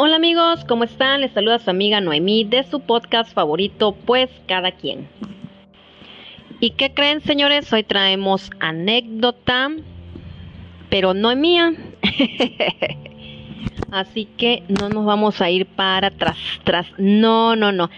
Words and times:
Hola 0.00 0.14
amigos, 0.14 0.64
¿cómo 0.64 0.84
están? 0.84 1.22
Les 1.22 1.32
saluda 1.32 1.58
su 1.58 1.70
amiga 1.70 2.00
Noemí 2.00 2.44
de 2.44 2.62
su 2.62 2.78
podcast 2.78 3.32
favorito, 3.32 3.96
Pues 4.06 4.30
Cada 4.46 4.70
Quien. 4.70 5.08
¿Y 6.60 6.70
qué 6.70 6.94
creen, 6.94 7.20
señores? 7.20 7.72
Hoy 7.72 7.82
traemos 7.82 8.48
anécdota, 8.60 9.72
pero 10.88 11.14
no 11.14 11.32
es 11.32 11.36
mía. 11.36 11.72
Así 13.90 14.26
que 14.36 14.62
no 14.68 14.88
nos 14.88 15.04
vamos 15.04 15.40
a 15.40 15.50
ir 15.50 15.66
para 15.66 16.06
atrás, 16.06 16.38
tras. 16.62 16.86
No, 16.96 17.56
no, 17.56 17.72
no. 17.72 17.90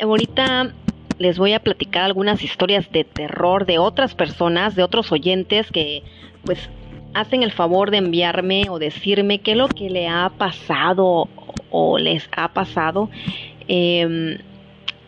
ahorita 0.00 0.74
les 1.18 1.38
voy 1.38 1.54
a 1.54 1.60
platicar 1.60 2.04
algunas 2.04 2.44
historias 2.44 2.92
de 2.92 3.02
terror 3.02 3.66
de 3.66 3.78
otras 3.78 4.14
personas, 4.14 4.76
de 4.76 4.84
otros 4.84 5.10
oyentes 5.10 5.72
que 5.72 6.04
pues 6.44 6.70
hacen 7.16 7.42
el 7.42 7.50
favor 7.50 7.90
de 7.90 7.96
enviarme 7.96 8.68
o 8.68 8.78
decirme 8.78 9.38
qué 9.38 9.52
es 9.52 9.56
lo 9.56 9.68
que 9.68 9.88
le 9.88 10.06
ha 10.06 10.30
pasado 10.36 11.28
o 11.70 11.98
les 11.98 12.28
ha 12.36 12.48
pasado 12.48 13.08
em, 13.68 14.36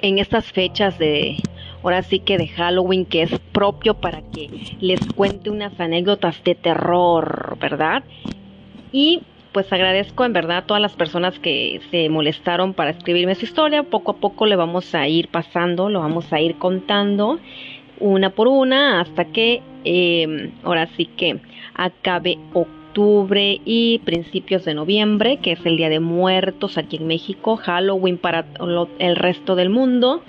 en 0.00 0.18
estas 0.18 0.50
fechas 0.50 0.98
de, 0.98 1.36
ahora 1.82 2.02
sí 2.02 2.20
que 2.20 2.38
de 2.38 2.48
Halloween, 2.48 3.04
que 3.04 3.22
es 3.22 3.38
propio 3.52 3.92
para 3.94 4.22
que 4.22 4.48
les 4.80 5.00
cuente 5.14 5.50
unas 5.50 5.78
anécdotas 5.78 6.42
de 6.44 6.54
terror, 6.54 7.58
¿verdad? 7.60 8.02
Y 8.90 9.20
pues 9.52 9.70
agradezco 9.70 10.24
en 10.24 10.32
verdad 10.32 10.58
a 10.58 10.66
todas 10.66 10.80
las 10.80 10.94
personas 10.94 11.38
que 11.38 11.80
se 11.90 12.08
molestaron 12.08 12.72
para 12.72 12.90
escribirme 12.90 13.34
su 13.34 13.44
historia. 13.44 13.82
Poco 13.82 14.12
a 14.12 14.16
poco 14.16 14.46
le 14.46 14.56
vamos 14.56 14.94
a 14.94 15.06
ir 15.08 15.28
pasando, 15.28 15.90
lo 15.90 16.00
vamos 16.00 16.32
a 16.32 16.40
ir 16.40 16.56
contando 16.56 17.38
una 18.00 18.30
por 18.30 18.48
una 18.48 19.00
hasta 19.00 19.26
que 19.26 19.60
em, 19.84 20.52
ahora 20.62 20.88
sí 20.96 21.06
que 21.06 21.40
acabe 21.78 22.36
octubre 22.52 23.60
y 23.64 24.00
principios 24.00 24.64
de 24.66 24.74
noviembre, 24.74 25.38
que 25.38 25.52
es 25.52 25.64
el 25.64 25.76
Día 25.78 25.88
de 25.88 26.00
Muertos 26.00 26.76
aquí 26.76 26.96
en 26.96 27.06
México, 27.06 27.56
Halloween 27.56 28.18
para 28.18 28.44
el 28.98 29.16
resto 29.16 29.54
del 29.54 29.70
mundo. 29.70 30.22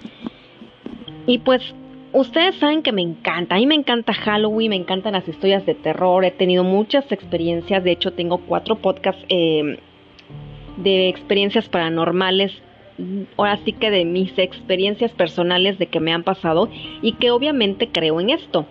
Y 1.26 1.40
pues 1.40 1.62
ustedes 2.14 2.56
saben 2.56 2.84
que 2.84 2.92
me 2.92 3.02
encanta, 3.02 3.56
a 3.56 3.58
mí 3.58 3.68
me 3.68 3.76
encanta 3.76 4.14
Halloween, 4.14 4.70
me 4.70 4.76
encantan 4.76 5.14
las 5.14 5.28
historias 5.28 5.66
de 5.66 5.76
terror, 5.76 6.24
he 6.24 6.32
tenido 6.32 6.64
muchas 6.64 7.12
experiencias, 7.12 7.84
de 7.84 7.92
hecho 7.92 8.14
tengo 8.14 8.38
cuatro 8.38 8.76
podcasts 8.76 9.26
em, 9.28 9.78
de 10.78 11.10
experiencias 11.10 11.68
paranormales 11.68 12.54
ahora 13.38 13.60
sí 13.66 13.74
que 13.74 13.92
de 13.92 14.06
mis 14.06 14.38
experiencias 14.38 15.12
personales 15.12 15.78
de 15.78 15.88
que 15.88 16.00
me 16.00 16.14
han 16.14 16.24
pasado 16.24 16.70
y 17.02 17.14
que 17.14 17.32
obviamente 17.32 17.90
creo 17.90 18.20
en 18.20 18.30
esto. 18.30 18.66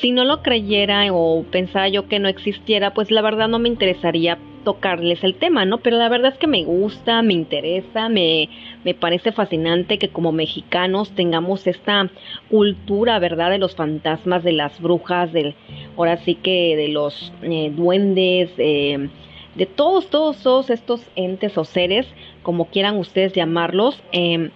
Si 0.00 0.12
no 0.12 0.24
lo 0.24 0.42
creyera 0.42 1.04
o 1.12 1.44
pensara 1.50 1.88
yo 1.88 2.08
que 2.08 2.18
no 2.18 2.28
existiera, 2.28 2.94
pues 2.94 3.10
la 3.10 3.22
verdad 3.22 3.48
no 3.48 3.58
me 3.58 3.68
interesaría 3.68 4.38
tocarles 4.64 5.22
el 5.22 5.36
tema, 5.36 5.64
¿no? 5.64 5.78
Pero 5.78 5.96
la 5.96 6.08
verdad 6.08 6.32
es 6.32 6.38
que 6.38 6.48
me 6.48 6.64
gusta, 6.64 7.22
me 7.22 7.34
interesa, 7.34 8.08
me, 8.08 8.48
me 8.84 8.94
parece 8.94 9.30
fascinante 9.30 9.96
que 9.96 10.08
como 10.08 10.32
mexicanos 10.32 11.12
tengamos 11.12 11.68
esta 11.68 12.10
cultura, 12.50 13.20
¿verdad? 13.20 13.50
De 13.50 13.58
los 13.58 13.76
fantasmas, 13.76 14.42
de 14.42 14.52
las 14.52 14.80
brujas, 14.80 15.32
del, 15.32 15.54
ahora 15.96 16.16
sí 16.16 16.34
que 16.34 16.74
de 16.76 16.88
los 16.88 17.32
eh, 17.42 17.70
duendes, 17.76 18.50
eh, 18.58 19.08
de 19.54 19.66
todos, 19.66 20.10
todos, 20.10 20.42
todos 20.42 20.68
estos 20.70 21.00
entes 21.14 21.56
o 21.56 21.64
seres, 21.64 22.06
como 22.46 22.66
quieran 22.66 22.96
ustedes 22.96 23.32
llamarlos, 23.32 24.00
em, 24.12 24.50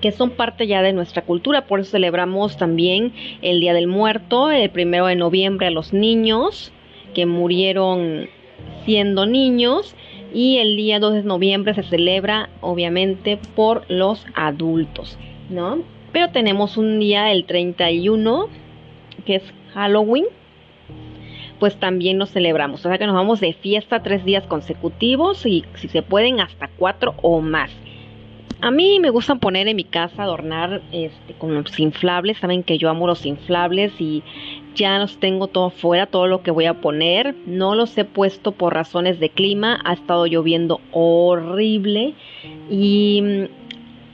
que 0.00 0.10
son 0.10 0.30
parte 0.30 0.66
ya 0.66 0.82
de 0.82 0.92
nuestra 0.92 1.22
cultura. 1.22 1.68
Por 1.68 1.78
eso 1.78 1.92
celebramos 1.92 2.56
también 2.56 3.12
el 3.42 3.60
Día 3.60 3.74
del 3.74 3.86
Muerto, 3.86 4.50
el 4.50 4.70
primero 4.70 5.06
de 5.06 5.14
noviembre 5.14 5.68
a 5.68 5.70
los 5.70 5.92
niños 5.92 6.72
que 7.14 7.26
murieron 7.26 8.28
siendo 8.84 9.24
niños 9.24 9.94
y 10.34 10.56
el 10.56 10.76
día 10.76 10.98
2 10.98 11.14
de 11.14 11.22
noviembre 11.22 11.74
se 11.74 11.84
celebra 11.84 12.50
obviamente 12.60 13.38
por 13.54 13.88
los 13.88 14.26
adultos, 14.34 15.16
¿no? 15.48 15.84
Pero 16.10 16.30
tenemos 16.30 16.76
un 16.76 16.98
día, 16.98 17.30
el 17.30 17.44
31, 17.44 18.48
que 19.24 19.36
es 19.36 19.44
Halloween, 19.74 20.24
pues 21.60 21.76
también 21.76 22.18
nos 22.18 22.32
celebramos. 22.32 22.84
O 22.84 22.88
sea 22.88 22.98
que 22.98 23.06
nos 23.06 23.14
vamos 23.14 23.38
de 23.38 23.52
fiesta 23.52 24.02
tres 24.02 24.24
días 24.24 24.44
consecutivos 24.46 25.46
y 25.46 25.64
si 25.74 25.86
se 25.86 26.02
pueden 26.02 26.40
hasta 26.40 26.68
cuatro 26.76 27.14
o 27.22 27.40
más. 27.40 27.70
A 28.62 28.70
mí 28.70 29.00
me 29.00 29.08
gustan 29.08 29.40
poner 29.40 29.68
en 29.68 29.76
mi 29.76 29.84
casa, 29.84 30.22
adornar 30.22 30.82
este, 30.92 31.32
con 31.34 31.54
los 31.54 31.78
inflables. 31.78 32.38
Saben 32.38 32.62
que 32.62 32.76
yo 32.76 32.90
amo 32.90 33.06
los 33.06 33.24
inflables 33.24 33.92
y 33.98 34.22
ya 34.74 34.98
los 34.98 35.18
tengo 35.18 35.46
todo 35.46 35.70
fuera, 35.70 36.06
todo 36.06 36.26
lo 36.26 36.42
que 36.42 36.50
voy 36.50 36.66
a 36.66 36.80
poner. 36.80 37.34
No 37.46 37.74
los 37.74 37.96
he 37.96 38.04
puesto 38.04 38.52
por 38.52 38.74
razones 38.74 39.18
de 39.18 39.30
clima. 39.30 39.80
Ha 39.84 39.94
estado 39.94 40.26
lloviendo 40.26 40.80
horrible 40.92 42.14
y 42.70 43.48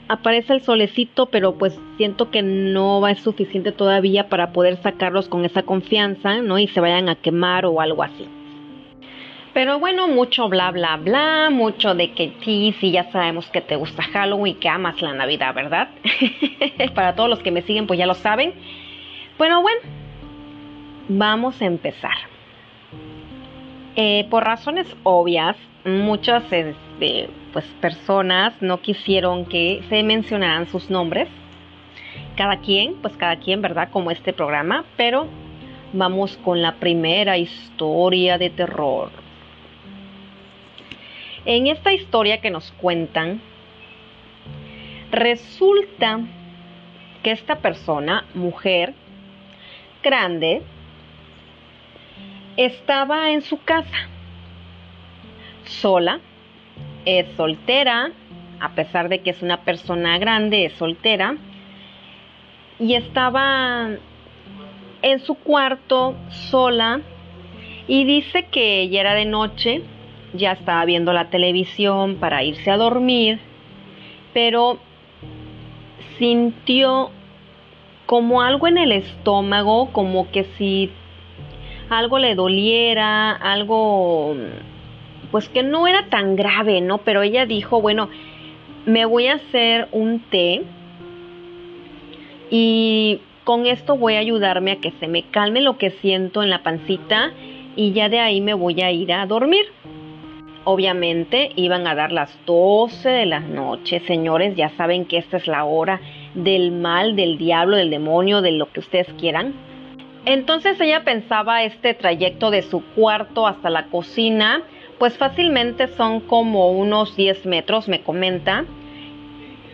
aparece 0.09 0.53
el 0.53 0.61
solecito, 0.61 1.27
pero 1.27 1.57
pues 1.57 1.79
siento 1.97 2.31
que 2.31 2.41
no 2.41 3.01
va 3.01 3.13
ser 3.15 3.23
suficiente 3.23 3.71
todavía 3.71 4.29
para 4.29 4.51
poder 4.51 4.77
sacarlos 4.77 5.27
con 5.27 5.45
esa 5.45 5.63
confianza, 5.63 6.41
¿no? 6.41 6.59
Y 6.59 6.67
se 6.67 6.79
vayan 6.79 7.09
a 7.09 7.15
quemar 7.15 7.65
o 7.65 7.81
algo 7.81 8.03
así. 8.03 8.27
Pero 9.53 9.79
bueno, 9.79 10.07
mucho 10.07 10.49
bla 10.49 10.71
bla 10.71 10.97
bla, 10.97 11.49
mucho 11.49 11.95
de 11.95 12.11
que 12.11 12.33
sí, 12.41 12.75
sí, 12.79 12.91
ya 12.91 13.11
sabemos 13.11 13.49
que 13.49 13.61
te 13.61 13.75
gusta 13.75 14.03
Halloween 14.03 14.55
y 14.55 14.59
que 14.59 14.69
amas 14.69 15.01
la 15.01 15.13
Navidad, 15.13 15.55
¿verdad? 15.55 15.89
para 16.93 17.15
todos 17.15 17.29
los 17.29 17.39
que 17.39 17.51
me 17.51 17.63
siguen, 17.63 17.87
pues 17.87 17.97
ya 17.97 18.05
lo 18.05 18.13
saben. 18.13 18.53
Bueno, 19.37 19.61
bueno, 19.61 19.81
vamos 21.09 21.59
a 21.61 21.65
empezar. 21.65 22.36
Eh, 23.99 24.27
por 24.29 24.43
razones 24.43 24.85
obvias, 25.01 25.57
muchas 25.83 26.43
este, 26.51 27.31
pues, 27.51 27.65
personas 27.81 28.53
no 28.61 28.79
quisieron 28.79 29.43
que 29.45 29.81
se 29.89 30.03
mencionaran 30.03 30.67
sus 30.67 30.91
nombres. 30.91 31.27
Cada 32.35 32.57
quien, 32.57 32.93
pues 33.01 33.17
cada 33.17 33.37
quien, 33.37 33.63
¿verdad? 33.63 33.89
Como 33.89 34.11
este 34.11 34.33
programa, 34.33 34.85
pero 34.97 35.27
vamos 35.93 36.37
con 36.37 36.61
la 36.61 36.75
primera 36.75 37.39
historia 37.39 38.37
de 38.37 38.51
terror. 38.51 39.09
En 41.45 41.65
esta 41.65 41.91
historia 41.91 42.39
que 42.39 42.51
nos 42.51 42.71
cuentan, 42.73 43.41
resulta 45.09 46.19
que 47.23 47.31
esta 47.31 47.55
persona, 47.55 48.25
mujer, 48.35 48.93
grande, 50.03 50.61
estaba 52.57 53.31
en 53.31 53.43
su 53.43 53.63
casa 53.63 54.09
sola, 55.65 56.19
es 57.05 57.27
soltera, 57.35 58.11
a 58.59 58.69
pesar 58.73 59.09
de 59.09 59.19
que 59.19 59.29
es 59.29 59.41
una 59.41 59.61
persona 59.61 60.17
grande, 60.17 60.65
es 60.65 60.73
soltera, 60.73 61.37
y 62.79 62.95
estaba 62.95 63.89
en 65.01 65.19
su 65.19 65.35
cuarto 65.35 66.15
sola 66.29 67.01
y 67.87 68.03
dice 68.03 68.47
que 68.51 68.89
ya 68.89 69.01
era 69.01 69.13
de 69.13 69.25
noche, 69.25 69.83
ya 70.33 70.53
estaba 70.53 70.83
viendo 70.85 71.13
la 71.13 71.29
televisión 71.29 72.15
para 72.15 72.43
irse 72.43 72.71
a 72.71 72.77
dormir, 72.77 73.39
pero 74.33 74.79
sintió 76.17 77.11
como 78.05 78.41
algo 78.41 78.67
en 78.67 78.77
el 78.77 78.91
estómago, 78.91 79.91
como 79.91 80.31
que 80.31 80.45
si 80.57 80.91
algo 81.89 82.19
le 82.19 82.35
doliera, 82.35 83.31
algo 83.31 84.35
pues 85.31 85.49
que 85.49 85.63
no 85.63 85.87
era 85.87 86.07
tan 86.09 86.35
grave, 86.35 86.81
¿no? 86.81 86.99
Pero 86.99 87.21
ella 87.21 87.45
dijo, 87.45 87.81
bueno, 87.81 88.09
me 88.85 89.05
voy 89.05 89.27
a 89.27 89.35
hacer 89.35 89.87
un 89.91 90.21
té 90.21 90.63
y 92.49 93.19
con 93.43 93.65
esto 93.65 93.97
voy 93.97 94.15
a 94.15 94.19
ayudarme 94.19 94.71
a 94.71 94.75
que 94.77 94.91
se 94.99 95.07
me 95.07 95.23
calme 95.23 95.61
lo 95.61 95.77
que 95.77 95.91
siento 95.91 96.43
en 96.43 96.49
la 96.49 96.63
pancita 96.63 97.31
y 97.75 97.91
ya 97.91 98.09
de 98.09 98.19
ahí 98.19 98.41
me 98.41 98.53
voy 98.53 98.81
a 98.81 98.91
ir 98.91 99.11
a 99.13 99.25
dormir. 99.25 99.65
Obviamente 100.63 101.51
iban 101.55 101.87
a 101.87 101.95
dar 101.95 102.11
las 102.11 102.37
12 102.45 103.07
de 103.07 103.25
la 103.25 103.39
noche, 103.39 104.01
señores, 104.01 104.55
ya 104.55 104.69
saben 104.71 105.05
que 105.05 105.17
esta 105.17 105.37
es 105.37 105.47
la 105.47 105.63
hora 105.63 106.01
del 106.33 106.71
mal, 106.71 107.15
del 107.15 107.37
diablo, 107.37 107.77
del 107.77 107.89
demonio, 107.89 108.41
de 108.41 108.51
lo 108.51 108.69
que 108.71 108.81
ustedes 108.81 109.07
quieran. 109.17 109.53
Entonces 110.29 110.77
ella 110.81 111.05
pensaba 111.05 111.63
este 111.63 111.93
trayecto 111.93 112.51
de 112.51 112.61
su 112.61 112.83
cuarto 112.83 113.47
hasta 113.47 113.69
la 113.69 113.85
cocina, 113.85 114.61
pues 114.99 115.17
fácilmente 115.17 115.87
son 115.87 116.19
como 116.19 116.69
unos 116.71 117.15
10 117.15 117.45
metros, 117.45 117.87
me 117.87 118.01
comenta. 118.01 118.65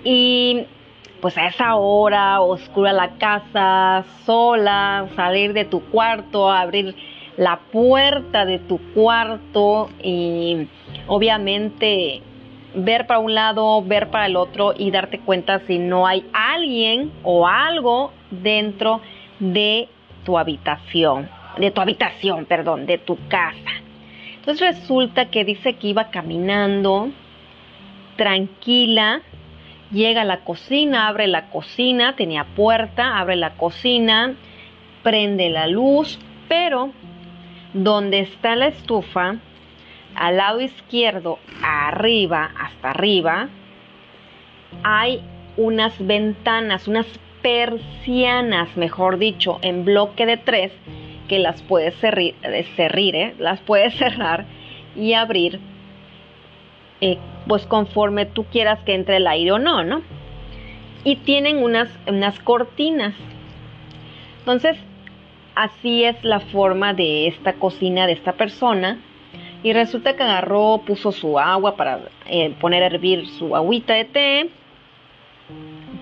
Y 0.04 0.66
pues 1.22 1.40
a 1.40 1.48
esa 1.48 1.74
hora, 1.74 2.40
oscura 2.42 2.94
la 2.94 3.18
casa, 3.18 4.06
sola, 4.28 5.08
salir 5.16 5.54
de 5.54 5.66
tu 5.66 5.82
cuarto, 5.86 6.52
abrir 6.52 6.94
la 7.36 7.62
puerta 7.72 8.46
de 8.46 8.60
tu 8.60 8.78
cuarto 8.94 9.90
y 10.04 10.68
obviamente 11.08 12.22
ver 12.76 13.08
para 13.08 13.20
un 13.20 13.34
lado, 13.34 13.82
ver 13.82 14.12
para 14.12 14.28
el 14.28 14.36
otro 14.36 14.76
y 14.78 14.92
darte 14.92 15.18
cuenta 15.18 15.62
si 15.66 15.80
no 15.80 16.06
hay 16.06 16.28
alguien 16.32 17.12
o 17.24 17.48
algo 17.48 18.12
dentro 18.30 19.02
de 19.40 19.90
tu 20.24 20.38
habitación, 20.38 21.30
de 21.58 21.72
tu 21.72 21.82
habitación, 21.82 22.46
perdón, 22.46 22.86
de 22.86 22.98
tu 22.98 23.18
casa. 23.28 23.72
Entonces 24.36 24.76
resulta 24.76 25.30
que 25.30 25.46
dice 25.46 25.76
que 25.76 25.88
iba 25.88 26.10
caminando 26.10 27.12
tranquila, 28.18 29.22
llega 29.92 30.22
a 30.22 30.26
la 30.26 30.42
cocina, 30.42 31.08
abre 31.08 31.28
la 31.28 31.50
cocina, 31.50 32.16
tenía 32.16 32.44
puerta, 32.44 33.18
abre 33.18 33.36
la 33.36 33.52
cocina, 33.52 34.36
prende 35.02 35.50
la 35.50 35.68
luz, 35.68 36.20
pero 36.48 36.92
donde 37.74 38.20
está 38.20 38.56
la 38.56 38.68
estufa, 38.68 39.36
al 40.16 40.38
lado 40.38 40.62
izquierdo, 40.62 41.40
arriba, 41.64 42.52
hasta 42.60 42.92
arriba, 42.92 43.50
hay 44.84 45.22
unas 45.58 45.94
ventanas, 46.06 46.88
unas 46.88 47.08
persianas, 47.44 48.76
mejor 48.76 49.20
dicho, 49.20 49.60
en 49.62 49.86
bloque 49.86 50.26
de 50.26 50.38
tres, 50.38 50.72
que 51.28 51.38
las 51.38 51.62
puedes 51.62 51.94
cerrir, 51.96 52.36
eh, 52.42 53.36
las 53.38 53.60
puedes 53.60 53.94
cerrar 53.98 54.46
y 54.96 55.14
abrir, 55.14 55.60
eh, 57.02 57.18
pues 57.48 57.68
conforme 57.68 58.26
tú 58.26 58.46
quieras 58.46 58.80
que 58.84 58.96
entre 58.96 59.18
el 59.18 59.28
aire 59.28 59.52
o 59.52 59.60
no, 59.60 59.84
¿no? 59.84 60.02
Y 61.04 61.18
tienen 61.18 61.62
unas, 61.62 61.90
unas 62.08 62.40
cortinas. 62.40 63.14
Entonces, 64.40 64.78
así 65.54 66.06
es 66.06 66.24
la 66.24 66.40
forma 66.40 66.94
de 66.94 67.28
esta 67.28 67.54
cocina 67.54 68.08
de 68.08 68.14
esta 68.14 68.34
persona. 68.34 69.00
Y 69.64 69.74
resulta 69.74 70.16
que 70.16 70.24
agarró, 70.24 70.82
puso 70.86 71.12
su 71.12 71.40
agua 71.40 71.76
para 71.76 72.00
eh, 72.26 72.54
poner 72.60 72.84
a 72.84 72.88
hervir 72.88 73.28
su 73.28 73.56
agüita 73.56 73.94
de 73.94 74.06
té, 74.06 74.50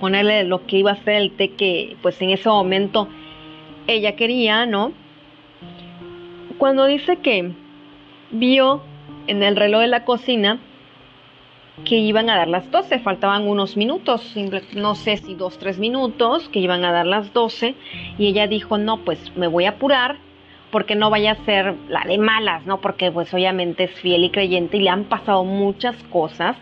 ponerle 0.01 0.43
lo 0.43 0.65
que 0.65 0.79
iba 0.79 0.91
a 0.91 1.03
ser 1.03 1.21
el 1.21 1.31
té 1.31 1.51
que 1.51 1.95
pues 2.01 2.21
en 2.21 2.31
ese 2.31 2.49
momento 2.49 3.07
ella 3.87 4.15
quería, 4.17 4.65
¿no? 4.65 4.91
Cuando 6.57 6.85
dice 6.85 7.17
que 7.17 7.51
vio 8.31 8.81
en 9.27 9.43
el 9.43 9.55
reloj 9.55 9.81
de 9.81 9.87
la 9.87 10.03
cocina 10.03 10.59
que 11.85 11.97
iban 11.97 12.29
a 12.29 12.35
dar 12.35 12.47
las 12.47 12.69
12, 12.69 12.99
faltaban 12.99 13.47
unos 13.47 13.77
minutos, 13.77 14.35
no 14.75 14.95
sé 14.95 15.17
si 15.17 15.35
dos, 15.35 15.57
tres 15.57 15.79
minutos, 15.79 16.49
que 16.49 16.59
iban 16.59 16.83
a 16.83 16.91
dar 16.91 17.07
las 17.07 17.33
12, 17.33 17.75
y 18.17 18.27
ella 18.27 18.47
dijo, 18.47 18.77
no, 18.77 18.97
pues 18.97 19.35
me 19.35 19.47
voy 19.47 19.65
a 19.65 19.71
apurar, 19.71 20.17
porque 20.71 20.95
no 20.95 21.09
vaya 21.09 21.31
a 21.31 21.45
ser 21.45 21.75
la 21.89 22.01
de 22.01 22.17
malas, 22.17 22.65
¿no? 22.65 22.81
Porque 22.81 23.11
pues 23.11 23.33
obviamente 23.33 23.85
es 23.85 23.91
fiel 23.91 24.23
y 24.23 24.29
creyente 24.29 24.77
y 24.77 24.81
le 24.81 24.89
han 24.89 25.05
pasado 25.05 25.43
muchas 25.43 25.95
cosas, 26.11 26.55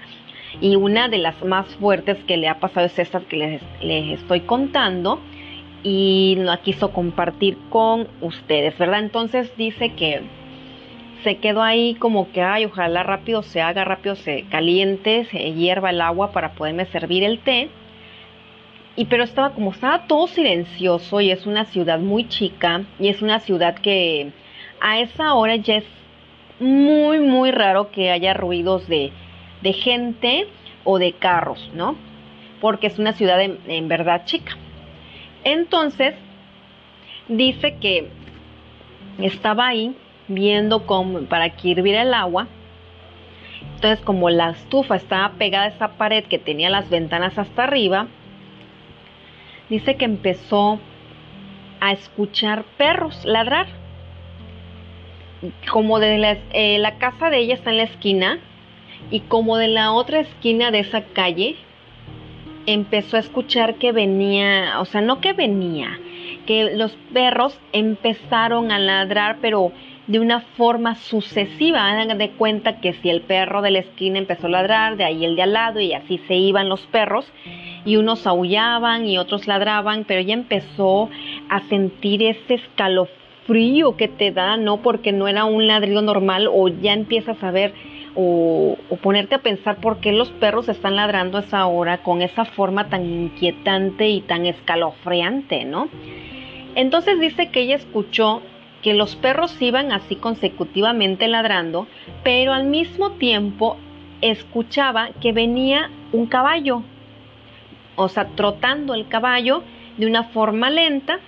y 0.61 0.75
una 0.75 1.07
de 1.07 1.17
las 1.17 1.43
más 1.43 1.67
fuertes 1.75 2.17
que 2.25 2.37
le 2.37 2.47
ha 2.47 2.59
pasado 2.59 2.85
es 2.85 2.99
esta 2.99 3.19
que 3.21 3.37
les, 3.37 3.61
les 3.81 4.19
estoy 4.19 4.41
contando, 4.41 5.19
y 5.83 6.35
la 6.39 6.57
quiso 6.57 6.91
compartir 6.91 7.57
con 7.69 8.07
ustedes, 8.21 8.77
¿verdad? 8.77 8.99
Entonces 8.99 9.51
dice 9.57 9.93
que 9.93 10.21
se 11.23 11.37
quedó 11.37 11.61
ahí 11.61 11.95
como 11.95 12.31
que, 12.31 12.41
ay, 12.41 12.65
ojalá 12.65 13.03
rápido 13.03 13.43
se 13.43 13.61
haga, 13.61 13.85
rápido 13.85 14.15
se 14.15 14.43
caliente, 14.49 15.25
se 15.25 15.53
hierva 15.53 15.89
el 15.89 16.01
agua 16.01 16.31
para 16.31 16.53
poderme 16.53 16.85
servir 16.85 17.23
el 17.23 17.39
té. 17.39 17.69
Y 18.95 19.05
pero 19.05 19.23
estaba 19.23 19.51
como 19.51 19.71
estaba 19.71 20.07
todo 20.07 20.27
silencioso 20.27 21.21
y 21.21 21.31
es 21.31 21.45
una 21.45 21.65
ciudad 21.65 21.99
muy 21.99 22.27
chica 22.27 22.83
y 22.99 23.07
es 23.07 23.21
una 23.21 23.39
ciudad 23.39 23.75
que 23.75 24.31
a 24.81 24.99
esa 24.99 25.33
hora 25.35 25.55
ya 25.55 25.77
es 25.77 25.85
muy, 26.59 27.19
muy 27.19 27.51
raro 27.51 27.91
que 27.91 28.11
haya 28.11 28.33
ruidos 28.33 28.87
de, 28.89 29.11
de 29.61 29.73
gente 29.73 30.47
o 30.83 30.99
de 30.99 31.13
carros, 31.13 31.69
¿no? 31.73 31.95
Porque 32.61 32.87
es 32.87 32.99
una 32.99 33.13
ciudad 33.13 33.41
en, 33.41 33.87
verdad 33.87 34.25
chica. 34.25 34.57
Entonces, 35.43 36.15
dice 37.27 37.75
que 37.75 38.09
estaba 39.19 39.67
ahí 39.67 39.95
viendo 40.27 40.85
cómo, 40.85 41.21
para 41.21 41.49
que 41.49 41.69
hirviera 41.69 42.01
el 42.01 42.13
agua. 42.13 42.47
Entonces, 43.75 44.03
como 44.03 44.29
la 44.29 44.51
estufa 44.51 44.95
estaba 44.95 45.33
pegada 45.33 45.65
a 45.65 45.69
esa 45.69 45.87
pared 45.93 46.25
que 46.25 46.39
tenía 46.39 46.69
las 46.69 46.89
ventanas 46.89 47.37
hasta 47.37 47.63
arriba, 47.63 48.07
dice 49.69 49.95
que 49.95 50.05
empezó 50.05 50.79
a 51.79 51.91
escuchar 51.91 52.65
perros 52.77 53.23
ladrar. 53.25 53.67
Como 55.71 55.99
de 55.99 56.41
eh, 56.51 56.77
la 56.79 56.97
casa 56.97 57.29
de 57.29 57.37
ella 57.37 57.53
está 57.53 57.69
en 57.69 57.77
la 57.77 57.83
esquina 57.83 58.39
y 59.11 59.21
como 59.21 59.57
de 59.57 59.67
la 59.67 59.91
otra 59.91 60.19
esquina 60.19 60.71
de 60.71 60.79
esa 60.79 61.01
calle 61.01 61.55
empezó 62.65 63.17
a 63.17 63.21
escuchar 63.21 63.75
que 63.75 63.91
venía, 63.91 64.79
o 64.79 64.85
sea, 64.85 65.01
no 65.01 65.21
que 65.21 65.33
venía, 65.33 65.99
que 66.45 66.75
los 66.75 66.95
perros 67.13 67.59
empezaron 67.73 68.71
a 68.71 68.79
ladrar, 68.79 69.37
pero 69.41 69.71
de 70.09 70.19
una 70.19 70.41
forma 70.41 70.95
sucesiva. 70.95 71.87
Hagan 71.87 72.17
de 72.17 72.31
cuenta 72.31 72.79
que 72.81 72.93
si 72.93 73.11
el 73.11 73.21
perro 73.21 73.61
de 73.61 73.69
la 73.69 73.79
esquina 73.79 74.17
empezó 74.17 74.47
a 74.47 74.49
ladrar, 74.49 74.97
de 74.97 75.03
ahí 75.03 75.23
el 75.23 75.35
de 75.35 75.43
al 75.43 75.53
lado 75.53 75.79
y 75.79 75.93
así 75.93 76.19
se 76.27 76.35
iban 76.35 76.67
los 76.67 76.81
perros 76.87 77.31
y 77.85 77.95
unos 77.95 78.25
aullaban 78.25 79.05
y 79.05 79.19
otros 79.19 79.45
ladraban, 79.45 80.05
pero 80.05 80.21
ella 80.21 80.33
empezó 80.33 81.09
a 81.47 81.61
sentir 81.69 82.23
ese 82.23 82.55
escalofrío 82.55 83.97
que 83.97 84.07
te 84.07 84.31
da, 84.31 84.57
no 84.57 84.77
porque 84.77 85.11
no 85.11 85.27
era 85.27 85.45
un 85.45 85.67
ladrido 85.67 86.01
normal 86.01 86.49
o 86.51 86.67
ya 86.69 86.93
empiezas 86.93 87.43
a 87.43 87.51
ver 87.51 87.73
o, 88.21 88.75
ponerte 89.01 89.35
a 89.35 89.41
pensar 89.41 89.77
por 89.77 90.01
qué 90.01 90.11
los 90.11 90.29
perros 90.29 90.67
están 90.67 90.97
ladrando 90.97 91.37
a 91.37 91.41
esa 91.41 91.65
hora 91.67 91.99
con 92.03 92.21
esa 92.21 92.43
forma 92.43 92.89
tan 92.89 93.05
inquietante 93.05 94.09
y 94.09 94.19
tan 94.19 94.45
escalofriante, 94.45 95.63
¿no? 95.63 95.87
Entonces 96.75 97.17
dice 97.21 97.47
que 97.47 97.61
ella 97.61 97.77
escuchó 97.77 98.41
que 98.81 98.93
los 98.93 99.15
perros 99.15 99.61
iban 99.61 99.93
así 99.93 100.17
consecutivamente 100.17 101.29
ladrando, 101.29 101.87
pero 102.21 102.51
al 102.51 102.65
mismo 102.65 103.11
tiempo 103.11 103.77
escuchaba 104.19 105.11
que 105.21 105.31
venía 105.31 105.89
un 106.11 106.25
caballo, 106.25 106.83
o 107.95 108.09
sea, 108.09 108.25
trotando 108.35 108.95
el 108.95 109.07
caballo 109.07 109.63
de 109.97 110.07
una 110.07 110.25
forma 110.25 110.69
lenta. 110.69 111.19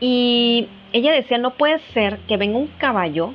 Y 0.00 0.66
ella 0.92 1.12
decía, 1.12 1.38
no 1.38 1.52
puede 1.52 1.78
ser 1.92 2.18
que 2.26 2.36
venga 2.36 2.58
un 2.58 2.68
caballo, 2.78 3.34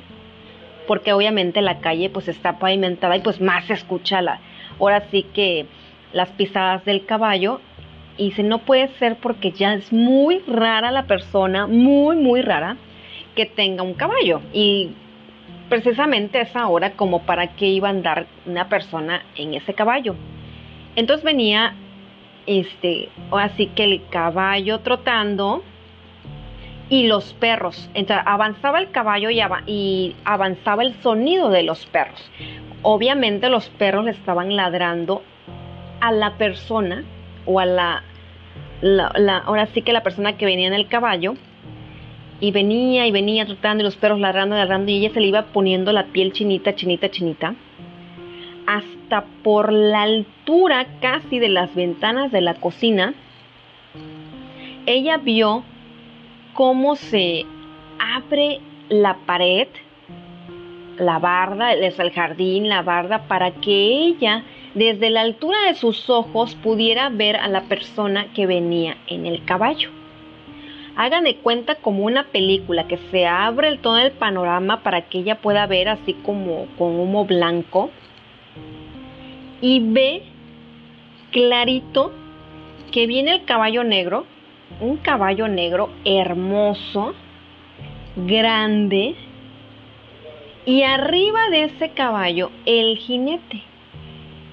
porque 0.86 1.12
obviamente 1.12 1.60
la 1.62 1.80
calle 1.80 2.10
pues 2.10 2.28
está 2.28 2.58
pavimentada 2.58 3.16
y 3.16 3.20
pues 3.20 3.40
más 3.40 3.66
se 3.66 3.74
escucha 3.74 4.22
la, 4.22 4.40
ahora 4.78 5.02
sí 5.10 5.24
que 5.34 5.66
las 6.12 6.30
pisadas 6.30 6.84
del 6.84 7.04
caballo. 7.04 7.60
Y 8.18 8.30
dice, 8.30 8.42
no 8.42 8.60
puede 8.60 8.88
ser 8.98 9.16
porque 9.16 9.52
ya 9.52 9.74
es 9.74 9.92
muy 9.92 10.38
rara 10.46 10.90
la 10.90 11.02
persona, 11.02 11.66
muy, 11.66 12.16
muy 12.16 12.40
rara 12.40 12.78
que 13.34 13.44
tenga 13.44 13.82
un 13.82 13.92
caballo. 13.92 14.40
Y 14.54 14.92
precisamente 15.68 16.40
esa 16.40 16.66
hora 16.68 16.92
como 16.92 17.22
para 17.22 17.48
qué 17.56 17.66
iba 17.66 17.88
a 17.88 17.90
andar 17.90 18.26
una 18.46 18.70
persona 18.70 19.22
en 19.36 19.52
ese 19.52 19.74
caballo. 19.74 20.14
Entonces 20.94 21.24
venía 21.24 21.74
este, 22.46 23.10
así 23.32 23.66
que 23.66 23.84
el 23.84 24.02
caballo 24.08 24.80
trotando 24.80 25.62
y 26.88 27.06
los 27.06 27.32
perros. 27.34 27.90
Avanzaba 28.24 28.78
el 28.78 28.90
caballo 28.90 29.30
y, 29.30 30.14
avanzaba 30.24 30.82
el 30.82 30.94
sonido 31.02 31.50
de 31.50 31.62
los 31.62 31.86
perros. 31.86 32.30
Obviamente 32.82 33.48
los 33.48 33.68
perros 33.70 34.04
le 34.04 34.12
estaban 34.12 34.54
ladrando 34.54 35.22
a 36.00 36.12
la 36.12 36.34
persona 36.34 37.04
o 37.44 37.58
a 37.58 37.66
la, 37.66 38.02
la, 38.80 39.38
ahora 39.38 39.66
sí 39.66 39.82
que 39.82 39.92
la 39.92 40.02
persona 40.02 40.36
que 40.36 40.46
venía 40.46 40.66
en 40.66 40.74
el 40.74 40.86
caballo 40.86 41.34
y 42.40 42.50
venía 42.50 43.06
y 43.06 43.12
venía 43.12 43.46
trotando 43.46 43.82
y 43.82 43.84
los 43.84 43.96
perros 43.96 44.20
ladrando, 44.20 44.56
ladrando 44.56 44.90
y 44.92 44.98
ella 44.98 45.14
se 45.14 45.20
le 45.20 45.28
iba 45.28 45.46
poniendo 45.46 45.92
la 45.92 46.04
piel 46.06 46.32
chinita, 46.32 46.74
chinita, 46.74 47.10
chinita. 47.10 47.54
Hasta 48.66 49.24
por 49.42 49.72
la 49.72 50.02
altura 50.02 50.86
casi 51.00 51.38
de 51.38 51.48
las 51.48 51.74
ventanas 51.74 52.32
de 52.32 52.40
la 52.40 52.54
cocina, 52.54 53.14
ella 54.86 55.16
vio 55.18 55.64
cómo 56.56 56.96
se 56.96 57.44
abre 57.98 58.60
la 58.88 59.18
pared, 59.26 59.68
la 60.98 61.18
barda, 61.18 61.74
el 61.74 62.12
jardín, 62.12 62.68
la 62.68 62.82
barda, 62.82 63.28
para 63.28 63.50
que 63.52 63.72
ella 63.72 64.42
desde 64.74 65.10
la 65.10 65.20
altura 65.20 65.58
de 65.68 65.74
sus 65.74 66.08
ojos 66.08 66.54
pudiera 66.56 67.10
ver 67.10 67.36
a 67.36 67.48
la 67.48 67.62
persona 67.62 68.32
que 68.34 68.46
venía 68.46 68.96
en 69.06 69.26
el 69.26 69.44
caballo. 69.44 69.90
Hagan 70.96 71.24
de 71.24 71.36
cuenta 71.36 71.74
como 71.74 72.04
una 72.04 72.24
película 72.24 72.88
que 72.88 72.96
se 73.10 73.26
abre 73.26 73.76
todo 73.76 73.98
el 73.98 74.12
panorama 74.12 74.82
para 74.82 75.02
que 75.02 75.18
ella 75.18 75.36
pueda 75.36 75.66
ver 75.66 75.90
así 75.90 76.14
como 76.14 76.68
con 76.78 76.98
humo 76.98 77.26
blanco 77.26 77.90
y 79.60 79.80
ve 79.80 80.22
clarito 81.32 82.12
que 82.92 83.06
viene 83.06 83.34
el 83.34 83.44
caballo 83.44 83.84
negro, 83.84 84.24
un 84.80 84.96
caballo 84.96 85.48
negro 85.48 85.90
hermoso, 86.04 87.14
grande, 88.16 89.14
y 90.66 90.82
arriba 90.82 91.48
de 91.50 91.64
ese 91.64 91.90
caballo 91.90 92.50
el 92.66 92.98
jinete. 92.98 93.62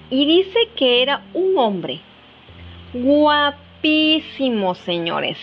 Y 0.09 0.25
dice 0.27 0.69
que 0.75 1.01
era 1.01 1.23
un 1.33 1.57
hombre. 1.57 1.99
Guapísimo, 2.93 4.75
señores. 4.75 5.39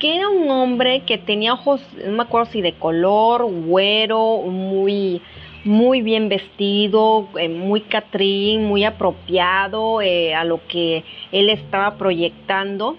Que 0.00 0.16
era 0.16 0.28
un 0.28 0.50
hombre 0.50 1.02
que 1.06 1.16
tenía 1.16 1.54
ojos, 1.54 1.80
no 2.04 2.12
me 2.12 2.22
acuerdo 2.24 2.50
si 2.50 2.60
de 2.60 2.72
color, 2.72 3.44
güero, 3.46 4.42
muy, 4.42 5.22
muy 5.64 6.02
bien 6.02 6.28
vestido, 6.28 7.28
eh, 7.38 7.48
muy 7.48 7.82
catrín, 7.82 8.64
muy 8.64 8.84
apropiado 8.84 10.02
eh, 10.02 10.34
a 10.34 10.42
lo 10.42 10.66
que 10.66 11.04
él 11.30 11.50
estaba 11.50 11.96
proyectando, 11.96 12.96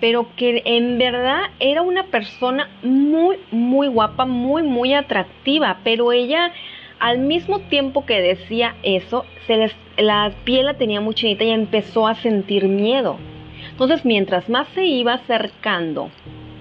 pero 0.00 0.28
que 0.36 0.62
en 0.64 0.98
verdad 0.98 1.50
era 1.60 1.82
una 1.82 2.04
persona 2.04 2.68
muy, 2.82 3.36
muy 3.50 3.88
guapa, 3.88 4.26
muy, 4.26 4.62
muy 4.62 4.94
atractiva, 4.94 5.78
pero 5.84 6.12
ella 6.12 6.52
al 6.98 7.18
mismo 7.18 7.60
tiempo 7.60 8.06
que 8.06 8.20
decía 8.20 8.74
eso, 8.82 9.24
se 9.46 9.56
les, 9.56 9.76
la 9.98 10.32
piel 10.44 10.66
la 10.66 10.74
tenía 10.74 11.00
muy 11.00 11.14
chinita 11.14 11.44
y 11.44 11.50
empezó 11.50 12.06
a 12.06 12.14
sentir 12.14 12.68
miedo. 12.68 13.18
Entonces, 13.70 14.04
mientras 14.04 14.48
más 14.48 14.68
se 14.68 14.84
iba 14.86 15.14
acercando, 15.14 16.10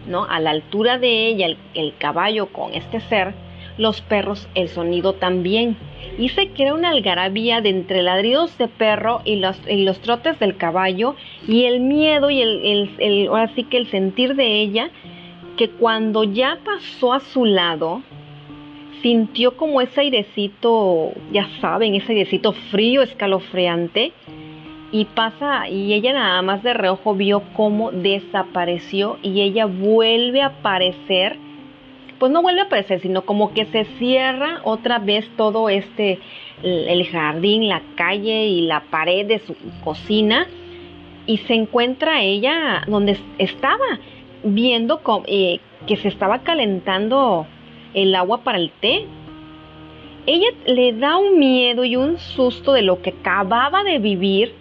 ¿no? 0.08 0.26
A 0.26 0.40
la 0.40 0.52
altura 0.52 0.98
de 0.98 1.28
ella, 1.28 1.46
el, 1.46 1.58
el 1.74 1.96
caballo 1.98 2.48
con 2.48 2.74
este 2.74 3.00
ser, 3.00 3.34
los 3.78 4.02
perros 4.02 4.48
el 4.56 4.70
sonido 4.70 5.14
también. 5.14 5.78
Y 6.18 6.30
se 6.30 6.50
crea 6.50 6.74
una 6.74 6.92
algarabía 6.92 7.62
de 7.62 7.70
entre 7.70 8.02
ladridos 8.02 8.58
de 8.58 8.68
perro 8.68 9.22
y 9.26 9.38
los, 9.38 9.60
los 9.68 10.00
trotes 10.00 10.40
del 10.40 10.58
caballo 10.58 11.16
y 11.48 11.66
el 11.66 11.82
miedo 11.82 12.30
y 12.30 12.42
el, 12.42 12.66
el, 12.66 12.90
el, 13.00 13.28
ahora 13.28 13.52
sí 13.56 13.64
que 13.64 13.78
el 13.78 13.88
sentir 13.88 14.36
de 14.36 14.62
ella, 14.62 14.90
que 15.58 15.70
cuando 15.70 16.24
ya 16.24 16.60
pasó 16.64 17.14
a 17.14 17.20
su 17.20 17.46
lado, 17.46 18.02
sintió 19.02 19.58
como 19.58 19.82
ese 19.82 20.02
airecito, 20.02 21.12
ya 21.32 21.48
saben, 21.62 21.96
ese 21.96 22.14
airecito 22.14 22.54
frío, 22.54 23.02
escalofriante, 23.02 24.14
y 24.92 25.06
pasa, 25.06 25.68
y 25.68 25.94
ella 25.94 26.14
nada 26.14 26.42
más 26.42 26.64
de 26.64 26.74
reojo 26.74 27.16
vio 27.16 27.44
cómo 27.54 27.92
desapareció 27.92 29.18
y 29.22 29.42
ella 29.42 29.66
vuelve 29.66 30.42
a 30.42 30.48
aparecer 30.48 31.38
pues 32.20 32.32
no 32.32 32.42
vuelve 32.42 32.62
a 32.62 32.66
aparecer, 32.66 33.02
sino 33.02 33.24
como 33.24 33.54
que 33.54 33.66
se 33.66 33.86
cierra 33.98 34.62
otra 34.64 35.00
vez 35.00 35.30
todo 35.36 35.70
este, 35.70 36.20
el 36.64 37.06
jardín, 37.08 37.68
la 37.68 37.82
calle 37.96 38.48
y 38.48 38.62
la 38.62 38.82
pared 38.90 39.26
de 39.26 39.40
su 39.40 39.56
cocina 39.84 40.48
y 41.26 41.38
se 41.38 41.54
encuentra 41.54 42.22
ella 42.22 42.84
donde 42.88 43.18
estaba, 43.38 44.00
viendo 44.44 45.02
eh, 45.26 45.60
que 45.88 45.98
se 45.98 46.08
estaba 46.08 46.40
calentando 46.40 47.48
el 47.94 48.14
agua 48.16 48.44
para 48.44 48.58
el 48.58 48.72
té. 48.72 49.06
Ella 50.28 50.48
le 50.66 50.94
da 50.94 51.18
un 51.18 51.38
miedo 51.38 51.84
y 51.84 51.96
un 51.96 52.18
susto 52.18 52.74
de 52.74 52.82
lo 52.82 53.02
que 53.02 53.12
acababa 53.12 53.84
de 53.84 54.00
vivir, 54.00 54.54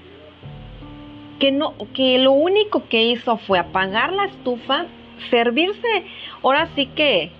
que, 1.38 1.52
no, 1.52 1.74
que 1.94 2.18
lo 2.18 2.32
único 2.32 2.88
que 2.88 3.04
hizo 3.04 3.36
fue 3.38 3.58
apagar 3.58 4.12
la 4.12 4.26
estufa, 4.26 4.86
servirse, 5.30 6.04
ahora 6.42 6.68
sí 6.74 6.86
que 6.86 7.30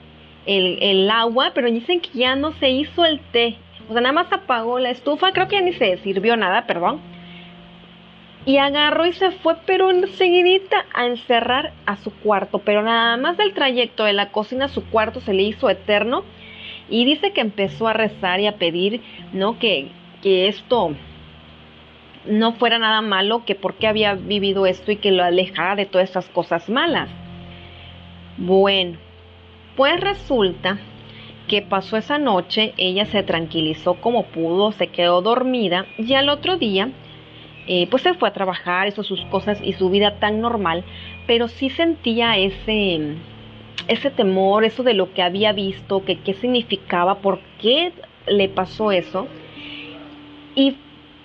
el, 0.46 1.10
agua, 1.10 1.52
pero 1.54 1.70
dicen 1.70 2.00
que 2.00 2.10
ya 2.14 2.36
no 2.36 2.52
se 2.52 2.70
hizo 2.70 3.04
el 3.04 3.20
té. 3.20 3.56
O 3.88 3.92
sea, 3.92 4.00
nada 4.00 4.12
más 4.12 4.32
apagó 4.32 4.78
la 4.78 4.90
estufa, 4.90 5.32
creo 5.32 5.48
que 5.48 5.56
ya 5.56 5.62
ni 5.62 5.72
se 5.72 5.96
sirvió 5.98 6.36
nada, 6.36 6.66
perdón. 6.66 7.00
Y 8.46 8.58
agarró 8.58 9.06
y 9.06 9.12
se 9.12 9.30
fue, 9.30 9.56
pero 9.66 9.90
enseguidita 9.90 10.84
a 10.92 11.06
encerrar 11.06 11.72
a 11.86 11.96
su 11.96 12.10
cuarto. 12.10 12.58
Pero 12.58 12.82
nada 12.82 13.16
más 13.16 13.38
del 13.38 13.54
trayecto 13.54 14.04
de 14.04 14.12
la 14.12 14.32
cocina 14.32 14.66
a 14.66 14.68
su 14.68 14.84
cuarto 14.84 15.20
se 15.20 15.32
le 15.32 15.42
hizo 15.42 15.70
eterno. 15.70 16.24
Y 16.90 17.06
dice 17.06 17.32
que 17.32 17.40
empezó 17.40 17.88
a 17.88 17.94
rezar 17.94 18.40
y 18.40 18.46
a 18.46 18.56
pedir, 18.56 19.00
¿no? 19.32 19.58
Que, 19.58 19.88
que 20.22 20.48
esto 20.48 20.94
no 22.26 22.52
fuera 22.52 22.78
nada 22.78 23.00
malo, 23.00 23.44
que 23.46 23.54
por 23.54 23.74
qué 23.74 23.86
había 23.86 24.14
vivido 24.14 24.66
esto 24.66 24.92
y 24.92 24.96
que 24.96 25.10
lo 25.10 25.24
alejara 25.24 25.76
de 25.76 25.86
todas 25.86 26.10
esas 26.10 26.28
cosas 26.28 26.68
malas. 26.68 27.08
Bueno, 28.36 28.98
pues 29.76 30.00
resulta 30.00 30.78
que 31.48 31.62
pasó 31.62 31.96
esa 31.96 32.18
noche, 32.18 32.72
ella 32.76 33.04
se 33.06 33.22
tranquilizó 33.22 33.94
como 33.94 34.24
pudo, 34.24 34.72
se 34.72 34.86
quedó 34.88 35.20
dormida 35.20 35.86
y 35.98 36.14
al 36.14 36.28
otro 36.28 36.56
día 36.56 36.90
eh, 37.66 37.86
pues 37.90 38.02
se 38.02 38.14
fue 38.14 38.28
a 38.28 38.32
trabajar, 38.32 38.88
hizo 38.88 39.02
sus 39.02 39.24
cosas 39.26 39.60
y 39.62 39.72
su 39.72 39.90
vida 39.90 40.18
tan 40.18 40.40
normal, 40.40 40.84
pero 41.26 41.48
sí 41.48 41.70
sentía 41.70 42.36
ese, 42.36 43.16
ese 43.88 44.10
temor, 44.10 44.64
eso 44.64 44.82
de 44.82 44.94
lo 44.94 45.12
que 45.14 45.22
había 45.22 45.52
visto, 45.52 46.04
que 46.04 46.18
qué 46.20 46.34
significaba, 46.34 47.16
por 47.16 47.40
qué 47.60 47.92
le 48.26 48.48
pasó 48.48 48.92
eso. 48.92 49.26
Y 50.54 50.76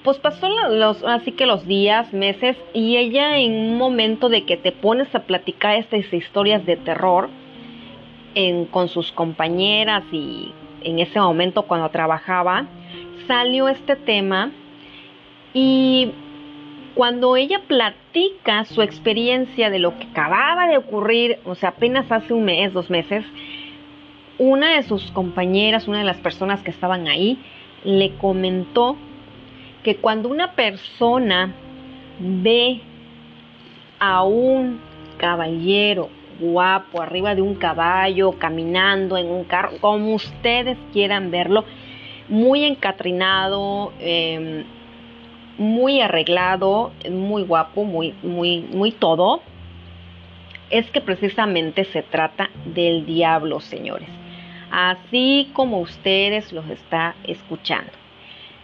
pues 0.03 0.17
pasó 0.17 0.47
los, 0.69 1.03
así 1.03 1.33
que 1.33 1.45
los 1.45 1.67
días, 1.67 2.13
meses, 2.13 2.55
y 2.73 2.95
ella 2.95 3.37
en 3.37 3.53
un 3.71 3.77
momento 3.77 4.29
de 4.29 4.45
que 4.45 4.55
te 4.55 4.71
pones 4.71 5.13
a 5.13 5.23
platicar 5.23 5.75
estas 5.75 6.11
historias 6.13 6.65
de 6.65 6.77
terror, 6.77 7.29
con 8.71 8.87
sus 8.87 9.11
compañeras 9.11 10.03
y 10.11 10.53
en 10.81 10.99
ese 10.99 11.19
momento 11.19 11.63
cuando 11.63 11.89
trabajaba, 11.89 12.67
salió 13.27 13.67
este 13.67 13.95
tema 13.95 14.51
y 15.53 16.11
cuando 16.95 17.35
ella 17.35 17.61
platica 17.67 18.65
su 18.65 18.81
experiencia 18.81 19.69
de 19.69 19.79
lo 19.79 19.97
que 19.97 20.05
acababa 20.05 20.67
de 20.67 20.77
ocurrir, 20.77 21.39
o 21.45 21.55
sea, 21.55 21.69
apenas 21.69 22.11
hace 22.11 22.33
un 22.33 22.45
mes, 22.45 22.73
dos 22.73 22.89
meses, 22.89 23.25
una 24.37 24.75
de 24.75 24.83
sus 24.83 25.11
compañeras, 25.11 25.87
una 25.87 25.99
de 25.99 26.05
las 26.05 26.17
personas 26.17 26.61
que 26.61 26.71
estaban 26.71 27.07
ahí, 27.07 27.37
le 27.83 28.15
comentó 28.15 28.97
que 29.83 29.97
cuando 29.97 30.29
una 30.29 30.53
persona 30.53 31.53
ve 32.19 32.81
a 33.99 34.23
un 34.23 34.79
caballero 35.17 36.09
guapo, 36.39 37.01
arriba 37.01 37.35
de 37.35 37.41
un 37.41 37.55
caballo, 37.55 38.33
caminando 38.33 39.17
en 39.17 39.27
un 39.27 39.43
carro, 39.43 39.71
como 39.79 40.15
ustedes 40.15 40.77
quieran 40.93 41.31
verlo, 41.31 41.65
muy 42.27 42.63
encatrinado, 42.63 43.91
em, 43.99 44.63
muy 45.57 46.01
arreglado, 46.01 46.91
muy 47.09 47.43
guapo, 47.43 47.83
muy, 47.83 48.13
muy, 48.23 48.61
muy 48.61 48.91
todo, 48.91 49.41
es 50.69 50.89
que 50.91 51.01
precisamente 51.01 51.83
se 51.85 52.03
trata 52.03 52.49
del 52.65 53.05
diablo, 53.05 53.59
señores. 53.59 54.09
Así 54.71 55.49
como 55.53 55.79
ustedes 55.79 56.53
los 56.53 56.69
está 56.69 57.15
escuchando. 57.23 57.91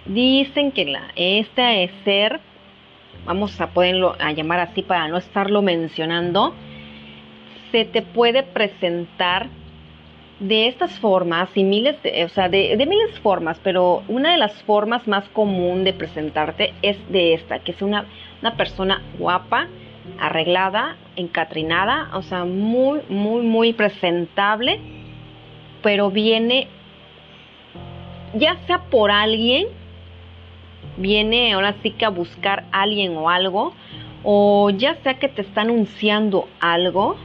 Dicen 0.06 0.72
que 0.72 0.86
la, 0.86 1.12
este 1.16 1.90
ser, 2.04 2.40
vamos 3.26 3.60
a 3.60 3.72
poderlo 3.72 4.16
a 4.20 4.32
llamar 4.32 4.60
así 4.60 4.84
para 4.84 5.08
no 5.08 5.18
estarlo 5.18 5.64
mencionando, 5.64 6.54
se 7.72 7.86
te 7.86 8.02
puede 8.02 8.44
presentar 8.44 9.48
de 10.40 10.68
estas 10.68 11.00
formas 11.00 11.50
y 11.56 11.64
miles 11.64 12.02
de, 12.04 12.26
o 12.26 12.30
sea, 12.30 12.50
de, 12.50 12.76
miles 12.78 13.14
de 13.14 13.22
formas, 13.22 13.60
pero 13.64 14.04
una 14.08 14.32
de 14.32 14.38
las 14.38 14.54
formas 14.64 15.08
más 15.08 15.28
común 15.30 15.84
de 15.84 15.94
presentarte 15.94 16.74
es 16.82 16.98
de 17.10 17.34
esta, 17.34 17.60
que 17.60 17.72
es 17.72 17.82
una, 17.82 18.06
una 18.42 18.56
persona 18.58 19.02
guapa, 19.18 19.68
arreglada, 20.20 20.98
encatrinada, 21.16 22.10
o 22.14 22.22
sea, 22.22 22.44
muy, 22.44 23.00
muy, 23.10 23.44
muy 23.44 23.74
presentable, 23.74 24.80
pero 25.82 26.12
viene 26.12 26.68
ya 28.36 28.58
sea 28.68 28.80
por 28.90 29.12
alguien, 29.12 29.68
viene 30.98 31.54
ahora 31.54 31.76
sí 31.82 31.92
que 31.92 32.06
a 32.06 32.10
buscar 32.10 32.66
alguien 32.72 33.16
o 33.16 33.30
algo, 33.30 33.74
o 34.24 34.70
ya 34.72 34.96
sea 35.04 35.16
que 35.16 35.30
te 35.30 35.42
está 35.42 35.62
anunciando 35.62 36.50
algo, 36.60 37.16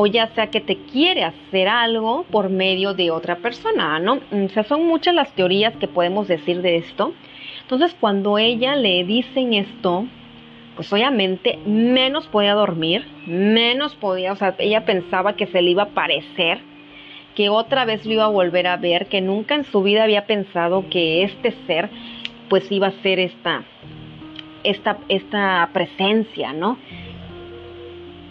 o 0.00 0.06
ya 0.06 0.28
sea 0.28 0.46
que 0.46 0.60
te 0.60 0.76
quiere 0.76 1.24
hacer 1.24 1.66
algo 1.66 2.24
por 2.30 2.50
medio 2.50 2.94
de 2.94 3.10
otra 3.10 3.38
persona, 3.38 3.98
¿no? 3.98 4.20
O 4.30 4.48
sea, 4.50 4.62
son 4.62 4.86
muchas 4.86 5.12
las 5.12 5.32
teorías 5.32 5.74
que 5.74 5.88
podemos 5.88 6.28
decir 6.28 6.62
de 6.62 6.76
esto. 6.76 7.12
Entonces, 7.62 7.96
cuando 7.98 8.38
ella 8.38 8.76
le 8.76 9.02
dicen 9.02 9.54
esto, 9.54 10.06
pues 10.76 10.92
obviamente 10.92 11.58
menos 11.66 12.28
podía 12.28 12.54
dormir, 12.54 13.08
menos 13.26 13.96
podía, 13.96 14.30
o 14.30 14.36
sea, 14.36 14.54
ella 14.60 14.84
pensaba 14.84 15.32
que 15.32 15.48
se 15.48 15.62
le 15.62 15.70
iba 15.70 15.82
a 15.82 15.88
parecer, 15.88 16.60
que 17.34 17.48
otra 17.48 17.84
vez 17.84 18.06
lo 18.06 18.12
iba 18.12 18.24
a 18.26 18.28
volver 18.28 18.68
a 18.68 18.76
ver, 18.76 19.06
que 19.06 19.20
nunca 19.20 19.56
en 19.56 19.64
su 19.64 19.82
vida 19.82 20.04
había 20.04 20.26
pensado 20.26 20.88
que 20.90 21.24
este 21.24 21.50
ser, 21.66 21.90
pues 22.48 22.70
iba 22.70 22.86
a 22.86 23.02
ser 23.02 23.18
esta, 23.18 23.64
esta, 24.62 24.98
esta 25.08 25.68
presencia, 25.72 26.52
¿no? 26.52 26.78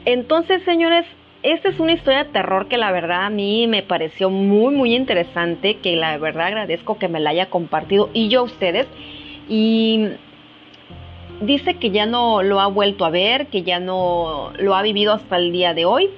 Entonces, 0.05 0.63
señores, 0.63 1.05
esta 1.51 1.69
es 1.69 1.79
una 1.79 1.93
historia 1.93 2.25
de 2.25 2.31
terror 2.31 2.67
que 2.67 2.77
la 2.77 2.91
verdad 2.91 3.25
a 3.25 3.29
mí 3.29 3.67
me 3.67 3.81
pareció 3.81 4.29
muy, 4.29 4.75
muy 4.75 4.93
interesante, 4.93 5.77
que 5.77 5.95
la 5.95 6.17
verdad 6.17 6.47
agradezco 6.47 6.97
que 6.97 7.07
me 7.07 7.21
la 7.21 7.29
haya 7.29 7.49
compartido 7.49 8.09
y 8.13 8.27
yo 8.27 8.41
a 8.41 8.43
ustedes. 8.43 8.85
Y 9.47 10.09
dice 11.41 11.75
que 11.75 11.91
ya 11.91 12.05
no 12.05 12.43
lo 12.43 12.59
ha 12.59 12.67
vuelto 12.67 13.05
a 13.05 13.09
ver, 13.09 13.47
que 13.47 13.63
ya 13.63 13.79
no 13.79 14.51
lo 14.59 14.75
ha 14.75 14.81
vivido 14.81 15.13
hasta 15.13 15.37
el 15.37 15.53
día 15.53 15.73
de 15.73 15.85
hoy, 15.85 16.09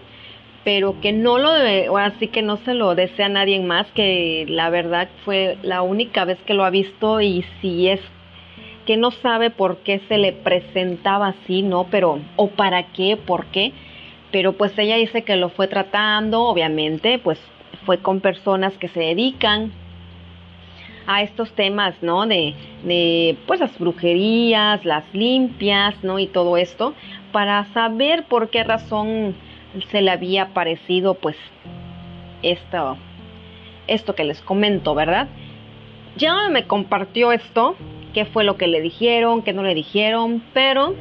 pero 0.64 1.00
que 1.00 1.12
no 1.12 1.38
lo 1.38 1.52
así 1.98 2.28
que 2.28 2.42
no 2.42 2.58
se 2.58 2.74
lo 2.74 2.96
desea 2.96 3.28
a 3.28 3.30
nadie 3.30 3.60
más, 3.60 3.86
que 3.92 4.46
la 4.50 4.72
verdad 4.72 5.10
fue 5.26 5.58
la 5.62 5.84
única 5.84 6.26
vez 6.26 6.40
que 6.46 6.56
lo 6.56 6.66
ha 6.66 6.72
visto 6.72 7.22
y 7.22 7.46
si 7.62 7.88
es 7.88 8.02
que 8.88 8.98
no 8.98 9.12
sabe 9.12 9.52
por 9.52 9.78
qué 9.78 10.02
se 10.08 10.18
le 10.18 10.34
presentaba 10.34 11.28
así, 11.28 11.62
¿no? 11.62 11.86
Pero, 11.92 12.20
o 12.36 12.48
para 12.48 12.92
qué, 12.94 13.16
por 13.16 13.46
qué 13.48 13.74
pero 14.32 14.54
pues 14.54 14.78
ella 14.78 14.96
dice 14.96 15.24
que 15.24 15.36
lo 15.36 15.50
fue 15.50 15.68
tratando, 15.68 16.44
obviamente, 16.44 17.20
pues 17.20 17.40
fue 17.86 18.00
con 18.00 18.20
personas 18.20 18.78
que 18.78 18.88
se 18.88 19.00
dedican 19.00 19.72
a 21.08 21.24
estos 21.24 21.52
temas, 21.54 21.96
¿no? 22.02 22.28
De, 22.28 22.54
de 22.84 23.36
pues 23.48 23.60
las 23.60 23.78
brujerías, 23.80 24.86
las 24.86 25.04
limpias, 25.14 25.96
¿no? 26.04 26.20
Y 26.20 26.28
todo 26.28 26.58
esto, 26.58 26.94
para 27.32 27.66
saber 27.74 28.26
por 28.26 28.50
qué 28.50 28.64
razón 28.64 29.36
se 29.92 30.02
le 30.02 30.12
había 30.12 30.50
parecido 30.50 31.16
pues 31.16 31.36
esto, 32.44 32.98
esto 33.88 34.16
que 34.16 34.24
les 34.24 34.42
comento, 34.42 34.96
¿verdad? 34.96 35.28
Ya 36.16 36.50
me 36.50 36.66
compartió 36.66 37.32
esto, 37.32 37.76
qué 38.14 38.26
fue 38.26 38.44
lo 38.44 38.58
que 38.58 38.68
le 38.68 38.82
dijeron, 38.82 39.42
qué 39.42 39.54
no 39.54 39.64
le 39.64 39.74
dijeron, 39.74 40.44
pero 40.54 40.96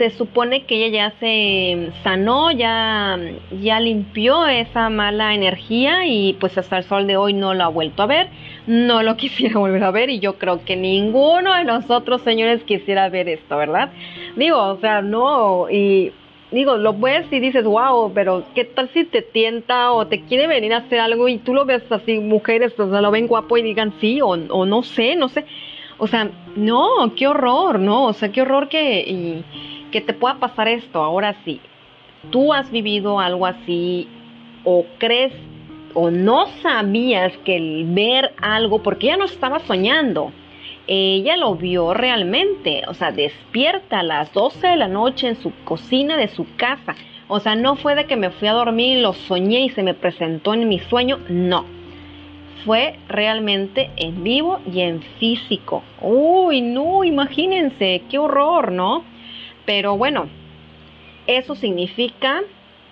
se 0.00 0.08
supone 0.08 0.64
que 0.64 0.76
ella 0.76 1.10
ya 1.10 1.18
se 1.20 1.90
sanó, 2.02 2.50
ya, 2.52 3.18
ya 3.60 3.80
limpió 3.80 4.46
esa 4.46 4.88
mala 4.88 5.34
energía 5.34 6.06
y 6.06 6.38
pues 6.40 6.56
hasta 6.56 6.78
el 6.78 6.84
sol 6.84 7.06
de 7.06 7.18
hoy 7.18 7.34
no 7.34 7.52
lo 7.52 7.64
ha 7.64 7.68
vuelto 7.68 8.02
a 8.02 8.06
ver, 8.06 8.28
no 8.66 9.02
lo 9.02 9.16
quisiera 9.18 9.58
volver 9.58 9.84
a 9.84 9.90
ver 9.90 10.08
y 10.08 10.18
yo 10.18 10.38
creo 10.38 10.64
que 10.64 10.74
ninguno 10.74 11.54
de 11.54 11.64
nosotros 11.64 12.22
señores 12.22 12.62
quisiera 12.62 13.10
ver 13.10 13.28
esto, 13.28 13.58
¿verdad? 13.58 13.90
Digo, 14.36 14.56
o 14.56 14.80
sea, 14.80 15.02
no, 15.02 15.68
y 15.68 16.12
digo, 16.50 16.78
lo 16.78 16.94
ves 16.94 17.26
y 17.30 17.38
dices, 17.38 17.64
wow, 17.64 18.10
pero 18.14 18.44
¿qué 18.54 18.64
tal 18.64 18.88
si 18.94 19.04
te 19.04 19.20
tienta 19.20 19.92
o 19.92 20.06
te 20.06 20.22
quiere 20.22 20.46
venir 20.46 20.72
a 20.72 20.78
hacer 20.78 21.00
algo 21.00 21.28
y 21.28 21.36
tú 21.36 21.52
lo 21.52 21.66
ves 21.66 21.82
así, 21.90 22.20
mujeres, 22.20 22.72
o 22.80 22.88
sea, 22.88 23.02
lo 23.02 23.10
ven 23.10 23.26
guapo 23.26 23.58
y 23.58 23.62
digan 23.62 23.92
sí 24.00 24.22
o, 24.22 24.28
o 24.28 24.64
no 24.64 24.82
sé, 24.82 25.14
no 25.14 25.28
sé. 25.28 25.44
O 25.98 26.06
sea, 26.06 26.30
no, 26.56 27.12
qué 27.14 27.26
horror, 27.26 27.78
no, 27.78 28.06
o 28.06 28.12
sea, 28.14 28.32
qué 28.32 28.40
horror 28.40 28.70
que... 28.70 29.44
que 29.90 30.00
te 30.00 30.12
pueda 30.12 30.38
pasar 30.38 30.68
esto. 30.68 31.02
Ahora 31.02 31.36
sí, 31.44 31.60
tú 32.30 32.52
has 32.52 32.70
vivido 32.70 33.20
algo 33.20 33.46
así 33.46 34.08
o 34.64 34.84
crees 34.98 35.32
o 35.94 36.10
no 36.10 36.46
sabías 36.62 37.36
que 37.38 37.56
el 37.56 37.84
ver 37.86 38.32
algo, 38.40 38.82
porque 38.82 39.08
ella 39.08 39.16
no 39.16 39.24
estaba 39.24 39.58
soñando, 39.60 40.32
ella 40.86 41.36
lo 41.36 41.54
vio 41.54 41.94
realmente, 41.94 42.82
o 42.88 42.94
sea, 42.94 43.12
despierta 43.12 44.00
a 44.00 44.04
las 44.04 44.32
12 44.32 44.66
de 44.66 44.76
la 44.76 44.88
noche 44.88 45.28
en 45.28 45.36
su 45.36 45.52
cocina 45.64 46.16
de 46.16 46.28
su 46.28 46.46
casa. 46.56 46.94
O 47.28 47.38
sea, 47.38 47.54
no 47.54 47.76
fue 47.76 47.94
de 47.94 48.06
que 48.06 48.16
me 48.16 48.30
fui 48.30 48.48
a 48.48 48.54
dormir, 48.54 48.98
lo 48.98 49.12
soñé 49.12 49.60
y 49.60 49.68
se 49.70 49.84
me 49.84 49.94
presentó 49.94 50.52
en 50.52 50.68
mi 50.68 50.80
sueño, 50.80 51.18
no. 51.28 51.64
Fue 52.64 52.96
realmente 53.08 53.90
en 53.96 54.24
vivo 54.24 54.58
y 54.70 54.80
en 54.80 55.00
físico. 55.18 55.82
Uy, 56.02 56.60
no, 56.60 57.04
imagínense, 57.04 58.02
qué 58.10 58.18
horror, 58.18 58.72
¿no? 58.72 59.04
Pero 59.70 59.96
bueno, 59.96 60.28
eso 61.28 61.54
significa 61.54 62.40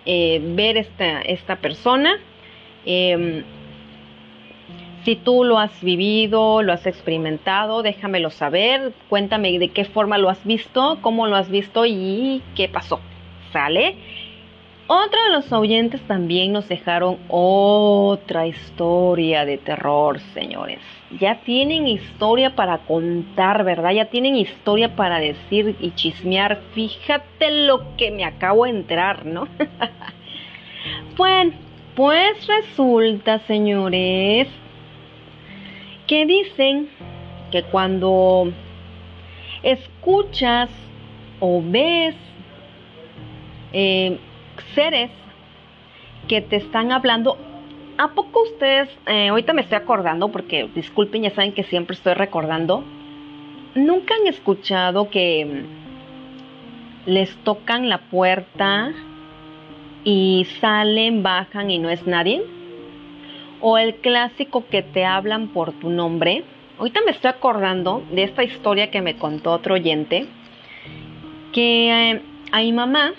eh, 0.07 0.41
ver 0.41 0.77
esta, 0.77 1.23
esta 1.23 1.57
persona. 1.57 2.21
Em, 2.87 3.43
si 5.05 5.17
tú 5.17 5.43
lo 5.43 5.59
has 5.59 5.83
vivido, 5.83 6.63
lo 6.63 6.73
has 6.73 6.87
experimentado, 6.87 7.83
déjamelo 7.83 8.31
saber. 8.31 8.93
Cuéntame 9.09 9.59
de 9.59 9.71
qué 9.71 9.87
forma 9.87 10.19
lo 10.19 10.31
has 10.31 10.45
visto, 10.45 10.99
cómo 11.03 11.27
lo 11.27 11.35
has 11.35 11.51
visto 11.51 11.85
y 11.85 12.43
qué 12.55 12.69
pasó. 12.69 13.01
¿Sale? 13.53 13.97
Otro 14.87 15.21
de 15.25 15.31
los 15.31 15.53
oyentes 15.53 16.01
también 16.03 16.53
nos 16.53 16.69
dejaron 16.69 17.19
otra 17.27 18.47
historia 18.47 19.45
de 19.45 19.59
terror, 19.59 20.21
señores. 20.33 20.98
Ya 21.21 21.41
tienen 21.41 21.87
historia 21.87 22.55
para 22.55 22.79
contar, 22.79 23.65
¿verdad? 23.65 23.93
Ya 23.93 24.07
tienen 24.07 24.37
historia 24.37 24.95
para 24.95 25.19
decir 25.19 25.75
y 25.81 25.93
chismear. 25.93 26.61
Fíjate 26.75 27.67
lo 27.67 27.97
que 27.97 28.11
me 28.11 28.25
acabo 28.25 28.65
de 28.65 28.71
enterar, 28.71 29.25
¿no? 29.25 29.49
bueno, 31.17 31.53
pues 31.95 32.47
resulta, 32.47 33.39
señores, 33.47 34.49
que 36.07 36.27
dicen 36.27 36.91
que 37.51 37.63
cuando 37.63 38.53
escuchas 39.63 40.69
o 41.41 41.63
ves 41.65 42.15
eh, 43.73 44.19
seres 44.75 45.11
que 46.29 46.41
te 46.41 46.57
están 46.57 46.93
hablando. 46.93 47.39
¿A 48.01 48.15
poco 48.15 48.45
ustedes, 48.45 48.89
eh, 49.07 49.27
ahorita 49.27 49.53
me 49.53 49.63
estoy 49.63 49.77
acordando, 49.77 50.29
porque 50.29 50.71
disculpen, 50.73 51.23
ya 51.23 51.31
saben 51.31 51.53
que 51.53 51.65
siempre 51.65 51.95
estoy 51.95 52.15
recordando, 52.15 52.85
nunca 53.75 54.15
han 54.15 54.29
escuchado 54.29 55.11
que 55.11 55.65
les 57.07 57.35
tocan 57.39 57.89
la 57.89 57.99
puerta 57.99 58.93
y 60.05 60.47
salen, 60.61 61.25
bajan 61.25 61.73
y 61.73 61.81
no 61.81 61.91
es 61.91 62.07
nadie? 62.07 62.45
O 63.61 63.79
el 63.79 63.97
clásico 63.97 64.65
que 64.69 64.83
te 64.83 65.05
hablan 65.05 65.49
por 65.49 65.73
tu 65.73 65.91
nombre. 65.91 66.45
Ahorita 66.79 67.01
me 67.05 67.11
estoy 67.11 67.31
acordando 67.31 68.05
de 68.13 68.23
esta 68.23 68.45
historia 68.45 68.93
que 68.93 69.03
me 69.03 69.17
contó 69.17 69.51
otro 69.51 69.75
oyente, 69.75 70.29
que 71.53 72.13
eh, 72.13 72.23
a 72.53 72.61
mi 72.61 72.73
mamá 72.73 73.13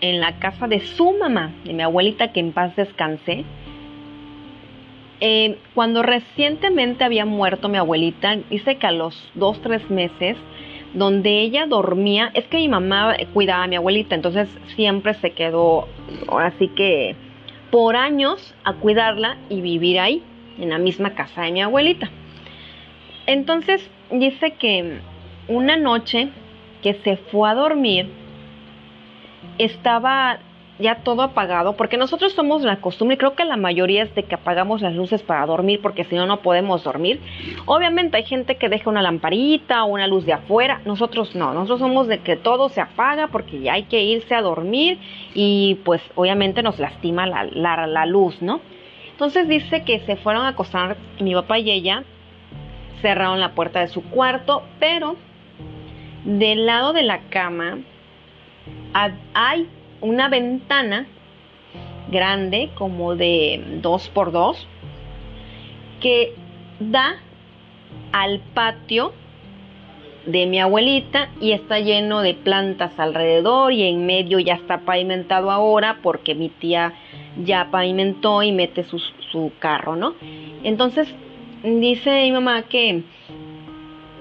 en 0.00 0.18
la 0.18 0.40
casa 0.40 0.66
de 0.66 0.80
su 0.80 1.12
mamá, 1.12 1.52
de 1.64 1.72
mi 1.72 1.82
abuelita, 1.84 2.32
que 2.32 2.40
en 2.40 2.50
paz 2.50 2.74
descansé. 2.74 3.44
Eh, 5.20 5.58
cuando 5.74 6.02
recientemente 6.02 7.04
había 7.04 7.24
muerto 7.24 7.68
mi 7.68 7.78
abuelita, 7.78 8.36
dice 8.50 8.76
que 8.76 8.86
a 8.86 8.92
los 8.92 9.30
dos, 9.34 9.60
tres 9.62 9.88
meses, 9.90 10.36
donde 10.92 11.40
ella 11.40 11.66
dormía, 11.66 12.30
es 12.34 12.44
que 12.46 12.58
mi 12.58 12.68
mamá 12.68 13.16
cuidaba 13.32 13.64
a 13.64 13.66
mi 13.66 13.76
abuelita, 13.76 14.14
entonces 14.14 14.48
siempre 14.74 15.14
se 15.14 15.32
quedó, 15.32 15.88
así 16.28 16.68
que 16.68 17.16
por 17.70 17.96
años, 17.96 18.54
a 18.64 18.74
cuidarla 18.74 19.36
y 19.48 19.60
vivir 19.60 19.98
ahí, 19.98 20.22
en 20.58 20.70
la 20.70 20.78
misma 20.78 21.14
casa 21.14 21.42
de 21.42 21.52
mi 21.52 21.62
abuelita. 21.62 22.10
Entonces 23.26 23.90
dice 24.10 24.52
que 24.52 25.00
una 25.48 25.76
noche 25.76 26.28
que 26.82 26.94
se 26.94 27.16
fue 27.16 27.50
a 27.50 27.54
dormir, 27.54 28.08
estaba 29.58 30.38
ya 30.78 30.96
todo 30.96 31.22
apagado, 31.22 31.76
porque 31.76 31.96
nosotros 31.96 32.32
somos 32.32 32.62
la 32.62 32.76
costumbre, 32.76 33.16
creo 33.16 33.34
que 33.34 33.44
la 33.44 33.56
mayoría 33.56 34.02
es 34.02 34.14
de 34.14 34.24
que 34.24 34.34
apagamos 34.34 34.82
las 34.82 34.94
luces 34.94 35.22
para 35.22 35.46
dormir, 35.46 35.80
porque 35.80 36.04
si 36.04 36.14
no, 36.14 36.26
no 36.26 36.42
podemos 36.42 36.84
dormir. 36.84 37.20
Obviamente 37.64 38.16
hay 38.16 38.24
gente 38.24 38.56
que 38.56 38.68
deja 38.68 38.90
una 38.90 39.02
lamparita 39.02 39.84
o 39.84 39.86
una 39.86 40.06
luz 40.06 40.26
de 40.26 40.34
afuera, 40.34 40.80
nosotros 40.84 41.34
no, 41.34 41.54
nosotros 41.54 41.80
somos 41.80 42.08
de 42.08 42.18
que 42.18 42.36
todo 42.36 42.68
se 42.68 42.80
apaga 42.80 43.28
porque 43.28 43.60
ya 43.60 43.74
hay 43.74 43.84
que 43.84 44.02
irse 44.02 44.34
a 44.34 44.42
dormir 44.42 44.98
y 45.34 45.78
pues 45.84 46.02
obviamente 46.14 46.62
nos 46.62 46.78
lastima 46.78 47.26
la, 47.26 47.44
la, 47.44 47.86
la 47.86 48.06
luz, 48.06 48.42
¿no? 48.42 48.60
Entonces 49.12 49.48
dice 49.48 49.82
que 49.82 50.00
se 50.00 50.16
fueron 50.16 50.44
a 50.44 50.48
acostar 50.48 50.98
mi 51.20 51.34
papá 51.34 51.58
y 51.58 51.70
ella, 51.70 52.04
cerraron 53.00 53.40
la 53.40 53.52
puerta 53.52 53.80
de 53.80 53.88
su 53.88 54.02
cuarto, 54.02 54.62
pero 54.78 55.16
del 56.24 56.66
lado 56.66 56.92
de 56.92 57.02
la 57.02 57.20
cama, 57.30 57.78
hay 59.32 59.68
una 60.00 60.28
ventana 60.28 61.06
grande 62.10 62.70
como 62.74 63.16
de 63.16 63.62
2 63.82 64.08
por 64.10 64.32
2 64.32 64.66
que 66.00 66.34
da 66.78 67.16
al 68.12 68.40
patio 68.54 69.12
de 70.26 70.46
mi 70.46 70.60
abuelita 70.60 71.30
y 71.40 71.52
está 71.52 71.78
lleno 71.78 72.20
de 72.20 72.34
plantas 72.34 72.98
alrededor 72.98 73.72
y 73.72 73.84
en 73.84 74.06
medio 74.06 74.38
ya 74.40 74.54
está 74.54 74.80
pavimentado 74.80 75.50
ahora 75.50 75.98
porque 76.02 76.34
mi 76.34 76.48
tía 76.48 76.94
ya 77.44 77.68
pavimentó 77.70 78.42
y 78.42 78.52
mete 78.52 78.82
su, 78.84 78.98
su 78.98 79.52
carro, 79.58 79.94
¿no? 79.94 80.14
Entonces 80.64 81.14
dice 81.62 82.22
mi 82.24 82.32
mamá 82.32 82.62
que 82.62 83.02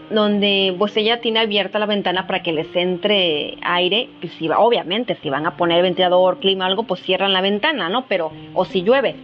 donde 0.09 0.75
pues 0.77 0.95
ella 0.97 1.21
tiene 1.21 1.39
abierta 1.39 1.79
la 1.79 1.85
ventana 1.85 2.27
para 2.27 2.43
que 2.43 2.51
les 2.51 2.73
entre 2.75 3.57
aire, 3.61 4.09
y 4.21 4.27
si 4.27 4.47
va, 4.47 4.59
obviamente 4.59 5.17
si 5.21 5.29
van 5.29 5.45
a 5.45 5.57
poner 5.57 5.81
ventilador, 5.81 6.39
clima, 6.39 6.65
algo, 6.65 6.83
pues 6.83 7.01
cierran 7.01 7.33
la 7.33 7.41
ventana, 7.41 7.89
¿no? 7.89 8.05
Pero, 8.07 8.31
o 8.53 8.65
si 8.65 8.81
llueve. 8.81 9.15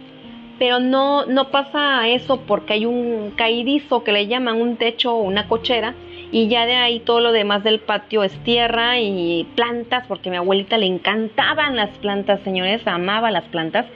Pero 0.58 0.80
no, 0.80 1.26
no 1.26 1.48
pasa 1.50 2.08
eso 2.08 2.40
porque 2.46 2.74
hay 2.74 2.86
un 2.86 3.32
caídizo 3.36 4.04
que 4.04 4.12
le 4.12 4.26
llaman 4.26 4.60
un 4.60 4.76
techo 4.76 5.14
o 5.14 5.22
una 5.22 5.48
cochera, 5.48 5.94
y 6.30 6.48
ya 6.48 6.64
de 6.66 6.76
ahí 6.76 7.00
todo 7.00 7.20
lo 7.20 7.32
demás 7.32 7.62
del 7.62 7.80
patio 7.80 8.24
es 8.24 8.32
tierra 8.42 8.98
y 8.98 9.46
plantas, 9.54 10.06
porque 10.06 10.30
a 10.30 10.32
mi 10.32 10.38
abuelita 10.38 10.78
le 10.78 10.86
encantaban 10.86 11.76
las 11.76 11.90
plantas, 11.98 12.40
señores, 12.40 12.86
amaba 12.86 13.30
las 13.30 13.44
plantas 13.44 13.86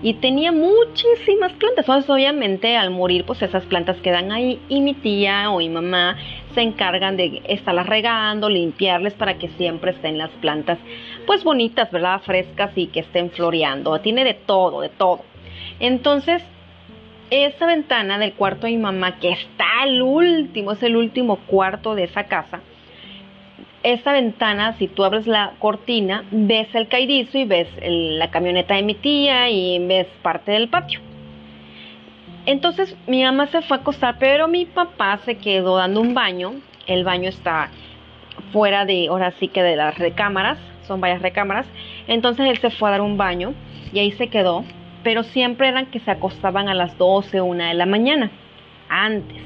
y 0.00 0.14
tenía 0.14 0.52
muchísimas 0.52 1.52
plantas. 1.52 1.84
Entonces, 1.86 2.10
obviamente, 2.10 2.76
al 2.76 2.90
morir, 2.90 3.24
pues 3.24 3.42
esas 3.42 3.64
plantas 3.64 3.96
quedan 3.98 4.32
ahí 4.32 4.60
y 4.68 4.80
mi 4.80 4.94
tía 4.94 5.50
o 5.50 5.58
mi 5.58 5.68
mamá 5.68 6.16
se 6.54 6.62
encargan 6.62 7.16
de 7.16 7.42
estarlas 7.44 7.86
regando, 7.86 8.48
limpiarles 8.48 9.14
para 9.14 9.38
que 9.38 9.48
siempre 9.50 9.92
estén 9.92 10.18
las 10.18 10.30
plantas, 10.30 10.78
pues 11.26 11.44
bonitas, 11.44 11.90
¿verdad? 11.90 12.20
Frescas 12.22 12.70
y 12.76 12.86
que 12.86 13.00
estén 13.00 13.30
floreando. 13.30 13.98
Tiene 14.00 14.24
de 14.24 14.34
todo, 14.34 14.80
de 14.80 14.88
todo. 14.88 15.20
Entonces, 15.80 16.42
esa 17.30 17.66
ventana 17.66 18.18
del 18.18 18.34
cuarto 18.34 18.66
de 18.66 18.72
mi 18.72 18.78
mamá, 18.78 19.18
que 19.18 19.30
está 19.30 19.64
al 19.82 20.02
último, 20.02 20.72
es 20.72 20.82
el 20.82 20.96
último 20.96 21.36
cuarto 21.46 21.94
de 21.94 22.04
esa 22.04 22.24
casa, 22.24 22.60
esta 23.82 24.12
ventana, 24.12 24.76
si 24.78 24.86
tú 24.86 25.04
abres 25.04 25.26
la 25.26 25.54
cortina, 25.58 26.24
ves 26.30 26.68
el 26.74 26.88
caidizo 26.88 27.38
y 27.38 27.44
ves 27.44 27.68
la 27.82 28.30
camioneta 28.30 28.74
de 28.74 28.82
mi 28.82 28.94
tía 28.94 29.50
y 29.50 29.84
ves 29.86 30.06
parte 30.22 30.52
del 30.52 30.68
patio. 30.68 31.00
Entonces 32.46 32.96
mi 33.06 33.22
mamá 33.22 33.46
se 33.48 33.62
fue 33.62 33.76
a 33.76 33.80
acostar, 33.80 34.16
pero 34.18 34.48
mi 34.48 34.66
papá 34.66 35.18
se 35.24 35.36
quedó 35.36 35.76
dando 35.76 36.00
un 36.00 36.14
baño. 36.14 36.54
El 36.86 37.04
baño 37.04 37.28
está 37.28 37.70
fuera 38.52 38.84
de, 38.84 39.08
ahora 39.08 39.32
sí 39.38 39.48
que 39.48 39.62
de 39.62 39.76
las 39.76 39.98
recámaras, 39.98 40.58
son 40.86 41.00
varias 41.00 41.22
recámaras. 41.22 41.66
Entonces 42.06 42.46
él 42.46 42.58
se 42.58 42.70
fue 42.70 42.88
a 42.88 42.92
dar 42.92 43.00
un 43.00 43.16
baño 43.16 43.54
y 43.92 43.98
ahí 43.98 44.12
se 44.12 44.28
quedó, 44.28 44.64
pero 45.02 45.22
siempre 45.22 45.68
eran 45.68 45.86
que 45.86 46.00
se 46.00 46.10
acostaban 46.10 46.68
a 46.68 46.74
las 46.74 46.96
12, 46.98 47.40
una 47.40 47.68
de 47.68 47.74
la 47.74 47.86
mañana, 47.86 48.30
antes, 48.88 49.42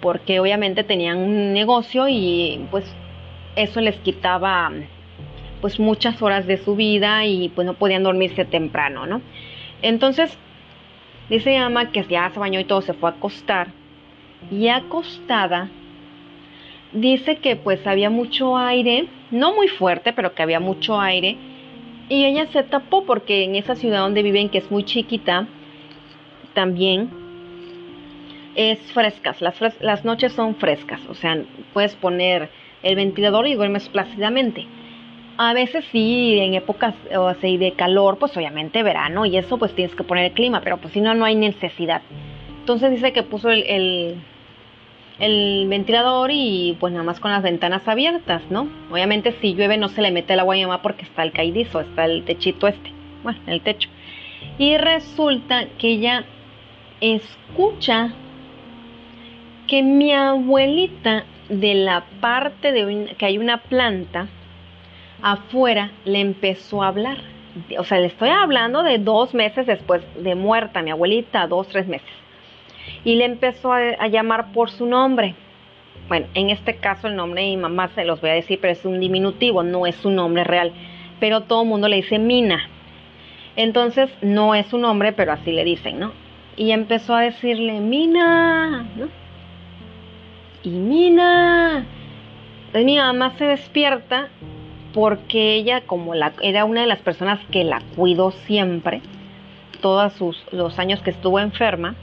porque 0.00 0.40
obviamente 0.40 0.82
tenían 0.82 1.18
un 1.18 1.52
negocio 1.52 2.08
y 2.08 2.66
pues 2.70 2.84
eso 3.56 3.80
les 3.80 3.96
quitaba 3.96 4.70
pues 5.60 5.80
muchas 5.80 6.20
horas 6.22 6.46
de 6.46 6.58
su 6.58 6.76
vida 6.76 7.24
y 7.24 7.48
pues 7.48 7.66
no 7.66 7.74
podían 7.74 8.02
dormirse 8.02 8.44
temprano, 8.44 9.06
¿no? 9.06 9.22
Entonces, 9.82 10.36
dice 11.28 11.58
mamá 11.58 11.90
que 11.90 12.04
ya 12.04 12.30
se 12.30 12.38
bañó 12.38 12.60
y 12.60 12.64
todo 12.64 12.82
se 12.82 12.92
fue 12.92 13.10
a 13.10 13.12
acostar. 13.14 13.68
Y 14.50 14.68
acostada 14.68 15.70
dice 16.92 17.36
que 17.36 17.56
pues 17.56 17.86
había 17.86 18.10
mucho 18.10 18.56
aire, 18.56 19.08
no 19.30 19.54
muy 19.54 19.68
fuerte, 19.68 20.12
pero 20.12 20.34
que 20.34 20.42
había 20.42 20.60
mucho 20.60 21.00
aire. 21.00 21.36
Y 22.08 22.24
ella 22.24 22.46
se 22.46 22.62
tapó 22.62 23.04
porque 23.04 23.44
en 23.44 23.56
esa 23.56 23.74
ciudad 23.74 24.00
donde 24.00 24.22
viven, 24.22 24.48
que 24.48 24.58
es 24.58 24.70
muy 24.70 24.84
chiquita, 24.84 25.48
también 26.54 27.10
es 28.54 28.78
frescas, 28.92 29.42
las, 29.42 29.60
las 29.80 30.04
noches 30.04 30.32
son 30.32 30.54
frescas, 30.54 31.00
o 31.10 31.14
sea, 31.14 31.42
puedes 31.74 31.94
poner 31.94 32.48
el 32.86 32.96
ventilador 32.96 33.46
y 33.46 33.54
duermes 33.54 33.88
plácidamente. 33.88 34.66
A 35.38 35.52
veces 35.52 35.84
sí, 35.92 36.38
en 36.38 36.54
épocas 36.54 36.94
así 37.28 37.58
de 37.58 37.72
calor, 37.72 38.18
pues 38.18 38.34
obviamente 38.36 38.82
verano 38.82 39.26
y 39.26 39.36
eso 39.36 39.58
pues 39.58 39.74
tienes 39.74 39.94
que 39.94 40.04
poner 40.04 40.26
el 40.26 40.32
clima, 40.32 40.62
pero 40.62 40.78
pues 40.78 40.94
si 40.94 41.00
no, 41.00 41.14
no 41.14 41.24
hay 41.24 41.34
necesidad. 41.34 42.00
Entonces 42.60 42.90
dice 42.90 43.12
que 43.12 43.22
puso 43.22 43.50
el, 43.50 44.18
el, 45.18 45.66
ventilador 45.68 46.30
y 46.32 46.76
pues 46.80 46.92
nada 46.92 47.04
más 47.04 47.20
con 47.20 47.30
las 47.30 47.42
ventanas 47.42 47.86
abiertas, 47.86 48.42
¿no? 48.50 48.68
Obviamente 48.90 49.32
si 49.40 49.54
llueve 49.54 49.76
no 49.76 49.88
se 49.88 50.00
le 50.00 50.10
mete 50.10 50.32
el 50.32 50.40
agua 50.40 50.54
a 50.54 50.56
mi 50.56 50.64
mamá 50.64 50.80
porque 50.80 51.04
está 51.04 51.22
el 51.22 51.32
caidizo, 51.32 51.80
está 51.80 52.06
el 52.06 52.24
techito 52.24 52.66
este, 52.66 52.92
bueno, 53.22 53.38
el 53.46 53.60
techo. 53.60 53.90
Y 54.58 54.78
resulta 54.78 55.66
que 55.78 55.88
ella 55.88 56.24
escucha 57.00 58.14
que 59.66 59.82
mi 59.82 60.12
abuelita 60.12 61.24
de 61.48 61.74
la 61.74 62.04
parte 62.20 62.72
de 62.72 63.14
que 63.16 63.26
hay 63.26 63.38
una 63.38 63.58
planta 63.58 64.28
afuera 65.22 65.92
le 66.04 66.20
empezó 66.20 66.82
a 66.82 66.88
hablar. 66.88 67.18
O 67.78 67.84
sea, 67.84 67.98
le 67.98 68.06
estoy 68.06 68.28
hablando 68.28 68.82
de 68.82 68.98
dos 68.98 69.32
meses 69.34 69.66
después 69.66 70.02
de 70.16 70.34
muerta, 70.34 70.82
mi 70.82 70.90
abuelita, 70.90 71.46
dos, 71.46 71.68
tres 71.68 71.86
meses. 71.86 72.08
Y 73.04 73.16
le 73.16 73.24
empezó 73.24 73.72
a, 73.72 74.08
llamar 74.08 74.52
por 74.52 74.70
su 74.70 74.86
nombre. 74.86 75.34
Bueno, 76.08 76.26
en 76.34 76.50
este 76.50 76.76
caso 76.76 77.08
el 77.08 77.16
nombre 77.16 77.42
de 77.42 77.48
mi 77.48 77.56
mamá 77.56 77.88
se 77.88 78.04
los 78.04 78.20
voy 78.20 78.30
a 78.30 78.34
decir, 78.34 78.58
pero 78.60 78.72
es 78.72 78.84
un 78.84 79.00
diminutivo, 79.00 79.62
no 79.62 79.86
es 79.86 79.96
su 79.96 80.10
nombre 80.10 80.44
real. 80.44 80.72
Pero 81.18 81.42
todo 81.42 81.62
el 81.62 81.68
mundo 81.68 81.88
le 81.88 81.96
dice 81.96 82.18
Mina. 82.18 82.68
Entonces 83.56 84.10
no 84.20 84.54
es 84.54 84.66
su 84.66 84.76
nombre, 84.76 85.12
pero 85.12 85.32
así 85.32 85.50
le 85.50 85.64
dicen, 85.64 85.98
¿no? 85.98 86.12
Y 86.56 86.72
empezó 86.72 87.14
a 87.14 87.22
decirle 87.22 87.80
Mina, 87.80 88.86
¿no? 88.96 89.25
Y 90.62 90.70
Mina. 90.70 91.84
mi 92.74 92.96
mamá 92.96 93.34
se 93.38 93.44
despierta 93.44 94.28
porque 94.92 95.54
ella, 95.54 95.82
como 95.82 96.14
la, 96.14 96.32
era 96.42 96.64
una 96.64 96.80
de 96.82 96.86
las 96.86 97.00
personas 97.00 97.38
que 97.50 97.64
la 97.64 97.82
cuidó 97.96 98.30
siempre, 98.30 99.02
todos 99.80 100.14
los 100.52 100.78
años 100.78 101.02
que 101.02 101.10
estuvo 101.10 101.38
enferma, 101.38 101.94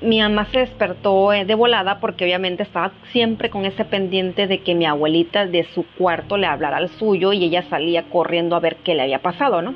mi 0.00 0.20
mamá 0.20 0.46
se 0.46 0.60
despertó 0.60 1.32
eh, 1.32 1.44
de 1.44 1.54
volada 1.54 1.98
porque 2.00 2.24
obviamente 2.24 2.62
estaba 2.62 2.92
siempre 3.10 3.50
con 3.50 3.64
ese 3.64 3.84
pendiente 3.84 4.46
de 4.46 4.60
que 4.60 4.74
mi 4.74 4.86
abuelita 4.86 5.46
de 5.46 5.64
su 5.74 5.84
cuarto 5.96 6.36
le 6.36 6.46
hablara 6.46 6.76
al 6.76 6.88
suyo 6.88 7.32
y 7.32 7.44
ella 7.44 7.62
salía 7.62 8.04
corriendo 8.04 8.54
a 8.54 8.60
ver 8.60 8.76
qué 8.76 8.94
le 8.94 9.02
había 9.02 9.20
pasado, 9.20 9.60
¿no? 9.62 9.74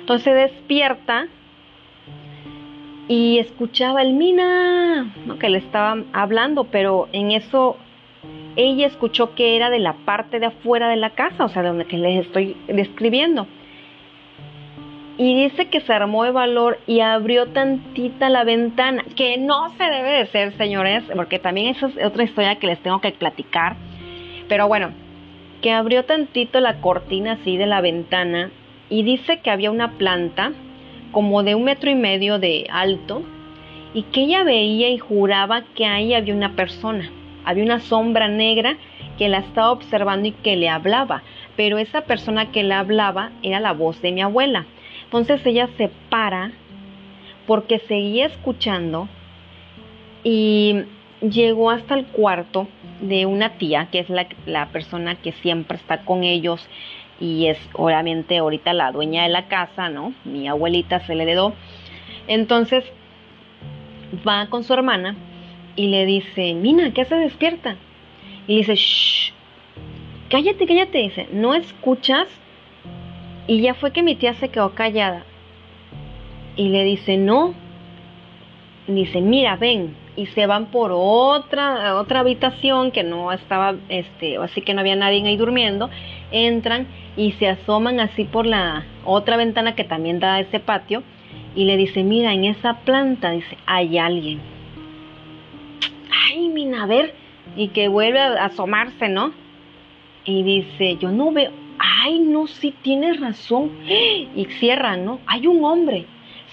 Entonces 0.00 0.34
despierta 0.34 1.28
y 3.08 3.38
escuchaba 3.38 4.02
el 4.02 4.12
Mina, 4.12 5.12
que 5.40 5.48
le 5.48 5.58
estaba 5.58 5.96
hablando, 6.12 6.64
pero 6.64 7.08
en 7.12 7.30
eso 7.30 7.78
ella 8.54 8.86
escuchó 8.86 9.34
que 9.34 9.56
era 9.56 9.70
de 9.70 9.78
la 9.78 9.94
parte 9.94 10.38
de 10.38 10.46
afuera 10.46 10.88
de 10.88 10.96
la 10.96 11.10
casa, 11.10 11.46
o 11.46 11.48
sea, 11.48 11.62
de 11.62 11.68
donde 11.68 11.86
que 11.86 11.96
les 11.96 12.26
estoy 12.26 12.54
describiendo. 12.66 13.46
Y 15.16 15.34
dice 15.34 15.68
que 15.68 15.80
se 15.80 15.92
armó 15.92 16.22
de 16.24 16.30
valor 16.30 16.78
y 16.86 17.00
abrió 17.00 17.46
tantita 17.48 18.28
la 18.28 18.44
ventana, 18.44 19.02
que 19.16 19.38
no 19.38 19.70
se 19.70 19.84
debe 19.84 20.10
de 20.10 20.26
ser, 20.26 20.56
señores, 20.58 21.02
porque 21.16 21.38
también 21.38 21.68
esa 21.68 21.88
es 21.88 22.04
otra 22.04 22.24
historia 22.24 22.56
que 22.56 22.68
les 22.68 22.78
tengo 22.80 23.00
que 23.00 23.10
platicar. 23.10 23.76
Pero 24.48 24.68
bueno, 24.68 24.90
que 25.62 25.72
abrió 25.72 26.04
tantito 26.04 26.60
la 26.60 26.80
cortina 26.80 27.32
así 27.32 27.56
de 27.56 27.66
la 27.66 27.80
ventana 27.80 28.50
y 28.90 29.02
dice 29.02 29.40
que 29.40 29.50
había 29.50 29.70
una 29.70 29.92
planta 29.92 30.52
como 31.12 31.42
de 31.42 31.54
un 31.54 31.64
metro 31.64 31.90
y 31.90 31.94
medio 31.94 32.38
de 32.38 32.66
alto 32.70 33.22
y 33.94 34.02
que 34.02 34.22
ella 34.22 34.44
veía 34.44 34.90
y 34.90 34.98
juraba 34.98 35.62
que 35.74 35.86
ahí 35.86 36.14
había 36.14 36.34
una 36.34 36.54
persona, 36.54 37.10
había 37.44 37.64
una 37.64 37.80
sombra 37.80 38.28
negra 38.28 38.76
que 39.16 39.28
la 39.28 39.38
estaba 39.38 39.72
observando 39.72 40.28
y 40.28 40.32
que 40.32 40.56
le 40.56 40.68
hablaba, 40.68 41.22
pero 41.56 41.78
esa 41.78 42.02
persona 42.02 42.52
que 42.52 42.62
le 42.62 42.74
hablaba 42.74 43.32
era 43.42 43.60
la 43.60 43.72
voz 43.72 44.00
de 44.00 44.12
mi 44.12 44.20
abuela. 44.20 44.66
Entonces 45.04 45.44
ella 45.44 45.68
se 45.76 45.90
para 46.10 46.52
porque 47.46 47.78
seguía 47.80 48.26
escuchando 48.26 49.08
y 50.22 50.82
llegó 51.20 51.70
hasta 51.70 51.94
el 51.94 52.06
cuarto 52.06 52.68
de 53.00 53.26
una 53.26 53.54
tía, 53.54 53.88
que 53.90 54.00
es 54.00 54.10
la, 54.10 54.28
la 54.46 54.66
persona 54.66 55.16
que 55.16 55.32
siempre 55.32 55.78
está 55.78 56.04
con 56.04 56.24
ellos 56.24 56.68
y 57.20 57.46
es 57.46 57.58
obviamente 57.74 58.38
ahorita 58.38 58.72
la 58.72 58.92
dueña 58.92 59.24
de 59.24 59.28
la 59.28 59.48
casa, 59.48 59.88
¿no? 59.88 60.12
Mi 60.24 60.48
abuelita 60.48 61.00
se 61.00 61.14
le 61.14 61.24
heredó. 61.24 61.54
Entonces 62.26 62.84
va 64.26 64.46
con 64.48 64.64
su 64.64 64.72
hermana 64.72 65.16
y 65.76 65.88
le 65.88 66.06
dice, 66.06 66.54
Mina, 66.54 66.92
¿qué 66.92 67.04
se 67.04 67.14
despierta? 67.14 67.76
Y 68.46 68.58
dice, 68.58 68.74
shh, 68.74 69.32
cállate, 70.28 70.66
cállate. 70.66 70.98
Dice, 70.98 71.28
¿no 71.32 71.54
escuchas? 71.54 72.28
Y 73.46 73.60
ya 73.60 73.74
fue 73.74 73.92
que 73.92 74.02
mi 74.02 74.14
tía 74.16 74.34
se 74.34 74.48
quedó 74.48 74.74
callada. 74.74 75.24
Y 76.56 76.70
le 76.70 76.84
dice, 76.84 77.16
no. 77.16 77.54
dice, 78.86 79.20
mira, 79.20 79.56
ven. 79.56 79.96
Y 80.16 80.26
se 80.26 80.46
van 80.46 80.66
por 80.66 80.90
otra, 80.92 81.96
otra 81.96 82.20
habitación 82.20 82.90
que 82.90 83.04
no 83.04 83.30
estaba, 83.30 83.76
este, 83.88 84.36
así 84.38 84.62
que 84.62 84.74
no 84.74 84.80
había 84.80 84.96
nadie 84.96 85.24
ahí 85.24 85.36
durmiendo. 85.36 85.90
Entran 86.30 86.86
y 87.16 87.32
se 87.32 87.48
asoman 87.48 88.00
así 88.00 88.24
por 88.24 88.46
la 88.46 88.84
otra 89.04 89.36
ventana 89.36 89.74
que 89.74 89.84
también 89.84 90.20
da 90.20 90.34
a 90.34 90.40
ese 90.40 90.60
patio 90.60 91.02
y 91.54 91.64
le 91.64 91.76
dice, 91.76 92.04
mira, 92.04 92.32
en 92.32 92.44
esa 92.44 92.80
planta, 92.80 93.30
dice, 93.30 93.56
hay 93.66 93.98
alguien. 93.98 94.40
Ay, 96.26 96.48
mina, 96.48 96.84
a 96.84 96.86
ver, 96.86 97.14
y 97.56 97.68
que 97.68 97.88
vuelve 97.88 98.20
a 98.20 98.44
asomarse, 98.44 99.08
¿no? 99.08 99.32
Y 100.24 100.42
dice, 100.42 100.96
yo 100.96 101.10
no 101.10 101.32
veo, 101.32 101.50
ay, 101.78 102.18
no, 102.20 102.46
sí 102.46 102.74
tienes 102.82 103.20
razón. 103.20 103.70
Y 103.88 104.44
cierra, 104.58 104.96
¿no? 104.96 105.20
Hay 105.26 105.46
un 105.46 105.64
hombre. 105.64 106.06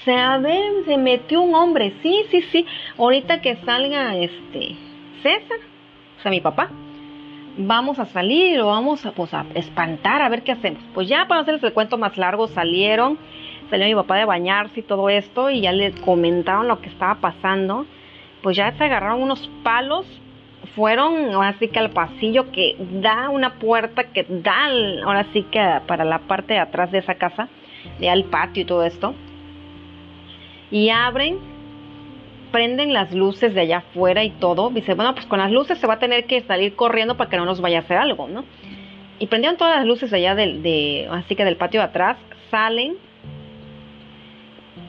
Se, 0.04 0.16
a 0.16 0.38
ver, 0.38 0.86
se 0.86 0.98
metió 0.98 1.42
un 1.42 1.56
hombre. 1.56 1.94
Sí, 2.02 2.24
sí, 2.32 2.42
sí. 2.52 2.66
Ahorita 2.98 3.42
que 3.42 3.58
salga 3.58 4.16
este 4.18 4.76
César, 5.22 5.60
o 6.20 6.22
sea, 6.22 6.32
mi 6.32 6.42
papá, 6.42 6.70
vamos 7.58 8.00
a 8.00 8.06
salir 8.06 8.60
o 8.60 8.68
vamos 8.68 9.06
a, 9.06 9.12
pues, 9.12 9.34
a 9.34 9.46
espantar 9.54 10.22
a 10.22 10.30
ver 10.30 10.44
qué 10.44 10.52
hacemos. 10.52 10.82
Pues 10.94 11.08
ya 11.08 11.28
para 11.28 11.42
hacerles 11.42 11.64
el 11.64 11.74
cuento 11.74 11.98
más 11.98 12.18
largo 12.18 12.48
salieron, 12.48 13.18
salió 13.70 13.86
mi 13.88 13.96
papá 13.96 14.18
de 14.18 14.26
bañarse 14.26 14.80
y 14.80 14.84
todo 14.84 15.10
esto 15.10 15.50
y 15.50 15.62
ya 15.62 15.72
le 15.72 15.92
comentaron 15.94 16.68
lo 16.68 16.82
que 16.82 16.90
estaba 16.90 17.16
pasando. 17.16 17.86
Pues 18.42 18.58
ya 18.58 18.72
se 18.78 18.84
agarraron 18.84 19.24
unos 19.24 19.50
palos, 19.64 20.06
fueron 20.76 21.34
ahora 21.34 21.56
sí 21.60 21.68
que 21.70 21.80
al 21.80 21.92
pasillo 21.92 22.52
que 22.52 22.76
da 23.02 23.30
una 23.30 23.56
puerta 23.56 24.06
que 24.06 24.26
da 24.30 24.68
ahora 25.04 25.26
sí 25.34 25.44
que 25.44 25.80
para 25.88 26.04
la 26.04 26.20
parte 26.20 26.54
de 26.54 26.60
atrás 26.60 26.92
de 26.92 27.00
esa 27.00 27.16
casa, 27.16 27.48
de 28.00 28.10
al 28.10 28.26
patio 28.26 28.64
y 28.64 28.66
todo 28.66 28.84
esto. 28.84 29.16
Y 30.72 30.90
abren 30.90 31.55
prenden 32.56 32.94
las 32.94 33.12
luces 33.12 33.54
de 33.54 33.60
allá 33.60 33.80
afuera 33.80 34.24
y 34.24 34.30
todo. 34.30 34.70
Dice, 34.70 34.94
bueno, 34.94 35.14
pues 35.14 35.26
con 35.26 35.40
las 35.40 35.52
luces 35.52 35.78
se 35.78 35.88
va 35.88 35.96
a 35.96 36.00
tener 36.00 36.24
que 36.24 36.40
salir 36.44 36.74
corriendo 36.74 37.18
para 37.18 37.30
que 37.30 37.36
no 37.36 37.44
nos 37.44 37.60
vaya 37.60 37.80
a 37.80 37.82
hacer 37.82 37.98
algo, 37.98 38.30
¿no? 38.30 38.46
Y 39.20 39.28
prendieron 39.28 39.58
todas 39.58 39.76
las 39.76 39.86
luces 39.86 40.14
allá 40.14 40.36
del, 40.36 40.64
de, 40.64 41.06
así 41.12 41.36
que 41.36 41.44
del 41.44 41.58
patio 41.58 41.82
de 41.82 41.88
atrás, 41.88 42.16
salen. 42.50 42.96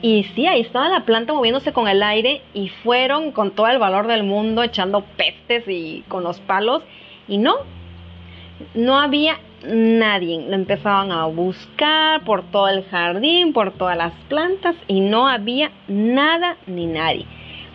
Y 0.01 0.23
sí, 0.33 0.47
ahí 0.47 0.61
estaba 0.61 0.87
la 0.87 1.03
planta 1.03 1.33
moviéndose 1.33 1.73
con 1.73 1.89
el 1.89 2.03
aire 2.03 2.41
y 2.53 2.69
fueron 2.69 3.33
con 3.33 3.51
todo 3.51 3.67
el 3.67 3.79
valor 3.79 4.07
del 4.07 4.23
mundo 4.23 4.63
echando 4.63 5.03
pestes 5.17 5.65
y 5.67 6.05
con 6.07 6.23
los 6.23 6.39
palos. 6.39 6.83
Y 7.27 7.37
no, 7.37 7.53
no 8.75 8.97
había 8.97 9.39
nadie. 9.65 10.39
Lo 10.47 10.55
empezaban 10.55 11.11
a 11.11 11.25
buscar 11.25 12.23
por 12.23 12.43
todo 12.49 12.69
el 12.69 12.85
jardín, 12.85 13.51
por 13.51 13.73
todas 13.73 13.97
las 13.97 14.13
plantas 14.29 14.77
y 14.87 15.01
no 15.01 15.27
había 15.27 15.71
nada 15.89 16.55
ni 16.65 16.85
nadie. 16.85 17.27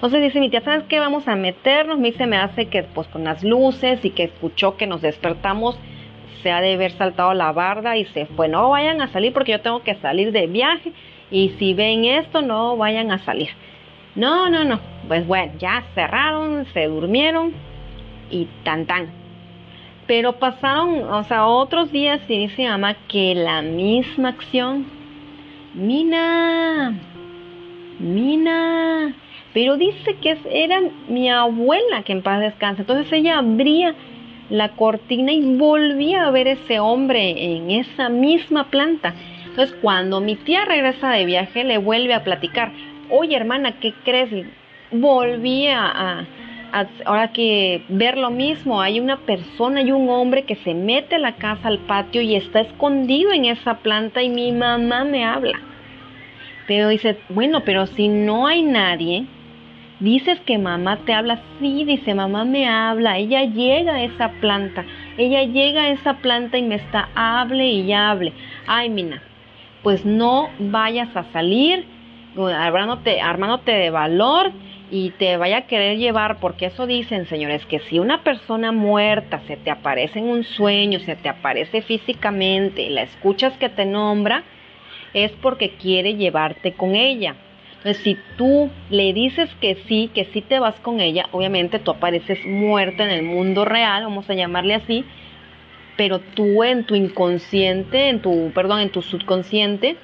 Entonces 0.03 0.21
dice 0.21 0.41
mi 0.41 0.51
tía, 0.51 0.63
¿sabes 0.63 0.83
qué? 0.89 0.99
Vamos 0.99 1.29
a 1.29 1.37
meternos. 1.37 1.97
Me 1.97 2.11
dice, 2.11 2.27
me 2.27 2.37
hace 2.37 2.67
que 2.67 2.83
pues 2.83 3.07
con 3.07 3.23
las 3.23 3.45
luces 3.45 4.05
y 4.05 4.11
que 4.11 4.25
escuchó 4.25 4.77
que 4.77 4.89
nos 4.89 5.01
despertamos, 5.01 5.79
se 6.43 6.51
ha 6.51 6.61
de 6.61 6.75
haber 6.75 6.91
saltado 6.91 7.35
la 7.35 7.53
barda 7.53 7.97
y 7.97 8.07
se 8.07 8.27
fue. 8.27 8.49
No 8.49 8.71
vayan 8.71 9.01
a 9.01 9.07
salir 9.13 9.33
porque 9.33 9.53
yo 9.53 9.61
tengo 9.61 9.85
que 9.85 9.95
salir 9.95 10.33
de 10.33 10.49
viaje 10.49 10.93
y 11.31 11.51
si 11.51 11.73
ven 11.75 12.05
esto, 12.05 12.43
no 12.43 12.77
vayan 12.77 13.13
a 13.13 13.19
salir. 13.19 13.51
No, 14.17 14.51
no, 14.51 14.65
no. 14.65 14.81
Pues 15.07 15.25
bueno, 15.25 15.53
ya 15.61 15.85
cerraron, 15.95 16.67
se 16.75 16.89
durmieron 16.89 17.53
y 18.29 18.49
tan 18.65 18.87
tan. 18.87 19.07
Pero 20.09 20.33
pasaron, 20.33 21.05
o 21.05 21.23
sea, 21.23 21.47
otros 21.47 21.93
días 21.93 22.21
y 22.27 22.39
dice 22.39 22.69
mamá 22.69 22.97
que 23.07 23.37
la 23.37 23.63
misma 23.63 24.31
acción. 24.31 24.85
Mina, 25.75 26.93
Mina. 28.01 29.15
Pero 29.55 29.77
dice 29.77 30.17
que 30.23 30.37
era 30.51 30.81
mi 31.09 31.31
abuela 31.31 32.03
que 32.05 32.13
en 32.13 32.23
paz 32.23 32.41
descansa. 32.41 32.83
Entonces 32.83 33.13
ella 33.13 33.39
abría 33.39 33.95
la 34.49 34.71
cortina 34.71 35.33
y 35.33 35.57
volvía 35.57 36.27
a 36.27 36.31
ver 36.31 36.49
ese 36.49 36.81
hombre 36.81 37.55
en 37.57 37.71
esa 37.71 38.09
misma 38.09 38.71
planta. 38.71 39.15
Entonces 39.47 39.77
cuando 39.83 40.21
mi 40.21 40.37
tía 40.37 40.65
regresa 40.65 41.11
de 41.11 41.27
viaje 41.27 41.65
le 41.65 41.79
vuelve 41.79 42.15
a 42.15 42.25
platicar. 42.25 42.73
Oye 43.11 43.37
hermana, 43.37 43.79
¿qué 43.81 43.93
crees? 44.05 44.47
Volví 44.91 45.67
a 45.69 46.27
ahora 47.05 47.33
que 47.33 47.85
ver 47.89 48.17
lo 48.17 48.31
mismo, 48.31 48.81
hay 48.81 48.99
una 48.99 49.19
persona 49.19 49.83
y 49.83 49.93
un 49.93 50.09
hombre 50.09 50.45
que 50.45 50.57
se 50.57 50.75
mete 50.75 51.17
a 51.17 51.19
la 51.19 51.37
casa, 51.37 51.69
al 51.69 51.79
patio 51.79 52.23
y 52.23 52.35
está 52.35 52.61
escondido 52.61 53.33
en 53.33 53.45
esa 53.45 53.79
planta 53.79 54.23
y 54.23 54.29
mi 54.29 54.53
mamá 54.53 55.05
me 55.05 55.25
habla. 55.25 55.61
Pero 56.67 56.89
dice, 56.89 57.19
bueno, 57.29 57.63
pero 57.65 57.87
si 57.87 58.09
no 58.09 58.47
hay 58.47 58.63
nadie, 58.63 59.27
dices 60.03 60.41
que 60.41 60.59
mamá 60.59 60.99
te 61.05 61.15
habla, 61.15 61.41
sí, 61.61 61.85
dice, 61.85 62.15
mamá 62.15 62.45
me 62.45 62.69
habla, 62.69 63.19
ella 63.19 63.45
llega 63.45 63.95
a 63.95 64.03
esa 64.03 64.31
planta, 64.41 64.85
ella 65.17 65.45
llega 65.45 65.83
a 65.83 65.89
esa 65.91 66.15
planta 66.15 66.59
y 66.59 66.63
me 66.63 66.75
está, 66.75 67.09
hable 67.15 67.69
y 67.69 67.93
hable. 67.93 68.33
Ay, 68.67 68.91
Mina, 68.91 69.23
pues 69.83 70.05
no 70.05 70.49
vayas 70.59 71.17
a 71.17 71.25
salir, 71.33 71.87
armándote, 72.37 73.21
armándote 73.21 73.73
de 73.73 73.91
valor 73.91 74.53
y 74.91 75.11
te 75.11 75.37
vaya 75.37 75.59
a 75.59 75.67
querer 75.67 75.99
llevar, 75.99 76.39
porque 76.41 76.67
eso 76.67 76.87
dicen, 76.87 77.27
señores, 77.27 77.65
que 77.67 77.79
si 77.79 77.99
una 77.99 78.23
persona 78.25 78.73
muerta 78.73 79.41
se 79.47 79.57
te 79.57 79.71
aparece 79.71 80.19
en 80.19 80.27
un 80.27 80.45
sueño, 80.45 80.99
se 81.01 81.17
te 81.17 81.29
aparece 81.29 81.81
físicamente, 81.81 82.91
la 82.91 83.03
escuchas 83.03 83.57
que 83.57 83.69
te 83.69 83.85
nombra, 83.85 84.43
es 85.15 85.31
porque 85.43 85.71
quiere 85.71 86.17
llevarte 86.17 86.73
con 86.73 86.97
ella. 86.97 87.37
Entonces, 87.85 88.05
si 88.05 88.17
tú 88.37 88.71
le 88.91 89.13
dices 89.13 89.51
que 89.61 89.75
sí, 89.89 90.09
que 90.15 90.27
sí 90.27 90.41
te 90.41 90.61
vas 90.61 90.79
con 90.81 91.01
ella, 91.01 91.29
obviamente 91.33 91.81
tú 91.81 91.91
apareces 91.91 92.47
muerta 92.47 93.03
en 93.03 93.11
el 93.11 93.25
mundo 93.25 93.65
real, 93.65 94.05
vamos 94.05 94.31
a 94.31 94.35
llamarle 94.35 94.75
así, 94.75 95.05
pero 95.97 96.21
tú 96.21 96.63
en 96.63 96.85
tu 96.85 96.95
inconsciente, 96.95 98.09
en 98.09 98.21
tu, 98.21 98.53
perdón, 98.55 98.81
en 98.81 98.91
tu 98.91 99.03
subconsciente, 99.03 99.97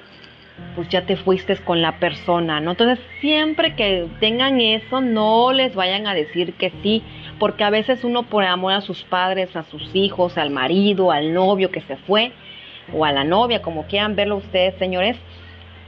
pues 0.75 0.89
ya 0.89 1.05
te 1.05 1.15
fuiste 1.15 1.55
con 1.55 1.81
la 1.81 1.99
persona, 1.99 2.59
¿no? 2.59 2.71
Entonces, 2.71 2.99
siempre 3.21 3.75
que 3.75 4.07
tengan 4.19 4.59
eso, 4.59 4.99
no 4.99 5.53
les 5.53 5.73
vayan 5.73 6.05
a 6.05 6.13
decir 6.13 6.55
que 6.55 6.73
sí, 6.83 7.01
porque 7.39 7.63
a 7.63 7.69
veces 7.69 8.03
uno 8.03 8.23
por 8.23 8.43
amor 8.43 8.73
a 8.73 8.81
sus 8.81 9.03
padres, 9.03 9.55
a 9.55 9.63
sus 9.63 9.95
hijos, 9.95 10.37
al 10.37 10.49
marido, 10.49 11.13
al 11.13 11.33
novio 11.33 11.71
que 11.71 11.79
se 11.79 11.95
fue, 11.95 12.33
o 12.93 13.05
a 13.05 13.13
la 13.13 13.23
novia, 13.23 13.61
como 13.61 13.85
quieran 13.85 14.17
verlo 14.17 14.35
ustedes, 14.35 14.75
señores, 14.79 15.15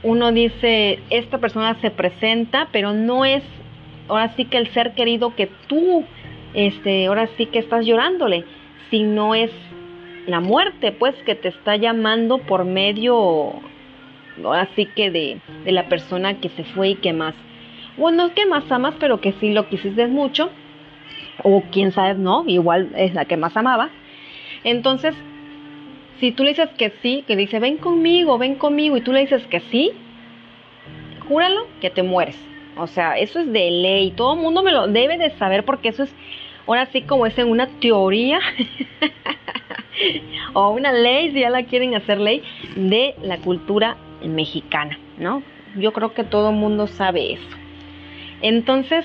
uno 0.02 0.32
dice, 0.32 0.98
esta 1.10 1.38
persona 1.38 1.80
se 1.80 1.90
presenta, 1.90 2.68
pero 2.72 2.92
no 2.92 3.24
es 3.24 3.42
ahora 4.08 4.34
sí 4.36 4.44
que 4.44 4.58
el 4.58 4.68
ser 4.68 4.94
querido 4.94 5.34
que 5.34 5.48
tú, 5.68 6.04
este, 6.54 7.06
ahora 7.06 7.28
sí 7.36 7.46
que 7.46 7.60
estás 7.60 7.86
llorándole, 7.86 8.44
sino 8.90 9.34
es 9.34 9.50
la 10.26 10.40
muerte, 10.40 10.92
pues, 10.92 11.14
que 11.24 11.34
te 11.34 11.48
está 11.48 11.76
llamando 11.76 12.38
por 12.38 12.64
medio 12.64 13.52
así 14.54 14.86
que 14.86 15.10
de, 15.10 15.40
de 15.64 15.72
la 15.72 15.88
persona 15.88 16.40
que 16.40 16.48
se 16.50 16.64
fue 16.64 16.90
y 16.90 16.94
que 16.96 17.12
más, 17.12 17.34
bueno, 17.96 18.32
que 18.34 18.46
más 18.46 18.70
amas, 18.72 18.94
pero 18.98 19.20
que 19.20 19.32
sí 19.32 19.52
lo 19.52 19.68
quisiste 19.68 20.06
mucho, 20.06 20.50
o 21.42 21.62
quién 21.70 21.92
sabe, 21.92 22.14
no, 22.14 22.44
igual 22.46 22.90
es 22.96 23.14
la 23.14 23.24
que 23.24 23.36
más 23.36 23.56
amaba. 23.56 23.90
Entonces, 24.64 25.14
si 26.22 26.30
tú 26.30 26.44
le 26.44 26.50
dices 26.50 26.70
que 26.78 26.92
sí, 27.02 27.24
que 27.26 27.34
dice, 27.34 27.58
ven 27.58 27.78
conmigo, 27.78 28.38
ven 28.38 28.54
conmigo, 28.54 28.96
y 28.96 29.00
tú 29.00 29.12
le 29.12 29.22
dices 29.22 29.44
que 29.48 29.58
sí, 29.58 29.90
júralo 31.26 31.66
que 31.80 31.90
te 31.90 32.04
mueres. 32.04 32.38
O 32.76 32.86
sea, 32.86 33.18
eso 33.18 33.40
es 33.40 33.52
de 33.52 33.72
ley, 33.72 34.12
todo 34.12 34.34
el 34.34 34.40
mundo 34.40 34.62
me 34.62 34.70
lo 34.70 34.86
debe 34.86 35.18
de 35.18 35.30
saber 35.30 35.64
porque 35.64 35.88
eso 35.88 36.04
es, 36.04 36.14
ahora 36.68 36.86
sí 36.92 37.02
como 37.02 37.26
es 37.26 37.36
en 37.38 37.48
una 37.48 37.66
teoría 37.80 38.38
o 40.52 40.70
una 40.70 40.92
ley, 40.92 41.32
si 41.32 41.40
ya 41.40 41.50
la 41.50 41.64
quieren 41.64 41.96
hacer 41.96 42.20
ley, 42.20 42.40
de 42.76 43.16
la 43.20 43.38
cultura 43.38 43.96
mexicana, 44.24 45.00
¿no? 45.18 45.42
Yo 45.74 45.92
creo 45.92 46.14
que 46.14 46.22
todo 46.22 46.50
el 46.50 46.56
mundo 46.56 46.86
sabe 46.86 47.32
eso. 47.32 47.56
Entonces, 48.42 49.04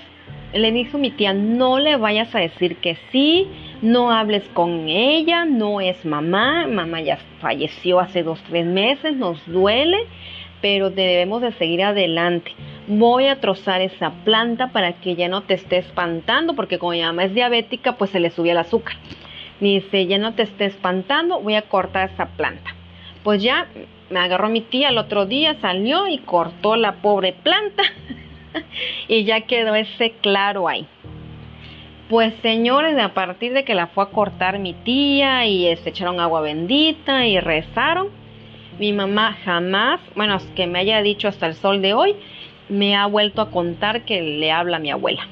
le 0.53 0.71
dijo 0.71 0.99
mi 0.99 1.09
tía, 1.09 1.33
no 1.33 1.79
le 1.79 1.97
vayas 1.97 2.35
a 2.35 2.39
decir 2.39 2.75
que 2.75 2.95
sí, 3.11 3.47
no 3.81 4.11
hables 4.11 4.43
con 4.53 4.87
ella, 4.89 5.45
no 5.45 5.81
es 5.81 6.03
mamá, 6.05 6.67
mamá 6.67 7.01
ya 7.01 7.17
falleció 7.39 7.99
hace 7.99 8.23
dos, 8.23 8.41
tres 8.43 8.65
meses, 8.65 9.15
nos 9.15 9.45
duele, 9.45 9.97
pero 10.61 10.89
debemos 10.89 11.41
de 11.41 11.51
seguir 11.53 11.83
adelante. 11.83 12.53
Voy 12.87 13.27
a 13.27 13.39
trozar 13.39 13.81
esa 13.81 14.11
planta 14.23 14.71
para 14.71 14.93
que 14.93 15.15
ya 15.15 15.27
no 15.27 15.43
te 15.43 15.53
esté 15.53 15.77
espantando, 15.77 16.55
porque 16.55 16.79
como 16.79 16.93
mi 16.93 17.01
mamá 17.01 17.25
es 17.25 17.33
diabética, 17.33 17.93
pues 17.97 18.11
se 18.11 18.19
le 18.19 18.31
sube 18.31 18.51
el 18.51 18.57
azúcar. 18.57 18.95
Dice, 19.59 20.05
ya 20.07 20.17
no 20.17 20.33
te 20.33 20.43
esté 20.43 20.65
espantando, 20.65 21.39
voy 21.41 21.55
a 21.55 21.63
cortar 21.63 22.09
esa 22.11 22.27
planta. 22.27 22.75
Pues 23.23 23.41
ya 23.41 23.67
me 24.09 24.19
agarró 24.19 24.49
mi 24.49 24.61
tía 24.61 24.89
el 24.89 24.97
otro 24.97 25.25
día, 25.25 25.55
salió 25.61 26.07
y 26.07 26.19
cortó 26.19 26.75
la 26.75 26.93
pobre 26.93 27.33
planta 27.33 27.83
y 29.07 29.23
ya 29.25 29.41
quedó 29.41 29.75
ese 29.75 30.11
claro 30.21 30.67
ahí. 30.67 30.87
Pues 32.09 32.33
señores, 32.41 32.97
a 32.97 33.13
partir 33.13 33.51
de 33.51 33.65
que 33.65 33.75
la 33.75 33.87
fue 33.87 34.05
a 34.05 34.07
cortar 34.07 34.59
mi 34.59 34.73
tía 34.73 35.45
y 35.45 35.67
este, 35.67 35.89
echaron 35.89 36.21
agua 36.21 36.39
bendita 36.39 37.27
y 37.27 37.37
rezaron, 37.37 38.07
mi 38.79 38.93
mamá 38.93 39.35
jamás, 39.43 39.99
bueno, 40.15 40.37
que 40.55 40.67
me 40.67 40.79
haya 40.79 41.01
dicho 41.01 41.27
hasta 41.27 41.47
el 41.47 41.55
sol 41.55 41.81
de 41.81 41.93
hoy, 41.93 42.15
me 42.69 42.95
ha 42.95 43.07
vuelto 43.07 43.41
a 43.41 43.51
contar 43.51 44.05
que 44.05 44.21
le 44.21 44.53
habla 44.53 44.77
a 44.77 44.79
mi 44.79 44.89
abuela. 44.89 45.27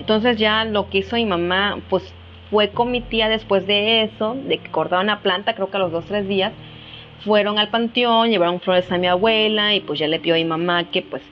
Entonces 0.00 0.36
ya 0.36 0.64
lo 0.64 0.90
que 0.90 0.98
hizo 0.98 1.14
mi 1.14 1.26
mamá, 1.26 1.78
pues 1.88 2.12
fue 2.50 2.70
con 2.70 2.90
mi 2.90 3.00
tía 3.00 3.28
después 3.28 3.68
de 3.68 4.02
eso, 4.02 4.34
de 4.34 4.58
que 4.58 4.70
cortaron 4.72 5.06
la 5.06 5.20
planta, 5.20 5.54
creo 5.54 5.70
que 5.70 5.76
a 5.76 5.80
los 5.80 5.92
dos, 5.92 6.06
tres 6.06 6.26
días, 6.26 6.52
fueron 7.24 7.60
al 7.60 7.68
panteón, 7.68 8.30
llevaron 8.30 8.58
flores 8.58 8.90
a 8.90 8.98
mi 8.98 9.06
abuela 9.06 9.76
y 9.76 9.80
pues 9.80 10.00
ya 10.00 10.08
le 10.08 10.18
pidió 10.18 10.34
a 10.34 10.38
mi 10.38 10.44
mamá 10.44 10.90
que 10.90 11.02
pues 11.02 11.22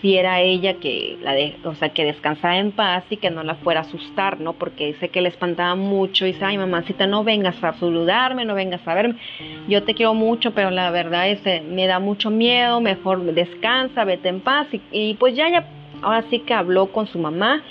si 0.00 0.16
era 0.16 0.40
ella 0.40 0.74
que 0.74 1.18
la 1.20 1.32
de, 1.32 1.56
o 1.64 1.74
sea, 1.74 1.90
que 1.90 2.04
descansara 2.04 2.58
en 2.58 2.72
paz 2.72 3.04
y 3.10 3.18
que 3.18 3.30
no 3.30 3.42
la 3.42 3.56
fuera 3.56 3.80
a 3.80 3.82
asustar, 3.82 4.40
¿no? 4.40 4.54
Porque 4.54 4.86
dice 4.86 5.08
que 5.08 5.20
le 5.20 5.28
espantaba 5.28 5.74
mucho 5.74 6.26
y 6.26 6.32
dice, 6.32 6.44
ay 6.44 6.58
mamacita, 6.58 7.06
no 7.06 7.22
vengas 7.24 7.62
a 7.62 7.74
saludarme, 7.74 8.44
no 8.44 8.54
vengas 8.54 8.86
a 8.86 8.94
verme, 8.94 9.16
yo 9.68 9.82
te 9.82 9.94
quiero 9.94 10.14
mucho, 10.14 10.52
pero 10.52 10.70
la 10.70 10.90
verdad 10.90 11.28
es 11.28 11.40
que 11.42 11.60
me 11.60 11.86
da 11.86 11.98
mucho 11.98 12.30
miedo, 12.30 12.80
mejor 12.80 13.22
descansa, 13.34 14.04
vete 14.04 14.28
en 14.28 14.40
paz 14.40 14.68
y, 14.90 15.14
pues 15.14 15.36
ya, 15.36 15.48
ya, 15.48 15.66
ahora 16.02 16.24
sí 16.30 16.40
que 16.40 16.54
habló 16.54 16.86
con 16.92 17.06
su 17.06 17.18
mamá, 17.18 17.62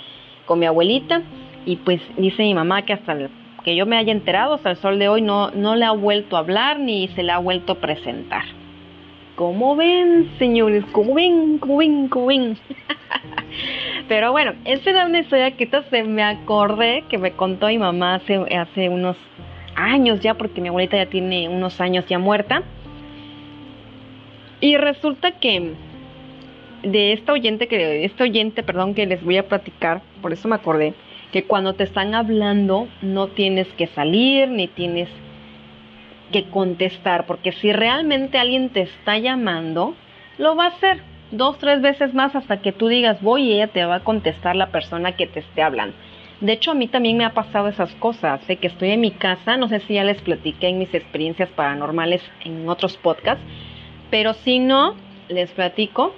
con 0.46 0.58
mi 0.58 0.66
abuelita 0.66 1.22
y 1.66 1.76
pues 1.76 2.00
dice 2.16 2.42
mi 2.42 2.54
mamá 2.54 2.82
que 2.82 2.92
hasta 2.92 3.16
que 3.64 3.76
yo 3.76 3.86
me 3.86 3.96
haya 3.98 4.12
enterado 4.12 4.54
hasta 4.54 4.70
el 4.70 4.76
sol 4.76 4.98
de 4.98 5.08
hoy 5.08 5.20
no, 5.20 5.50
no 5.50 5.76
le 5.76 5.84
ha 5.84 5.92
vuelto 5.92 6.36
a 6.36 6.40
hablar 6.40 6.78
ni 6.80 7.08
se 7.08 7.22
le 7.22 7.32
ha 7.32 7.38
vuelto 7.38 7.72
a 7.72 7.74
presentar. 7.76 8.59
¿Cómo 9.40 9.74
ven, 9.74 10.30
señores? 10.38 10.84
¿Cómo 10.92 11.14
ven? 11.14 11.56
¿Cómo 11.56 11.78
ven? 11.78 12.08
¿Cómo 12.08 12.26
ven? 12.26 12.58
Pero 14.08 14.32
bueno, 14.32 14.52
esa 14.66 14.90
era 14.90 15.06
una 15.06 15.20
historia 15.20 15.56
que 15.56 15.66
se 15.88 16.02
me 16.02 16.22
acordé 16.22 17.04
que 17.08 17.16
me 17.16 17.32
contó 17.32 17.68
mi 17.68 17.78
mamá 17.78 18.16
hace, 18.16 18.36
hace 18.54 18.90
unos 18.90 19.16
años 19.76 20.20
ya, 20.20 20.34
porque 20.34 20.60
mi 20.60 20.68
abuelita 20.68 20.98
ya 20.98 21.06
tiene 21.06 21.48
unos 21.48 21.80
años 21.80 22.04
ya 22.06 22.18
muerta. 22.18 22.64
Y 24.60 24.76
resulta 24.76 25.32
que 25.32 25.72
de 26.82 27.14
esta 27.14 27.32
oyente 27.32 27.66
que 27.66 28.04
este 28.04 28.24
oyente, 28.24 28.62
perdón, 28.62 28.94
que 28.94 29.06
les 29.06 29.24
voy 29.24 29.38
a 29.38 29.48
platicar, 29.48 30.02
por 30.20 30.34
eso 30.34 30.48
me 30.48 30.56
acordé 30.56 30.92
que 31.32 31.44
cuando 31.44 31.72
te 31.72 31.84
están 31.84 32.14
hablando 32.14 32.88
no 33.00 33.28
tienes 33.28 33.68
que 33.68 33.86
salir 33.86 34.50
ni 34.50 34.68
tienes 34.68 35.08
que 36.30 36.44
contestar, 36.44 37.26
porque 37.26 37.52
si 37.52 37.72
realmente 37.72 38.38
alguien 38.38 38.70
te 38.70 38.82
está 38.82 39.18
llamando, 39.18 39.94
lo 40.38 40.56
va 40.56 40.64
a 40.64 40.68
hacer 40.68 41.02
dos, 41.30 41.58
tres 41.58 41.80
veces 41.80 42.14
más 42.14 42.34
hasta 42.34 42.60
que 42.60 42.72
tú 42.72 42.88
digas 42.88 43.20
voy 43.22 43.44
y 43.44 43.52
ella 43.54 43.68
te 43.68 43.84
va 43.84 43.96
a 43.96 44.04
contestar 44.04 44.56
la 44.56 44.70
persona 44.70 45.12
que 45.12 45.26
te 45.26 45.40
esté 45.40 45.62
hablando. 45.62 45.96
De 46.40 46.52
hecho, 46.52 46.70
a 46.70 46.74
mí 46.74 46.88
también 46.88 47.18
me 47.18 47.26
ha 47.26 47.34
pasado 47.34 47.68
esas 47.68 47.94
cosas, 47.96 48.40
¿eh? 48.48 48.56
que 48.56 48.68
estoy 48.68 48.90
en 48.90 49.00
mi 49.00 49.10
casa, 49.10 49.58
no 49.58 49.68
sé 49.68 49.80
si 49.80 49.94
ya 49.94 50.04
les 50.04 50.22
platiqué 50.22 50.68
en 50.68 50.78
mis 50.78 50.94
experiencias 50.94 51.50
paranormales 51.50 52.22
en 52.44 52.66
otros 52.68 52.96
podcasts, 52.96 53.44
pero 54.10 54.32
si 54.32 54.58
no, 54.58 54.94
les 55.28 55.50
platico. 55.50 56.14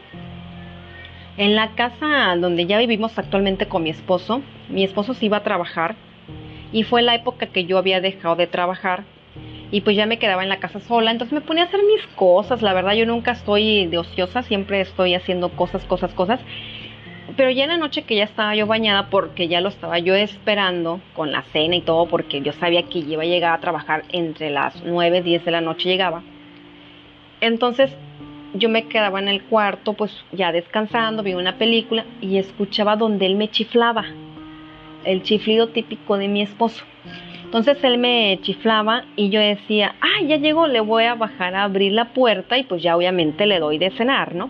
En 1.37 1.57
la 1.57 1.70
casa 1.75 2.37
donde 2.37 2.66
ya 2.66 2.79
vivimos 2.79 3.18
actualmente 3.18 3.66
con 3.66 3.83
mi 3.83 3.90
esposo, 3.90 4.42
mi 4.68 4.85
esposo 4.85 5.14
se 5.14 5.27
iba 5.27 5.38
a 5.38 5.42
trabajar 5.42 5.96
y 6.72 6.85
fue 6.85 7.03
la 7.03 7.14
época 7.14 7.46
que 7.46 7.64
yo 7.64 7.79
había 7.79 8.01
dejado 8.01 8.37
de 8.37 8.46
trabajar 8.46 9.05
y 9.71 9.81
pues 9.81 9.97
ya 9.97 10.07
me 10.07 10.18
quedaba 10.18 10.42
en 10.42 10.51
la 10.51 10.59
casa 10.59 10.81
sola, 10.81 11.11
entonces 11.11 11.33
me 11.33 11.40
ponía 11.40 11.64
a 11.64 11.66
hacer 11.66 11.81
mis 11.83 12.07
cosas, 12.14 12.61
la 12.62 12.75
verdad 12.75 12.92
yo 12.92 13.07
nunca 13.07 13.33
estoy 13.33 13.87
de 13.87 13.99
ociosa, 13.99 14.42
siempre 14.42 14.81
estoy 14.81 15.14
haciendo 15.14 15.49
cosas, 15.51 15.85
cosas, 15.87 16.12
cosas. 16.12 16.40
Pero 17.37 17.51
ya 17.51 17.64
en 17.64 17.71
la 17.71 17.77
noche 17.79 18.03
que 18.03 18.16
ya 18.16 18.25
estaba 18.25 18.55
yo 18.55 18.66
bañada 18.66 19.09
porque 19.09 19.49
ya 19.49 19.62
lo 19.62 19.71
estaba 19.71 19.99
yo 19.99 20.14
esperando 20.14 21.01
con 21.14 21.33
la 21.33 21.42
cena 21.45 21.77
y 21.77 21.81
todo 21.81 22.07
porque 22.07 22.42
yo 22.42 22.53
sabía 22.53 22.83
que 22.83 22.99
iba 22.99 23.23
a 23.23 23.27
llegar 23.27 23.55
a 23.55 23.61
trabajar 23.61 24.05
entre 24.11 24.51
las 24.51 24.83
9, 24.85 25.23
10 25.23 25.45
de 25.45 25.51
la 25.51 25.62
noche 25.62 25.88
llegaba. 25.88 26.23
Entonces 27.40 27.97
yo 28.55 28.68
me 28.68 28.87
quedaba 28.88 29.18
en 29.21 29.29
el 29.29 29.42
cuarto 29.45 29.95
pues 29.95 30.12
ya 30.33 30.53
descansando, 30.53 31.23
vi 31.23 31.33
una 31.33 31.57
película 31.57 32.05
y 32.21 32.37
escuchaba 32.37 32.97
donde 32.97 33.25
él 33.25 33.37
me 33.37 33.49
chiflaba, 33.49 34.05
el 35.05 35.23
chiflido 35.23 35.68
típico 35.68 36.18
de 36.18 36.29
mi 36.29 36.42
esposo. 36.42 36.85
Entonces 37.53 37.85
él 37.85 37.99
me 37.99 38.38
chiflaba 38.41 39.05
y 39.15 39.29
yo 39.29 39.38
decía, 39.38 39.95
ah, 40.01 40.25
ya 40.27 40.37
llegó, 40.37 40.69
le 40.69 40.81
voy 40.81 41.05
a 41.05 41.17
bajar 41.17 41.55
a 41.55 41.65
abrir 41.65 41.93
la 41.93 42.15
puerta 42.15 42.57
y 42.57 42.62
pues 42.62 42.83
ya 42.83 42.97
obviamente 42.97 43.45
le 43.45 43.59
doy 43.59 43.77
de 43.77 43.91
cenar, 43.91 44.35
¿no? 44.35 44.49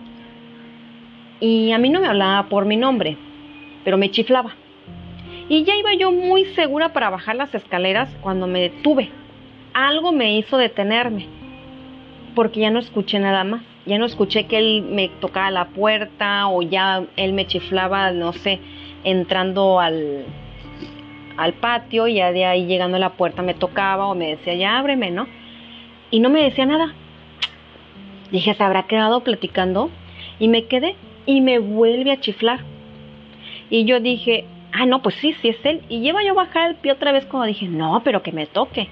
Y 1.41 1.73
a 1.73 1.77
mí 1.79 1.89
no 1.89 1.99
me 1.99 2.07
hablaba 2.07 2.47
por 2.47 2.63
mi 2.63 2.77
nombre, 2.77 3.17
pero 3.83 3.97
me 3.97 4.09
chiflaba. 4.09 4.55
Y 5.49 5.65
ya 5.65 5.75
iba 5.75 5.93
yo 5.95 6.13
muy 6.13 6.45
segura 6.55 6.93
para 6.93 7.09
bajar 7.09 7.35
las 7.35 7.53
escaleras 7.53 8.07
cuando 8.21 8.47
me 8.47 8.61
detuve. 8.61 9.09
Algo 9.73 10.13
me 10.13 10.37
hizo 10.37 10.55
detenerme, 10.57 11.27
porque 12.35 12.61
ya 12.61 12.69
no 12.69 12.79
escuché 12.79 13.19
nada 13.19 13.43
más. 13.43 13.63
Ya 13.85 13.97
no 13.97 14.05
escuché 14.05 14.45
que 14.45 14.59
él 14.59 14.81
me 14.81 15.09
tocaba 15.09 15.51
la 15.51 15.65
puerta 15.65 16.47
o 16.47 16.61
ya 16.61 17.03
él 17.17 17.33
me 17.33 17.47
chiflaba, 17.47 18.11
no 18.11 18.31
sé, 18.31 18.61
entrando 19.03 19.81
al, 19.81 20.23
al 21.37 21.53
patio 21.53 22.07
y 22.07 22.15
ya 22.15 22.31
de 22.31 22.45
ahí 22.45 22.65
llegando 22.65 22.97
a 22.97 22.99
la 22.99 23.11
puerta 23.11 23.41
me 23.41 23.53
tocaba 23.53 24.07
o 24.07 24.15
me 24.15 24.35
decía, 24.35 24.55
ya 24.55 24.77
ábreme, 24.77 25.11
¿no? 25.11 25.27
Y 26.11 26.19
no 26.19 26.29
me 26.29 26.43
decía 26.43 26.65
nada. 26.65 26.93
Dije, 28.31 28.53
¿se 28.53 28.63
habrá 28.63 28.83
quedado 28.83 29.21
platicando? 29.23 29.89
Y 30.39 30.47
me 30.47 30.65
quedé 30.65 30.95
y 31.25 31.41
me 31.41 31.59
vuelve 31.59 32.11
a 32.11 32.19
chiflar. 32.19 32.61
Y 33.69 33.85
yo 33.85 33.99
dije, 33.99 34.45
ah, 34.71 34.85
no, 34.85 35.01
pues 35.01 35.15
sí, 35.15 35.33
sí 35.41 35.49
es 35.49 35.65
él. 35.65 35.81
Y 35.89 36.01
lleva 36.01 36.23
yo 36.23 36.31
a 36.31 36.45
bajar 36.45 36.69
el 36.69 36.75
pie 36.75 36.91
otra 36.91 37.11
vez 37.11 37.25
cuando 37.25 37.47
dije, 37.47 37.67
no, 37.67 38.01
pero 38.03 38.21
que 38.21 38.31
me 38.31 38.45
toque. 38.45 38.89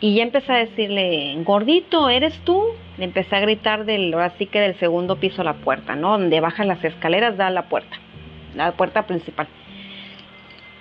Y 0.00 0.14
ya 0.14 0.24
empecé 0.24 0.52
a 0.52 0.56
decirle, 0.56 1.36
gordito, 1.44 2.08
¿eres 2.08 2.36
tú? 2.40 2.62
Le 2.98 3.04
empecé 3.04 3.36
a 3.36 3.40
gritar 3.40 3.84
del, 3.84 4.12
ahora 4.12 4.32
sí 4.36 4.46
que 4.46 4.60
del 4.60 4.74
segundo 4.78 5.16
piso 5.16 5.42
a 5.42 5.44
la 5.44 5.54
puerta, 5.54 5.94
¿no? 5.94 6.18
Donde 6.18 6.40
bajan 6.40 6.68
las 6.68 6.82
escaleras, 6.82 7.36
da 7.36 7.50
la 7.50 7.68
puerta, 7.68 7.96
la 8.54 8.72
puerta 8.72 9.06
principal. 9.06 9.46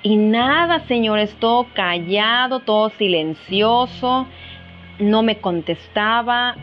Y 0.04 0.16
nada, 0.16 0.80
señores, 0.88 1.36
todo 1.40 1.68
callado, 1.76 2.62
todo 2.62 2.90
silencioso, 2.90 4.26
no 4.98 5.22
me 5.22 5.38
contestaba. 5.38 6.56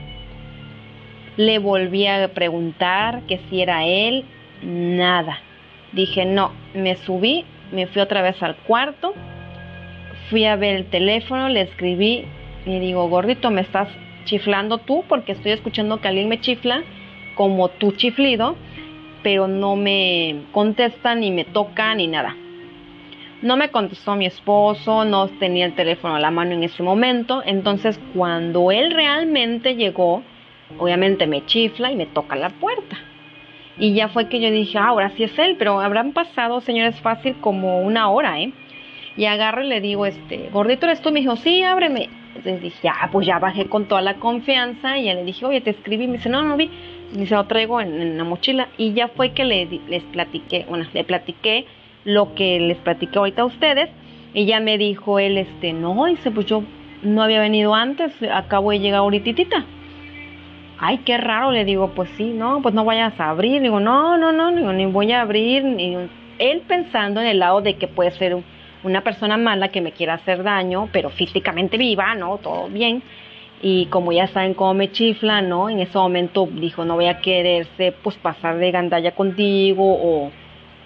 Le 1.37 1.61
volví 1.61 2.09
a 2.09 2.35
preguntar 2.35 3.23
que 3.29 3.39
si 3.49 3.63
era 3.63 3.85
él, 3.85 4.25
nada. 4.63 5.39
Dije, 5.93 6.25
no, 6.25 6.51
me 6.75 6.97
subí, 6.97 7.45
me 7.71 7.87
fui 7.87 8.03
otra 8.03 8.23
vez 8.23 8.43
al 8.43 8.57
cuarto, 8.57 9.15
fui 10.31 10.45
a 10.45 10.57
ver 10.57 10.75
el 10.75 10.87
teléfono, 10.87 11.49
le 11.49 11.61
escribí 11.61 12.25
y 12.67 12.79
digo, 12.81 13.09
gordito, 13.09 13.53
me 13.53 13.61
estás 13.61 13.89
chiflando 14.25 14.79
tú 14.79 15.05
porque 15.09 15.33
estoy 15.33 15.53
escuchando 15.53 16.01
que 16.01 16.09
alguien 16.09 16.29
me 16.29 16.41
chifla 16.41 16.83
como 17.37 17.69
tu 17.69 17.93
chiflido, 17.93 18.57
pero 19.23 19.47
no 19.47 19.77
me 19.77 20.43
contesta 20.51 21.15
ni 21.15 21.31
me 21.31 21.45
toca 21.45 21.95
ni 21.95 22.09
nada. 22.09 22.35
No 23.41 23.57
me 23.57 23.71
contestó 23.71 24.17
mi 24.17 24.27
esposo, 24.27 25.05
no 25.05 25.29
tenía 25.29 25.67
el 25.67 25.75
teléfono 25.75 26.17
a 26.17 26.21
la 26.21 26.33
mano 26.33 26.55
en 26.55 26.65
ese 26.65 26.83
momento. 26.83 27.43
Entonces, 27.47 28.01
cuando 28.15 28.73
él 28.73 28.91
realmente 28.91 29.77
llegó, 29.77 30.23
obviamente 30.79 31.27
me 31.29 31.47
chifla 31.47 31.93
y 31.93 31.97
me 31.97 32.07
toca 32.07 32.35
la 32.35 32.51
puerta. 32.51 32.99
Y 33.79 33.95
ya 33.95 34.09
fue 34.09 34.29
que 34.29 34.41
yo 34.41 34.51
dije, 34.51 34.79
ah, 34.79 34.89
ahora 34.89 35.11
sí 35.11 35.23
es 35.23 35.39
él, 35.39 35.55
pero 35.57 35.81
habrán 35.81 36.13
pasado, 36.13 36.61
señores, 36.61 37.01
fácil 37.01 37.37
como 37.41 37.81
una 37.81 38.11
hora, 38.11 38.41
¿eh? 38.41 38.53
Y 39.17 39.27
agarro 39.27 39.63
y 39.63 39.69
le 39.69 39.81
digo, 39.81 40.05
este, 40.05 40.49
gordito 40.53 40.87
eres 40.87 41.01
tú, 41.01 41.13
me 41.13 41.21
dijo, 41.21 41.37
sí, 41.37 41.63
ábreme. 41.63 42.09
Entonces 42.35 42.61
dije, 42.61 42.79
ya, 42.83 43.09
pues 43.13 43.27
ya 43.27 43.39
bajé 43.39 43.67
con 43.67 43.87
toda 43.87 44.01
la 44.01 44.15
confianza 44.15 44.99
y 44.99 45.05
ya 45.05 45.15
le 45.15 45.25
dije, 45.25 45.47
oye, 45.47 45.61
te 45.61 45.71
escribí. 45.71 46.09
Me 46.09 46.15
dice, 46.15 46.29
no, 46.29 46.43
no 46.43 46.57
vi. 46.57 46.71
Y 47.17 47.27
se 47.27 47.35
lo 47.35 47.47
traigo 47.47 47.81
en, 47.81 48.19
la 48.19 48.25
mochila. 48.25 48.69
Y 48.77 48.95
ya 48.95 49.09
fue 49.09 49.31
que 49.31 49.45
le, 49.45 49.67
les 49.89 50.03
platiqué, 50.05 50.67
bueno, 50.69 50.87
le 50.93 51.05
platiqué 51.05 51.67
lo 52.09 52.35
que 52.35 52.59
les 52.59 52.79
platiqué 52.79 53.19
ahorita 53.19 53.43
a 53.43 53.45
ustedes. 53.45 53.91
Y 54.33 54.47
ya 54.47 54.61
me 54.61 54.79
dijo 54.79 55.19
él, 55.19 55.37
este, 55.37 55.73
no, 55.73 56.07
dice, 56.07 56.31
pues 56.31 56.47
yo 56.47 56.63
no 57.03 57.23
había 57.23 57.41
venido 57.41 57.75
antes, 57.75 58.13
acabo 58.33 58.71
de 58.71 58.81
llegar 58.81 59.01
ahorita. 59.01 59.65
Ay, 60.79 60.99
qué 60.99 61.19
raro, 61.19 61.51
le 61.51 61.65
digo, 61.65 61.93
pues 61.95 62.09
sí, 62.17 62.33
no, 62.33 62.63
pues 62.63 62.75
no 62.75 62.85
vayas 62.85 63.19
a 63.21 63.29
abrir. 63.29 63.61
Digo, 63.61 63.79
no, 63.81 64.17
no, 64.17 64.33
no, 64.33 64.51
ni 64.51 64.87
voy 64.87 65.13
a 65.13 65.21
abrir. 65.21 65.65
Ni... 65.65 65.97
Él 66.39 66.63
pensando 66.67 67.21
en 67.21 67.27
el 67.27 67.41
lado 67.41 67.61
de 67.61 67.75
que 67.75 67.89
puede 67.89 68.13
ser 68.13 68.39
una 68.85 69.03
persona 69.03 69.37
mala 69.37 69.69
que 69.69 69.81
me 69.81 69.93
quiera 69.93 70.15
hacer 70.15 70.43
daño, 70.43 70.89
pero 70.93 71.11
físicamente 71.11 71.77
viva, 71.77 72.15
¿no? 72.15 72.39
Todo 72.39 72.69
bien. 72.69 73.03
Y 73.61 73.87
como 73.87 74.13
ya 74.13 74.29
saben 74.29 74.55
cómo 74.55 74.73
me 74.73 74.93
chifla, 74.93 75.43
¿no? 75.43 75.69
En 75.69 75.81
ese 75.81 75.99
momento 75.99 76.49
dijo, 76.51 76.85
no 76.85 76.95
voy 76.95 77.07
a 77.07 77.19
quererse, 77.19 77.93
pues 78.03 78.17
pasar 78.17 78.57
de 78.57 78.71
gandalla 78.71 79.11
contigo 79.17 79.85
o 79.85 80.31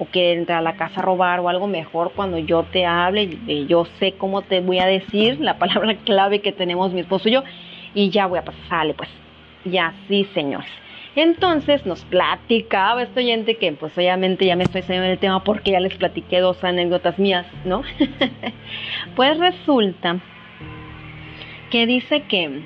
o 0.03 0.05
quiere 0.07 0.33
entrar 0.33 0.59
a 0.59 0.63
la 0.63 0.75
casa 0.75 1.01
a 1.01 1.05
robar 1.05 1.39
o 1.39 1.49
algo 1.49 1.69
mejor 1.69 2.13
cuando 2.17 2.37
yo 2.39 2.65
te 2.65 2.85
hable, 2.85 3.39
y 3.47 3.67
yo 3.67 3.85
sé 4.01 4.15
cómo 4.19 4.43
te 4.43 4.61
voy 4.61 4.81
a 4.81 4.87
decir 4.87 5.41
la 5.41 5.59
palabra 5.59 5.95
clave 6.05 6.41
que 6.41 6.51
tenemos 6.51 6.93
mi 6.93 7.03
esposo 7.03 7.29
y 7.29 7.33
yo 7.33 7.45
y 7.95 8.11
ya 8.11 8.27
voy 8.27 8.41
a 8.41 8.45
pasar, 8.45 8.63
sale 8.69 8.95
pues, 8.95 9.09
ya 9.65 9.95
sí 10.09 10.27
señores. 10.35 10.71
Entonces 11.15 11.85
nos 11.85 12.05
platicaba 12.07 13.03
este 13.03 13.21
oyente 13.21 13.59
que 13.59 13.71
pues 13.73 13.97
obviamente 13.97 14.47
ya 14.47 14.57
me 14.57 14.65
estoy 14.65 14.83
saliendo 14.83 15.09
el 15.09 15.19
tema 15.19 15.45
porque 15.45 15.73
ya 15.73 15.81
les 15.81 15.95
platiqué 15.95 16.41
dos 16.41 16.65
anécdotas 16.65 17.19
mías, 17.19 17.47
¿no? 17.65 17.83
pues 19.15 19.39
resulta 19.39 20.19
que 21.71 21.87
dice 21.87 22.23
que 22.23 22.63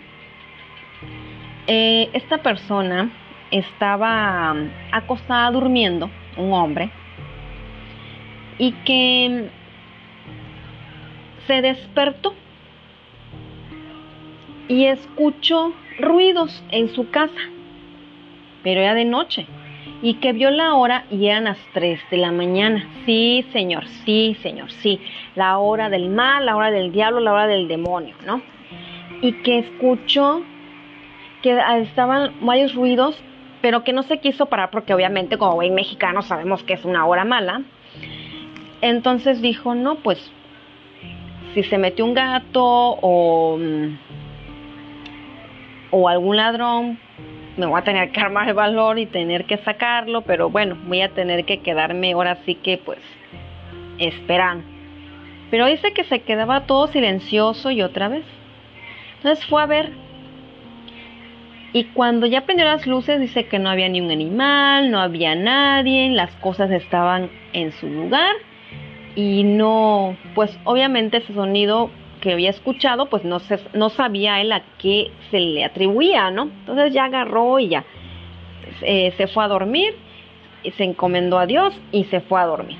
eh, 1.66 2.08
esta 2.12 2.38
persona 2.38 3.10
estaba 3.50 4.54
acostada 4.92 5.50
durmiendo, 5.50 6.08
un 6.36 6.52
hombre, 6.52 6.90
y 8.58 8.72
que 8.72 9.48
se 11.46 11.62
despertó 11.62 12.34
y 14.68 14.86
escuchó 14.86 15.72
ruidos 15.98 16.64
en 16.70 16.88
su 16.88 17.10
casa, 17.10 17.40
pero 18.62 18.80
era 18.80 18.94
de 18.94 19.04
noche, 19.04 19.46
y 20.02 20.14
que 20.14 20.32
vio 20.32 20.50
la 20.50 20.74
hora 20.74 21.04
y 21.10 21.26
eran 21.26 21.44
las 21.44 21.58
3 21.72 22.00
de 22.10 22.16
la 22.16 22.32
mañana. 22.32 22.88
Sí, 23.06 23.46
señor, 23.52 23.86
sí, 24.04 24.36
señor, 24.42 24.70
sí, 24.70 25.00
la 25.34 25.58
hora 25.58 25.88
del 25.88 26.08
mal, 26.08 26.46
la 26.46 26.56
hora 26.56 26.70
del 26.70 26.92
diablo, 26.92 27.20
la 27.20 27.32
hora 27.32 27.46
del 27.46 27.68
demonio, 27.68 28.16
¿no? 28.26 28.42
Y 29.22 29.32
que 29.42 29.58
escuchó 29.60 30.42
que 31.42 31.58
estaban 31.80 32.32
varios 32.40 32.74
ruidos, 32.74 33.22
pero 33.62 33.84
que 33.84 33.92
no 33.92 34.02
se 34.02 34.18
quiso 34.18 34.46
parar 34.46 34.70
porque 34.70 34.92
obviamente 34.92 35.38
como 35.38 35.54
buen 35.54 35.74
mexicano 35.74 36.22
sabemos 36.22 36.62
que 36.64 36.74
es 36.74 36.84
una 36.84 37.06
hora 37.06 37.24
mala, 37.24 37.62
entonces 38.80 39.40
dijo, 39.40 39.74
no, 39.74 39.96
pues 39.96 40.30
si 41.54 41.62
se 41.62 41.78
metió 41.78 42.04
un 42.04 42.14
gato 42.14 42.62
o, 42.62 43.58
o 45.90 46.08
algún 46.08 46.36
ladrón, 46.36 46.98
me 47.56 47.66
voy 47.66 47.80
a 47.80 47.84
tener 47.84 48.12
que 48.12 48.20
armar 48.20 48.48
el 48.48 48.54
valor 48.54 48.98
y 48.98 49.06
tener 49.06 49.46
que 49.46 49.56
sacarlo, 49.58 50.20
pero 50.22 50.50
bueno, 50.50 50.76
voy 50.86 51.00
a 51.00 51.08
tener 51.08 51.44
que 51.44 51.60
quedarme 51.60 52.12
ahora 52.12 52.36
sí 52.44 52.56
que 52.56 52.76
pues 52.76 52.98
esperando. 53.98 54.64
Pero 55.50 55.66
dice 55.66 55.92
que 55.92 56.04
se 56.04 56.20
quedaba 56.20 56.66
todo 56.66 56.88
silencioso 56.88 57.70
y 57.70 57.80
otra 57.80 58.08
vez. 58.08 58.24
Entonces 59.16 59.46
fue 59.46 59.62
a 59.62 59.66
ver. 59.66 59.92
Y 61.72 61.84
cuando 61.84 62.26
ya 62.26 62.42
prendió 62.42 62.66
las 62.66 62.86
luces 62.86 63.20
dice 63.20 63.46
que 63.46 63.58
no 63.58 63.70
había 63.70 63.88
ni 63.88 64.00
un 64.00 64.10
animal, 64.10 64.90
no 64.90 65.00
había 65.00 65.34
nadie, 65.34 66.10
las 66.10 66.34
cosas 66.36 66.70
estaban 66.70 67.30
en 67.52 67.72
su 67.72 67.88
lugar 67.88 68.34
y 69.16 69.42
no, 69.42 70.16
pues 70.36 70.56
obviamente 70.62 71.16
ese 71.16 71.34
sonido 71.34 71.90
que 72.20 72.32
había 72.32 72.50
escuchado, 72.50 73.06
pues 73.06 73.24
no, 73.24 73.40
se, 73.40 73.58
no 73.72 73.88
sabía 73.90 74.40
él 74.40 74.52
a 74.52 74.62
qué 74.78 75.10
se 75.32 75.40
le 75.40 75.64
atribuía, 75.64 76.30
¿no? 76.30 76.44
Entonces 76.44 76.92
ya 76.92 77.06
agarró 77.06 77.58
y 77.58 77.68
ya 77.68 77.84
eh, 78.82 79.12
se 79.16 79.26
fue 79.26 79.42
a 79.44 79.48
dormir, 79.48 79.94
y 80.66 80.72
se 80.72 80.84
encomendó 80.84 81.38
a 81.38 81.46
Dios 81.46 81.80
y 81.92 82.04
se 82.04 82.20
fue 82.20 82.40
a 82.40 82.46
dormir. 82.46 82.78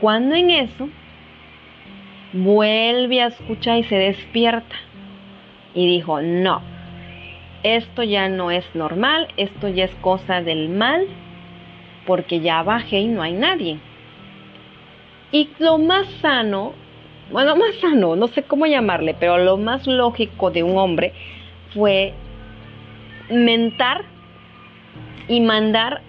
Cuando 0.00 0.34
en 0.34 0.50
eso 0.50 0.88
vuelve 2.32 3.20
a 3.20 3.26
escuchar 3.26 3.78
y 3.78 3.84
se 3.84 3.96
despierta. 3.96 4.74
Y 5.74 5.86
dijo, 5.86 6.22
no, 6.22 6.62
esto 7.62 8.02
ya 8.02 8.28
no 8.30 8.50
es 8.50 8.64
normal, 8.74 9.28
esto 9.36 9.68
ya 9.68 9.84
es 9.84 9.94
cosa 9.96 10.40
del 10.40 10.70
mal, 10.70 11.06
porque 12.06 12.40
ya 12.40 12.62
bajé 12.62 13.00
y 13.00 13.08
no 13.08 13.20
hay 13.20 13.34
nadie. 13.34 13.78
Y 15.30 15.50
lo 15.58 15.78
más 15.78 16.06
sano, 16.20 16.72
bueno, 17.30 17.56
más 17.56 17.74
sano, 17.80 18.16
no 18.16 18.28
sé 18.28 18.42
cómo 18.42 18.66
llamarle, 18.66 19.14
pero 19.18 19.38
lo 19.38 19.56
más 19.56 19.86
lógico 19.86 20.50
de 20.50 20.62
un 20.62 20.78
hombre 20.78 21.12
fue 21.74 22.14
mentar 23.30 24.04
y 25.28 25.40
mandar 25.40 26.00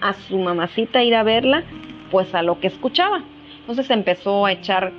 a 0.00 0.12
su 0.12 0.38
mamacita 0.38 1.02
ir 1.02 1.14
a 1.14 1.22
verla, 1.22 1.62
pues 2.10 2.34
a 2.34 2.42
lo 2.42 2.60
que 2.60 2.66
escuchaba. 2.66 3.22
Entonces 3.60 3.88
empezó 3.90 4.44
a 4.44 4.52
echar, 4.52 4.92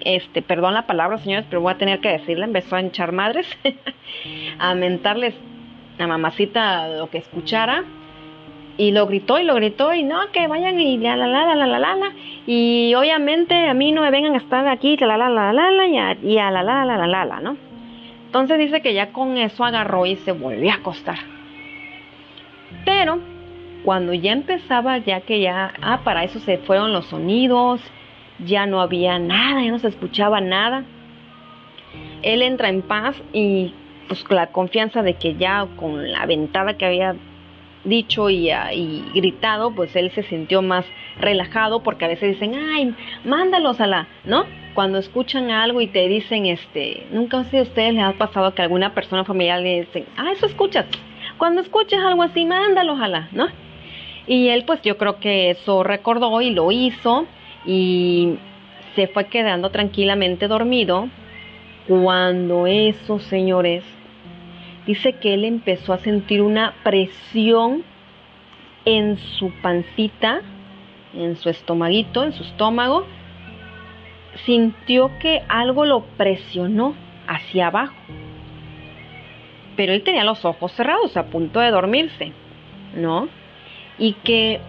este, 0.00 0.42
perdón 0.42 0.74
la 0.74 0.86
palabra, 0.86 1.18
señores, 1.18 1.46
pero 1.48 1.62
voy 1.62 1.72
a 1.72 1.78
tener 1.78 2.00
que 2.00 2.10
decirle, 2.10 2.44
empezó 2.44 2.76
a 2.76 2.80
echar 2.80 3.12
madres, 3.12 3.46
a 4.58 4.74
mentarles 4.74 5.34
a 5.98 6.06
mamacita 6.06 6.88
lo 6.88 7.08
que 7.10 7.18
escuchara. 7.18 7.84
Y 8.78 8.92
lo 8.92 9.06
gritó 9.06 9.38
y 9.38 9.44
lo 9.44 9.56
gritó 9.56 9.92
y 9.92 10.04
no, 10.04 10.30
que 10.32 10.46
vayan 10.46 10.80
y 10.80 10.96
la 10.98 11.16
la 11.16 11.26
la 11.26 11.54
la 11.54 11.66
la 11.66 11.78
la 11.78 11.96
la 11.96 12.12
y 12.46 12.94
obviamente 12.94 13.68
a 13.68 13.74
mí 13.74 13.92
no 13.92 14.00
me 14.00 14.10
vengan 14.10 14.34
a 14.34 14.38
estar 14.38 14.66
aquí 14.68 14.96
la 14.96 15.18
la 15.18 15.28
la 15.28 15.52
la 15.52 15.70
la 15.70 15.86
y 15.86 16.32
y 16.32 16.38
a 16.38 16.50
la 16.50 16.62
la 16.62 16.84
la 16.86 16.96
la 16.96 17.06
la 17.06 17.24
la, 17.24 17.40
¿no? 17.40 17.56
Entonces 18.26 18.58
dice 18.58 18.80
que 18.80 18.94
ya 18.94 19.12
con 19.12 19.36
eso 19.36 19.64
agarró 19.64 20.06
y 20.06 20.16
se 20.16 20.32
volvió 20.32 20.70
a 20.70 20.76
acostar. 20.76 21.18
Pero 22.84 23.18
cuando 23.84 24.12
ya 24.12 24.32
empezaba, 24.32 24.98
ya 24.98 25.22
que 25.22 25.40
ya, 25.40 25.72
ah, 25.82 26.00
para 26.04 26.24
eso 26.24 26.38
se 26.38 26.58
fueron 26.58 26.92
los 26.92 27.06
sonidos, 27.06 27.80
ya 28.38 28.66
no 28.66 28.80
había 28.80 29.18
nada, 29.18 29.62
ya 29.62 29.70
no 29.70 29.78
se 29.78 29.88
escuchaba 29.88 30.40
nada. 30.40 30.84
Él 32.22 32.42
entra 32.42 32.68
en 32.68 32.82
paz 32.82 33.16
y 33.32 33.72
pues 34.08 34.24
la 34.30 34.48
confianza 34.48 35.02
de 35.02 35.14
que 35.14 35.36
ya 35.36 35.66
con 35.76 36.10
la 36.10 36.26
ventada 36.26 36.76
que 36.76 36.86
había 36.86 37.16
dicho 37.84 38.30
y, 38.30 38.50
ah, 38.50 38.72
y, 38.72 39.04
gritado, 39.14 39.74
pues 39.74 39.94
él 39.96 40.10
se 40.12 40.22
sintió 40.24 40.62
más 40.62 40.84
relajado 41.20 41.82
porque 41.82 42.04
a 42.04 42.08
veces 42.08 42.34
dicen, 42.34 42.54
ay, 42.54 42.94
mándalos 43.24 43.80
a 43.80 43.86
la, 43.86 44.08
¿no? 44.24 44.44
Cuando 44.74 44.98
escuchan 44.98 45.50
algo 45.50 45.80
y 45.80 45.88
te 45.88 46.06
dicen, 46.08 46.46
este, 46.46 47.06
nunca 47.10 47.38
a 47.38 47.40
ustedes 47.40 47.94
les 47.94 48.02
ha 48.02 48.12
pasado 48.12 48.54
que 48.54 48.62
alguna 48.62 48.94
persona 48.94 49.24
familiar 49.24 49.60
le 49.60 49.80
dicen, 49.80 50.06
ah, 50.16 50.30
eso 50.32 50.46
escuchas. 50.46 50.86
Cuando 51.36 51.60
escuchas 51.60 52.00
algo 52.04 52.22
así, 52.22 52.44
mándalos 52.44 53.00
a 53.00 53.08
la, 53.08 53.28
¿no? 53.32 53.46
Y 54.26 54.48
él 54.48 54.64
pues 54.64 54.82
yo 54.82 54.98
creo 54.98 55.18
que 55.20 55.50
eso 55.50 55.82
recordó 55.82 56.40
y 56.42 56.50
lo 56.50 56.70
hizo 56.70 57.26
y 57.64 58.34
se 58.94 59.06
fue 59.08 59.26
quedando 59.26 59.70
tranquilamente 59.70 60.48
dormido 60.48 61.08
cuando 61.86 62.66
esos 62.66 63.22
señores 63.24 63.82
dice 64.88 65.12
que 65.12 65.34
él 65.34 65.44
empezó 65.44 65.92
a 65.92 65.98
sentir 65.98 66.42
una 66.42 66.74
presión 66.82 67.84
en 68.84 69.18
su 69.18 69.52
pancita, 69.62 70.40
en 71.14 71.36
su 71.36 71.48
estomaguito, 71.48 72.24
en 72.24 72.32
su 72.32 72.42
estómago, 72.42 73.06
sintió 74.44 75.12
que 75.20 75.42
algo 75.48 75.84
lo 75.84 76.00
presionó 76.16 76.96
hacia 77.28 77.68
abajo. 77.68 77.94
Pero 79.76 79.92
él 79.92 80.02
tenía 80.02 80.24
los 80.24 80.44
ojos 80.44 80.72
cerrados, 80.72 81.16
a 81.16 81.26
punto 81.26 81.60
de 81.60 81.70
dormirse, 81.70 82.32
¿no? 82.96 83.28
y 83.98 84.12
que 84.12 84.60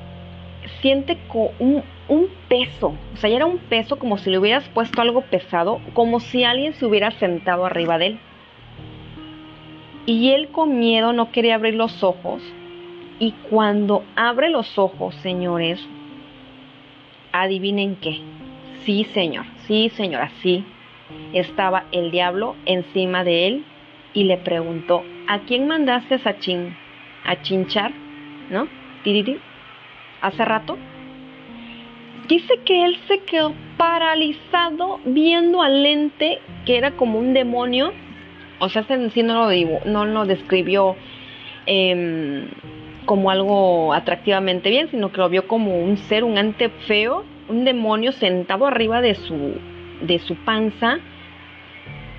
siente 0.81 1.17
un, 1.59 1.83
un 2.07 2.27
peso, 2.47 2.95
o 3.13 3.17
sea, 3.17 3.29
ya 3.29 3.37
era 3.37 3.45
un 3.45 3.59
peso 3.59 3.97
como 3.97 4.17
si 4.17 4.29
le 4.29 4.39
hubieras 4.39 4.67
puesto 4.69 5.01
algo 5.01 5.21
pesado, 5.21 5.79
como 5.93 6.19
si 6.19 6.43
alguien 6.43 6.73
se 6.73 6.85
hubiera 6.85 7.11
sentado 7.11 7.65
arriba 7.65 7.97
de 7.97 8.07
él. 8.07 8.19
Y 10.09 10.31
él 10.31 10.49
con 10.49 10.79
miedo 10.79 11.13
no 11.13 11.31
quería 11.31 11.53
abrir 11.53 11.75
los 11.75 12.03
ojos. 12.03 12.41
Y 13.19 13.33
cuando 13.47 14.03
abre 14.15 14.49
los 14.49 14.79
ojos, 14.79 15.13
señores, 15.17 15.87
adivinen 17.31 17.95
qué. 17.95 18.19
Sí, 18.85 19.03
señor, 19.13 19.45
sí, 19.67 19.89
señora, 19.89 20.31
sí. 20.41 20.65
Estaba 21.33 21.83
el 21.91 22.09
diablo 22.09 22.55
encima 22.65 23.23
de 23.23 23.45
él 23.45 23.65
y 24.15 24.23
le 24.23 24.37
preguntó, 24.37 25.03
¿a 25.27 25.41
quién 25.41 25.67
mandaste 25.67 26.19
a, 26.27 26.39
chin, 26.39 26.75
a 27.23 27.39
chinchar? 27.43 27.91
¿No? 28.49 28.67
hace 30.21 30.43
rato, 30.43 30.75
dice 32.27 32.55
que 32.65 32.83
él 32.83 32.97
se 33.07 33.19
quedó 33.19 33.53
paralizado 33.77 34.99
viendo 35.05 35.61
al 35.61 35.83
lente 35.83 36.39
que 36.65 36.79
era 36.79 36.97
como 36.97 37.19
un 37.19 37.35
demonio. 37.35 37.93
O 38.59 38.69
sea, 38.69 38.85
sí 39.13 39.23
no 39.23 39.49
lo, 39.49 39.79
no 39.85 40.05
lo 40.05 40.25
describió 40.25 40.95
em, 41.65 42.47
como 43.05 43.31
algo 43.31 43.93
atractivamente 43.93 44.69
bien, 44.69 44.89
sino 44.89 45.11
que 45.11 45.17
lo 45.21 45.29
vio 45.29 45.47
como 45.47 45.79
un 45.79 45.97
ser, 45.97 46.23
un 46.23 46.37
ante 46.37 46.69
feo, 46.69 47.23
un 47.47 47.65
demonio 47.65 48.11
sentado 48.11 48.67
arriba 48.67 49.01
de 49.01 49.15
su, 49.15 49.55
de 50.01 50.19
su 50.19 50.35
panza 50.35 50.99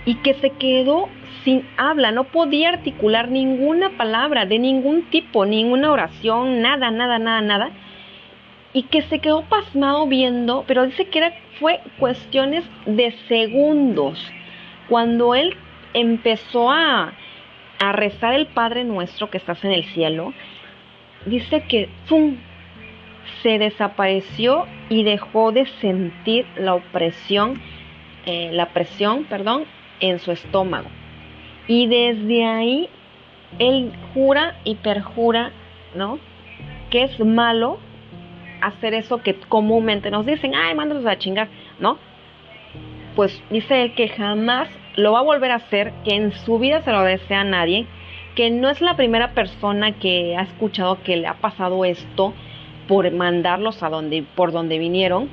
y 0.04 0.16
que 0.16 0.34
se 0.34 0.50
quedó 0.50 1.08
sin 1.44 1.66
habla, 1.76 2.10
no 2.10 2.24
podía 2.24 2.70
articular 2.70 3.30
ninguna 3.30 3.90
palabra 3.96 4.46
de 4.46 4.58
ningún 4.58 5.02
tipo, 5.10 5.46
ninguna 5.46 5.92
oración, 5.92 6.60
nada, 6.62 6.90
nada, 6.90 7.18
nada, 7.18 7.40
nada. 7.40 7.70
Y 8.72 8.84
que 8.84 9.02
se 9.02 9.18
quedó 9.18 9.42
pasmado 9.42 10.06
viendo, 10.06 10.64
pero 10.66 10.86
dice 10.86 11.06
que 11.06 11.18
era, 11.18 11.32
fue 11.58 11.80
cuestiones 11.98 12.64
de 12.86 13.12
segundos. 13.28 14.30
Cuando 14.88 15.34
él 15.34 15.56
empezó 15.94 16.70
a, 16.70 17.12
a 17.78 17.92
rezar 17.92 18.34
el 18.34 18.46
Padre 18.46 18.84
Nuestro 18.84 19.30
que 19.30 19.38
estás 19.38 19.64
en 19.64 19.72
el 19.72 19.84
cielo, 19.84 20.32
dice 21.26 21.62
que 21.62 21.88
se 23.42 23.58
desapareció 23.58 24.66
y 24.88 25.04
dejó 25.04 25.52
de 25.52 25.66
sentir 25.80 26.46
la 26.56 26.74
opresión, 26.74 27.60
eh, 28.26 28.50
la 28.52 28.66
presión, 28.66 29.24
perdón, 29.24 29.64
en 30.00 30.18
su 30.18 30.32
estómago. 30.32 30.88
Y 31.66 31.86
desde 31.86 32.44
ahí 32.44 32.88
él 33.58 33.92
jura 34.14 34.58
y 34.64 34.76
perjura, 34.76 35.52
¿no? 35.94 36.18
Que 36.90 37.04
es 37.04 37.20
malo 37.20 37.78
hacer 38.60 38.94
eso 38.94 39.22
que 39.22 39.34
comúnmente 39.34 40.10
nos 40.10 40.26
dicen, 40.26 40.54
ay, 40.54 40.74
mándalos 40.74 41.06
a 41.06 41.18
chingar, 41.18 41.48
¿no? 41.78 41.98
Pues 43.16 43.42
dice 43.50 43.92
que 43.96 44.08
jamás 44.08 44.68
lo 44.96 45.12
va 45.12 45.20
a 45.20 45.22
volver 45.22 45.50
a 45.50 45.56
hacer, 45.56 45.92
que 46.04 46.14
en 46.14 46.32
su 46.32 46.58
vida 46.58 46.82
se 46.82 46.92
lo 46.92 47.02
desea 47.02 47.40
a 47.40 47.44
nadie, 47.44 47.86
que 48.34 48.50
no 48.50 48.68
es 48.68 48.80
la 48.80 48.96
primera 48.96 49.32
persona 49.32 49.92
que 49.92 50.36
ha 50.36 50.42
escuchado 50.42 51.02
que 51.02 51.16
le 51.16 51.26
ha 51.26 51.34
pasado 51.34 51.84
esto 51.84 52.32
por 52.88 53.10
mandarlos 53.12 53.82
a 53.82 53.88
donde, 53.88 54.24
por 54.34 54.52
donde 54.52 54.78
vinieron 54.78 55.28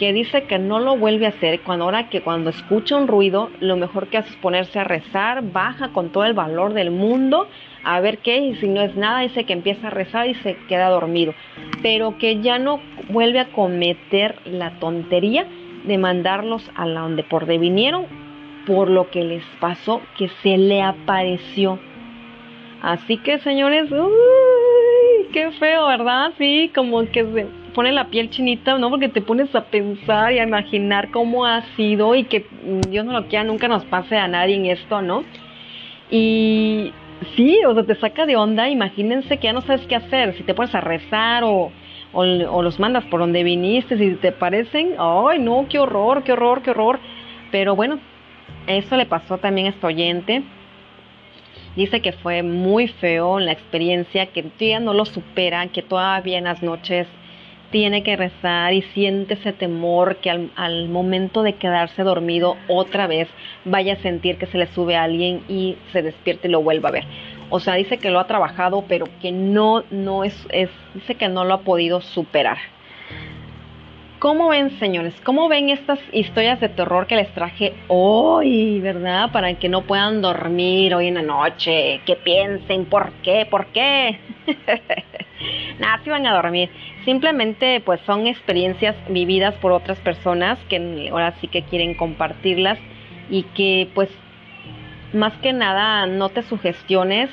que 0.00 0.14
dice 0.14 0.44
que 0.44 0.58
no 0.58 0.78
lo 0.78 0.96
vuelve 0.96 1.26
a 1.26 1.28
hacer 1.28 1.60
cuando 1.60 1.84
ahora 1.84 2.08
que 2.08 2.22
cuando 2.22 2.48
escucha 2.48 2.96
un 2.96 3.06
ruido, 3.06 3.50
lo 3.60 3.76
mejor 3.76 4.08
que 4.08 4.16
hace 4.16 4.30
es 4.30 4.36
ponerse 4.36 4.78
a 4.78 4.84
rezar, 4.84 5.42
baja 5.52 5.90
con 5.92 6.08
todo 6.08 6.24
el 6.24 6.32
valor 6.32 6.72
del 6.72 6.90
mundo, 6.90 7.48
a 7.84 8.00
ver 8.00 8.16
qué, 8.16 8.38
y 8.38 8.54
si 8.54 8.66
no 8.66 8.80
es 8.80 8.96
nada, 8.96 9.20
dice 9.20 9.44
que 9.44 9.52
empieza 9.52 9.88
a 9.88 9.90
rezar 9.90 10.26
y 10.26 10.34
se 10.36 10.56
queda 10.68 10.88
dormido, 10.88 11.34
pero 11.82 12.16
que 12.16 12.40
ya 12.40 12.58
no 12.58 12.80
vuelve 13.10 13.40
a 13.40 13.52
cometer 13.52 14.36
la 14.46 14.70
tontería 14.78 15.46
de 15.84 15.98
mandarlos 15.98 16.70
a 16.76 16.88
donde 16.88 17.22
por 17.22 17.44
de 17.44 17.58
vinieron 17.58 18.06
por 18.66 18.90
lo 18.90 19.10
que 19.10 19.24
les 19.24 19.44
pasó, 19.60 20.00
que 20.16 20.28
se 20.42 20.58
le 20.58 20.82
apareció. 20.82 21.78
Así 22.82 23.18
que 23.18 23.38
señores, 23.40 23.90
uy, 23.90 25.26
qué 25.32 25.50
feo, 25.52 25.86
¿verdad? 25.86 26.32
Sí, 26.38 26.70
como 26.74 27.04
que 27.10 27.24
se 27.24 27.46
pone 27.74 27.92
la 27.92 28.08
piel 28.08 28.30
chinita, 28.30 28.78
¿no? 28.78 28.90
Porque 28.90 29.08
te 29.08 29.20
pones 29.20 29.54
a 29.54 29.64
pensar 29.64 30.32
y 30.32 30.38
a 30.38 30.44
imaginar 30.44 31.10
cómo 31.10 31.44
ha 31.46 31.62
sido 31.76 32.14
y 32.14 32.24
que 32.24 32.46
Dios 32.88 33.04
no 33.04 33.12
lo 33.12 33.26
quiera, 33.26 33.44
nunca 33.44 33.68
nos 33.68 33.84
pase 33.84 34.16
a 34.16 34.28
nadie 34.28 34.56
en 34.56 34.66
esto, 34.66 35.02
¿no? 35.02 35.24
Y 36.10 36.92
sí, 37.36 37.58
o 37.66 37.74
sea, 37.74 37.84
te 37.84 37.94
saca 37.94 38.26
de 38.26 38.36
onda, 38.36 38.68
imagínense 38.68 39.36
que 39.36 39.44
ya 39.44 39.52
no 39.52 39.60
sabes 39.60 39.86
qué 39.86 39.96
hacer, 39.96 40.34
si 40.34 40.42
te 40.42 40.54
pones 40.54 40.74
a 40.74 40.80
rezar 40.80 41.44
o, 41.44 41.70
o 42.12 42.62
los 42.62 42.80
mandas 42.80 43.04
por 43.04 43.20
donde 43.20 43.44
viniste, 43.44 43.96
si 43.96 44.14
te 44.16 44.32
parecen, 44.32 44.94
ay, 44.98 45.38
no, 45.38 45.66
qué 45.68 45.78
horror, 45.78 46.24
qué 46.24 46.32
horror, 46.32 46.62
qué 46.62 46.70
horror. 46.70 46.98
Pero 47.52 47.76
bueno, 47.76 47.98
eso 48.66 48.96
le 48.96 49.06
pasó 49.06 49.38
también 49.38 49.66
a 49.66 49.70
este 49.70 49.86
oyente. 49.86 50.42
Dice 51.76 52.00
que 52.00 52.12
fue 52.12 52.42
muy 52.42 52.88
feo 52.88 53.38
la 53.38 53.52
experiencia, 53.52 54.26
que 54.26 54.42
todavía 54.42 54.80
no 54.80 54.92
lo 54.92 55.04
supera, 55.04 55.66
que 55.68 55.82
todavía 55.82 56.38
en 56.38 56.44
las 56.44 56.62
noches 56.62 57.06
tiene 57.70 58.02
que 58.02 58.16
rezar 58.16 58.72
y 58.72 58.82
siente 58.82 59.34
ese 59.34 59.52
temor 59.52 60.16
que 60.16 60.30
al, 60.30 60.88
momento 60.88 61.42
de 61.42 61.54
quedarse 61.54 62.02
dormido 62.02 62.56
otra 62.68 63.06
vez 63.06 63.28
vaya 63.64 63.94
a 63.94 63.96
sentir 63.96 64.38
que 64.38 64.46
se 64.46 64.58
le 64.58 64.66
sube 64.66 64.96
a 64.96 65.04
alguien 65.04 65.42
y 65.48 65.76
se 65.92 66.02
despierte 66.02 66.48
y 66.48 66.50
lo 66.50 66.62
vuelva 66.62 66.88
a 66.88 66.92
ver. 66.92 67.04
O 67.48 67.60
sea, 67.60 67.74
dice 67.74 67.98
que 67.98 68.10
lo 68.10 68.20
ha 68.20 68.26
trabajado, 68.26 68.84
pero 68.88 69.06
que 69.20 69.32
no, 69.32 69.84
no 69.90 70.24
es, 70.24 70.46
es, 70.50 70.70
dice 70.94 71.14
que 71.14 71.28
no 71.28 71.44
lo 71.44 71.54
ha 71.54 71.60
podido 71.60 72.00
superar. 72.00 72.58
¿Cómo 74.20 74.50
ven, 74.50 74.78
señores? 74.78 75.18
¿Cómo 75.24 75.48
ven 75.48 75.70
estas 75.70 75.98
historias 76.12 76.60
de 76.60 76.68
terror 76.68 77.06
que 77.06 77.16
les 77.16 77.32
traje 77.32 77.72
hoy, 77.88 78.78
verdad? 78.78 79.32
Para 79.32 79.54
que 79.54 79.70
no 79.70 79.86
puedan 79.86 80.20
dormir 80.20 80.94
hoy 80.94 81.06
en 81.06 81.14
la 81.14 81.22
noche, 81.22 82.02
que 82.04 82.16
piensen, 82.16 82.84
¿por 82.84 83.12
qué? 83.22 83.46
¿Por 83.50 83.68
qué? 83.68 84.20
Nada, 85.78 86.02
si 86.04 86.10
van 86.10 86.26
a 86.26 86.34
dormir. 86.34 86.68
Simplemente, 87.06 87.80
pues 87.80 87.98
son 88.02 88.26
experiencias 88.26 88.94
vividas 89.08 89.54
por 89.54 89.72
otras 89.72 89.98
personas 90.00 90.58
que 90.68 91.08
ahora 91.10 91.32
sí 91.40 91.48
que 91.48 91.62
quieren 91.62 91.94
compartirlas 91.94 92.78
y 93.30 93.44
que, 93.54 93.88
pues, 93.94 94.10
más 95.14 95.32
que 95.38 95.54
nada, 95.54 96.06
no 96.06 96.28
te 96.28 96.42
sugestiones 96.42 97.30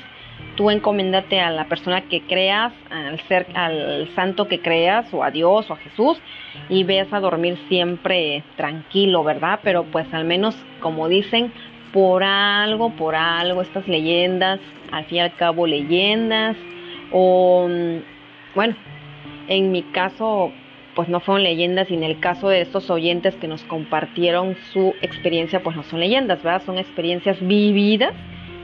tú 0.58 0.70
encomiéndate 0.70 1.38
a 1.38 1.52
la 1.52 1.68
persona 1.68 2.08
que 2.08 2.22
creas, 2.22 2.72
al 2.90 3.20
ser, 3.28 3.46
al 3.54 4.10
santo 4.16 4.48
que 4.48 4.58
creas, 4.60 5.06
o 5.14 5.22
a 5.22 5.30
Dios 5.30 5.70
o 5.70 5.74
a 5.74 5.76
Jesús, 5.76 6.20
y 6.68 6.82
ves 6.82 7.12
a 7.12 7.20
dormir 7.20 7.56
siempre 7.68 8.42
tranquilo, 8.56 9.22
¿verdad? 9.22 9.60
Pero 9.62 9.84
pues 9.84 10.12
al 10.12 10.24
menos, 10.24 10.56
como 10.80 11.06
dicen, 11.06 11.52
por 11.92 12.24
algo, 12.24 12.90
por 12.90 13.14
algo, 13.14 13.62
estas 13.62 13.86
leyendas, 13.86 14.58
al 14.90 15.04
fin 15.04 15.18
y 15.18 15.20
al 15.20 15.36
cabo 15.36 15.64
leyendas, 15.64 16.56
o 17.12 17.68
mm, 17.70 18.56
bueno, 18.56 18.74
en 19.46 19.70
mi 19.70 19.82
caso, 19.82 20.50
pues 20.96 21.08
no 21.08 21.20
fueron 21.20 21.44
leyendas, 21.44 21.88
y 21.88 21.94
en 21.94 22.02
el 22.02 22.18
caso 22.18 22.48
de 22.48 22.62
estos 22.62 22.90
oyentes 22.90 23.36
que 23.36 23.46
nos 23.46 23.62
compartieron 23.62 24.56
su 24.72 24.92
experiencia, 25.02 25.62
pues 25.62 25.76
no 25.76 25.84
son 25.84 26.00
leyendas, 26.00 26.42
¿verdad? 26.42 26.64
Son 26.66 26.78
experiencias 26.78 27.38
vividas, 27.46 28.12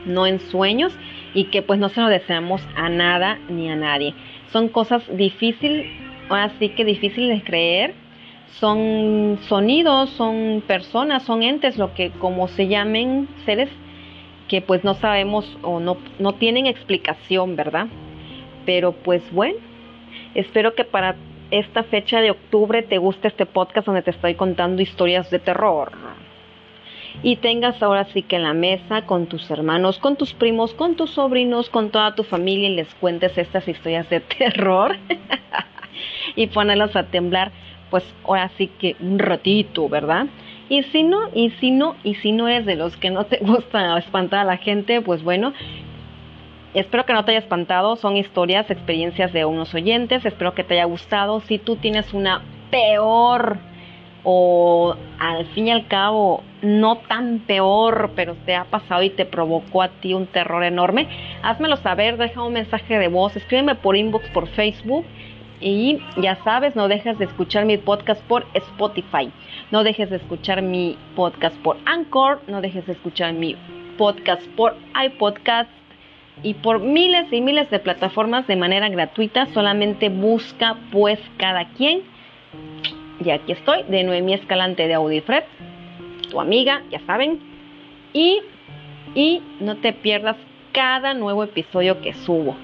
no 0.07 0.27
en 0.27 0.41
sueños, 0.41 0.93
y 1.35 1.45
que 1.47 1.63
pues 1.63 1.79
no 1.79 1.89
se 1.89 2.01
lo 2.01 2.09
deseamos 2.09 2.67
a 2.77 2.89
nada 2.89 3.39
ni 3.49 3.69
a 3.69 3.77
nadie. 3.77 4.15
Son 4.53 4.69
cosas 4.69 5.03
difíciles, 5.17 5.87
ahora 6.29 6.53
sí 6.59 6.71
que 6.71 6.85
difíciles 6.85 7.39
de 7.39 7.45
creer. 7.45 7.95
Son 8.61 9.39
sonidos, 9.43 10.11
son 10.11 10.63
personas, 10.67 11.25
son 11.25 11.43
entes, 11.43 11.77
lo 11.77 11.93
que 11.93 12.11
como 12.11 12.47
se 12.47 12.69
llamen 12.69 13.29
seres 13.45 13.69
que 14.49 14.61
pues 14.61 14.85
no 14.85 14.95
sabemos 14.95 15.59
o 15.63 15.81
no, 15.81 15.97
no 16.21 16.35
tienen 16.35 16.67
explicación, 16.67 17.57
¿verdad? 17.57 17.89
Pero 18.65 18.93
pues 18.93 19.23
bueno, 19.33 19.59
espero 20.35 20.75
que 20.75 20.85
para 20.85 21.17
esta 21.51 21.83
fecha 21.83 22.21
de 22.21 22.31
octubre 22.31 22.83
te 22.83 22.99
guste 22.99 23.29
este 23.29 23.47
podcast 23.47 23.87
donde 23.87 24.03
te 24.03 24.11
estoy 24.11 24.35
contando 24.35 24.83
historias 24.83 25.31
de 25.31 25.41
terror 25.41 25.93
y 27.23 27.37
tengas 27.37 27.83
ahora 27.83 28.05
sí 28.07 28.23
que 28.23 28.37
en 28.37 28.43
la 28.43 28.55
mesa 28.55 29.03
con 29.03 29.27
tus 29.27 29.51
hermanos, 29.51 29.99
con 29.99 30.17
tus 30.17 30.33
primos, 30.35 30.75
con 30.75 30.97
tus 30.97 31.11
sobrinos, 31.11 31.71
con 31.71 31.91
toda 31.91 32.15
tu 32.15 32.25
familia 32.25 32.69
y 32.69 32.75
les 32.75 32.95
cuentes 32.97 33.37
estas 33.39 33.67
historias 33.69 34.09
de 34.11 34.21
terror 34.39 34.97
y 36.37 36.47
ponerlos 36.49 36.95
a 36.97 37.05
temblar, 37.05 37.53
pues 37.91 38.05
ahora 38.25 38.51
sí 38.57 38.67
que 38.67 38.97
un 39.01 39.19
ratito, 39.19 39.89
¿verdad? 39.89 40.27
Y 40.69 40.83
si 40.85 41.03
no, 41.03 41.29
y 41.35 41.51
si 41.61 41.71
no, 41.71 41.97
y 42.03 42.15
si 42.17 42.33
no 42.33 42.49
eres 42.49 42.67
de 42.67 42.77
los 42.77 42.97
que 42.97 43.11
no 43.11 43.25
te 43.25 43.39
gusta 43.41 43.97
espantar 43.99 44.41
a 44.41 44.45
la 44.45 44.57
gente, 44.57 45.01
pues 45.01 45.23
bueno, 45.23 45.53
espero 46.75 47.05
que 47.07 47.13
no 47.13 47.25
te 47.25 47.33
haya 47.33 47.41
espantado, 47.41 47.97
son 47.97 48.17
historias, 48.17 48.71
experiencias 48.71 49.33
de 49.33 49.45
unos 49.45 49.75
oyentes, 49.75 50.25
espero 50.25 50.55
que 50.55 50.65
te 50.65 50.75
haya 50.75 50.85
gustado. 50.85 51.41
Si 51.41 51.59
tú 51.59 51.77
tienes 51.77 52.13
una 52.13 52.43
peor 52.71 53.59
o 54.25 54.97
al 55.19 55.47
fin 55.49 55.69
y 55.69 55.71
al 55.71 55.87
cabo 55.87 56.43
no 56.63 56.97
tan 56.97 57.41
peor, 57.41 58.13
pero 58.17 58.35
te 58.47 58.55
ha 58.57 58.65
pasado 58.65 59.03
y 59.03 59.11
te 59.11 59.27
provocó 59.27 59.83
a 59.83 59.89
ti 59.89 60.15
un 60.15 60.27
terror 60.27 60.65
enorme, 60.65 61.07
házmelo 61.43 61.77
saber, 61.77 62.17
deja 62.17 62.43
un 62.43 62.55
mensaje 62.55 62.99
de 62.99 63.09
voz, 63.09 63.37
escríbeme 63.37 63.75
por 63.75 63.97
inbox 63.97 64.29
por 64.31 64.49
Facebook 64.49 65.05
y 65.61 65.99
ya 66.17 66.37
sabes, 66.43 66.75
no 66.75 66.89
dejes 66.89 67.19
de 67.19 67.27
escuchar 67.27 67.67
mi 67.67 67.77
podcast 67.77 68.23
por 68.23 68.47
Spotify, 68.55 69.31
no 69.71 69.85
dejes 69.85 70.11
de 70.11 70.17
escuchar 70.17 70.63
mi 70.63 70.97
podcast 71.15 71.57
por 71.59 71.77
Anchor, 71.85 72.41
no 72.49 72.61
dejes 72.61 72.87
de 72.87 72.93
escuchar 72.93 73.35
mi 73.35 73.57
podcast 73.99 74.43
por 74.57 74.75
iPodcast 75.01 75.71
y 76.43 76.55
por 76.55 76.81
miles 76.81 77.33
y 77.33 77.41
miles 77.41 77.71
de 77.71 77.79
plataformas 77.79 78.47
de 78.47 78.57
manera 78.57 78.89
gratuita, 78.89 79.47
solamente 79.53 80.09
busca 80.09 80.77
pues 80.91 81.21
cada 81.37 81.69
quien 81.69 82.03
y 83.23 83.31
aquí 83.31 83.53
estoy, 83.53 83.83
de 83.85 84.03
Noemí 84.03 84.35
Escalante 84.35 84.87
de 84.89 84.95
Audifred, 84.95 85.45
tu 86.31 86.41
amiga, 86.41 86.83
ya 86.91 87.01
saben. 87.07 87.41
Y, 88.13 88.41
y 89.15 89.43
no 89.61 89.77
te 89.77 89.93
pierdas 89.93 90.37
cada 90.73 91.15
nuevo 91.15 91.45
episodio 91.45 92.01
que 92.01 92.15
subo. 92.15 92.57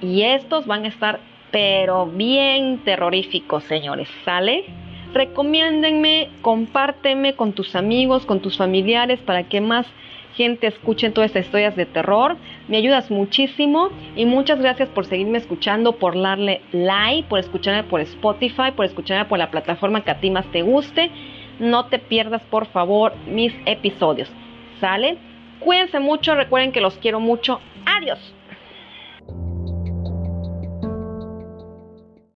Y 0.00 0.22
estos 0.22 0.66
van 0.66 0.84
a 0.84 0.88
estar, 0.88 1.20
pero 1.50 2.06
bien 2.06 2.78
terroríficos, 2.84 3.64
señores. 3.64 4.08
¿Sale? 4.24 4.64
Recomiéndenme, 5.12 6.28
compárteme 6.40 7.34
con 7.34 7.52
tus 7.52 7.74
amigos, 7.74 8.24
con 8.26 8.40
tus 8.40 8.56
familiares, 8.56 9.18
para 9.20 9.44
que 9.44 9.60
más 9.60 9.86
gente 10.40 10.68
escuche 10.68 11.10
todas 11.10 11.28
estas 11.28 11.44
historias 11.44 11.76
de 11.76 11.84
terror. 11.84 12.38
Me 12.66 12.78
ayudas 12.78 13.10
muchísimo 13.10 13.90
y 14.16 14.24
muchas 14.24 14.58
gracias 14.58 14.88
por 14.88 15.04
seguirme 15.04 15.36
escuchando, 15.36 15.92
por 15.92 16.18
darle 16.18 16.62
like, 16.72 17.28
por 17.28 17.38
escucharme 17.38 17.84
por 17.84 18.00
Spotify, 18.00 18.70
por 18.74 18.86
escucharme 18.86 19.26
por 19.26 19.38
la 19.38 19.50
plataforma 19.50 20.02
que 20.02 20.12
a 20.12 20.20
ti 20.20 20.30
más 20.30 20.46
te 20.50 20.62
guste. 20.62 21.10
No 21.58 21.86
te 21.86 21.98
pierdas, 21.98 22.40
por 22.44 22.66
favor, 22.68 23.12
mis 23.26 23.52
episodios. 23.66 24.30
¿Sale? 24.80 25.18
Cuídense 25.58 26.00
mucho, 26.00 26.34
recuerden 26.34 26.72
que 26.72 26.80
los 26.80 26.96
quiero 26.96 27.20
mucho. 27.20 27.60
Adiós. 27.84 28.34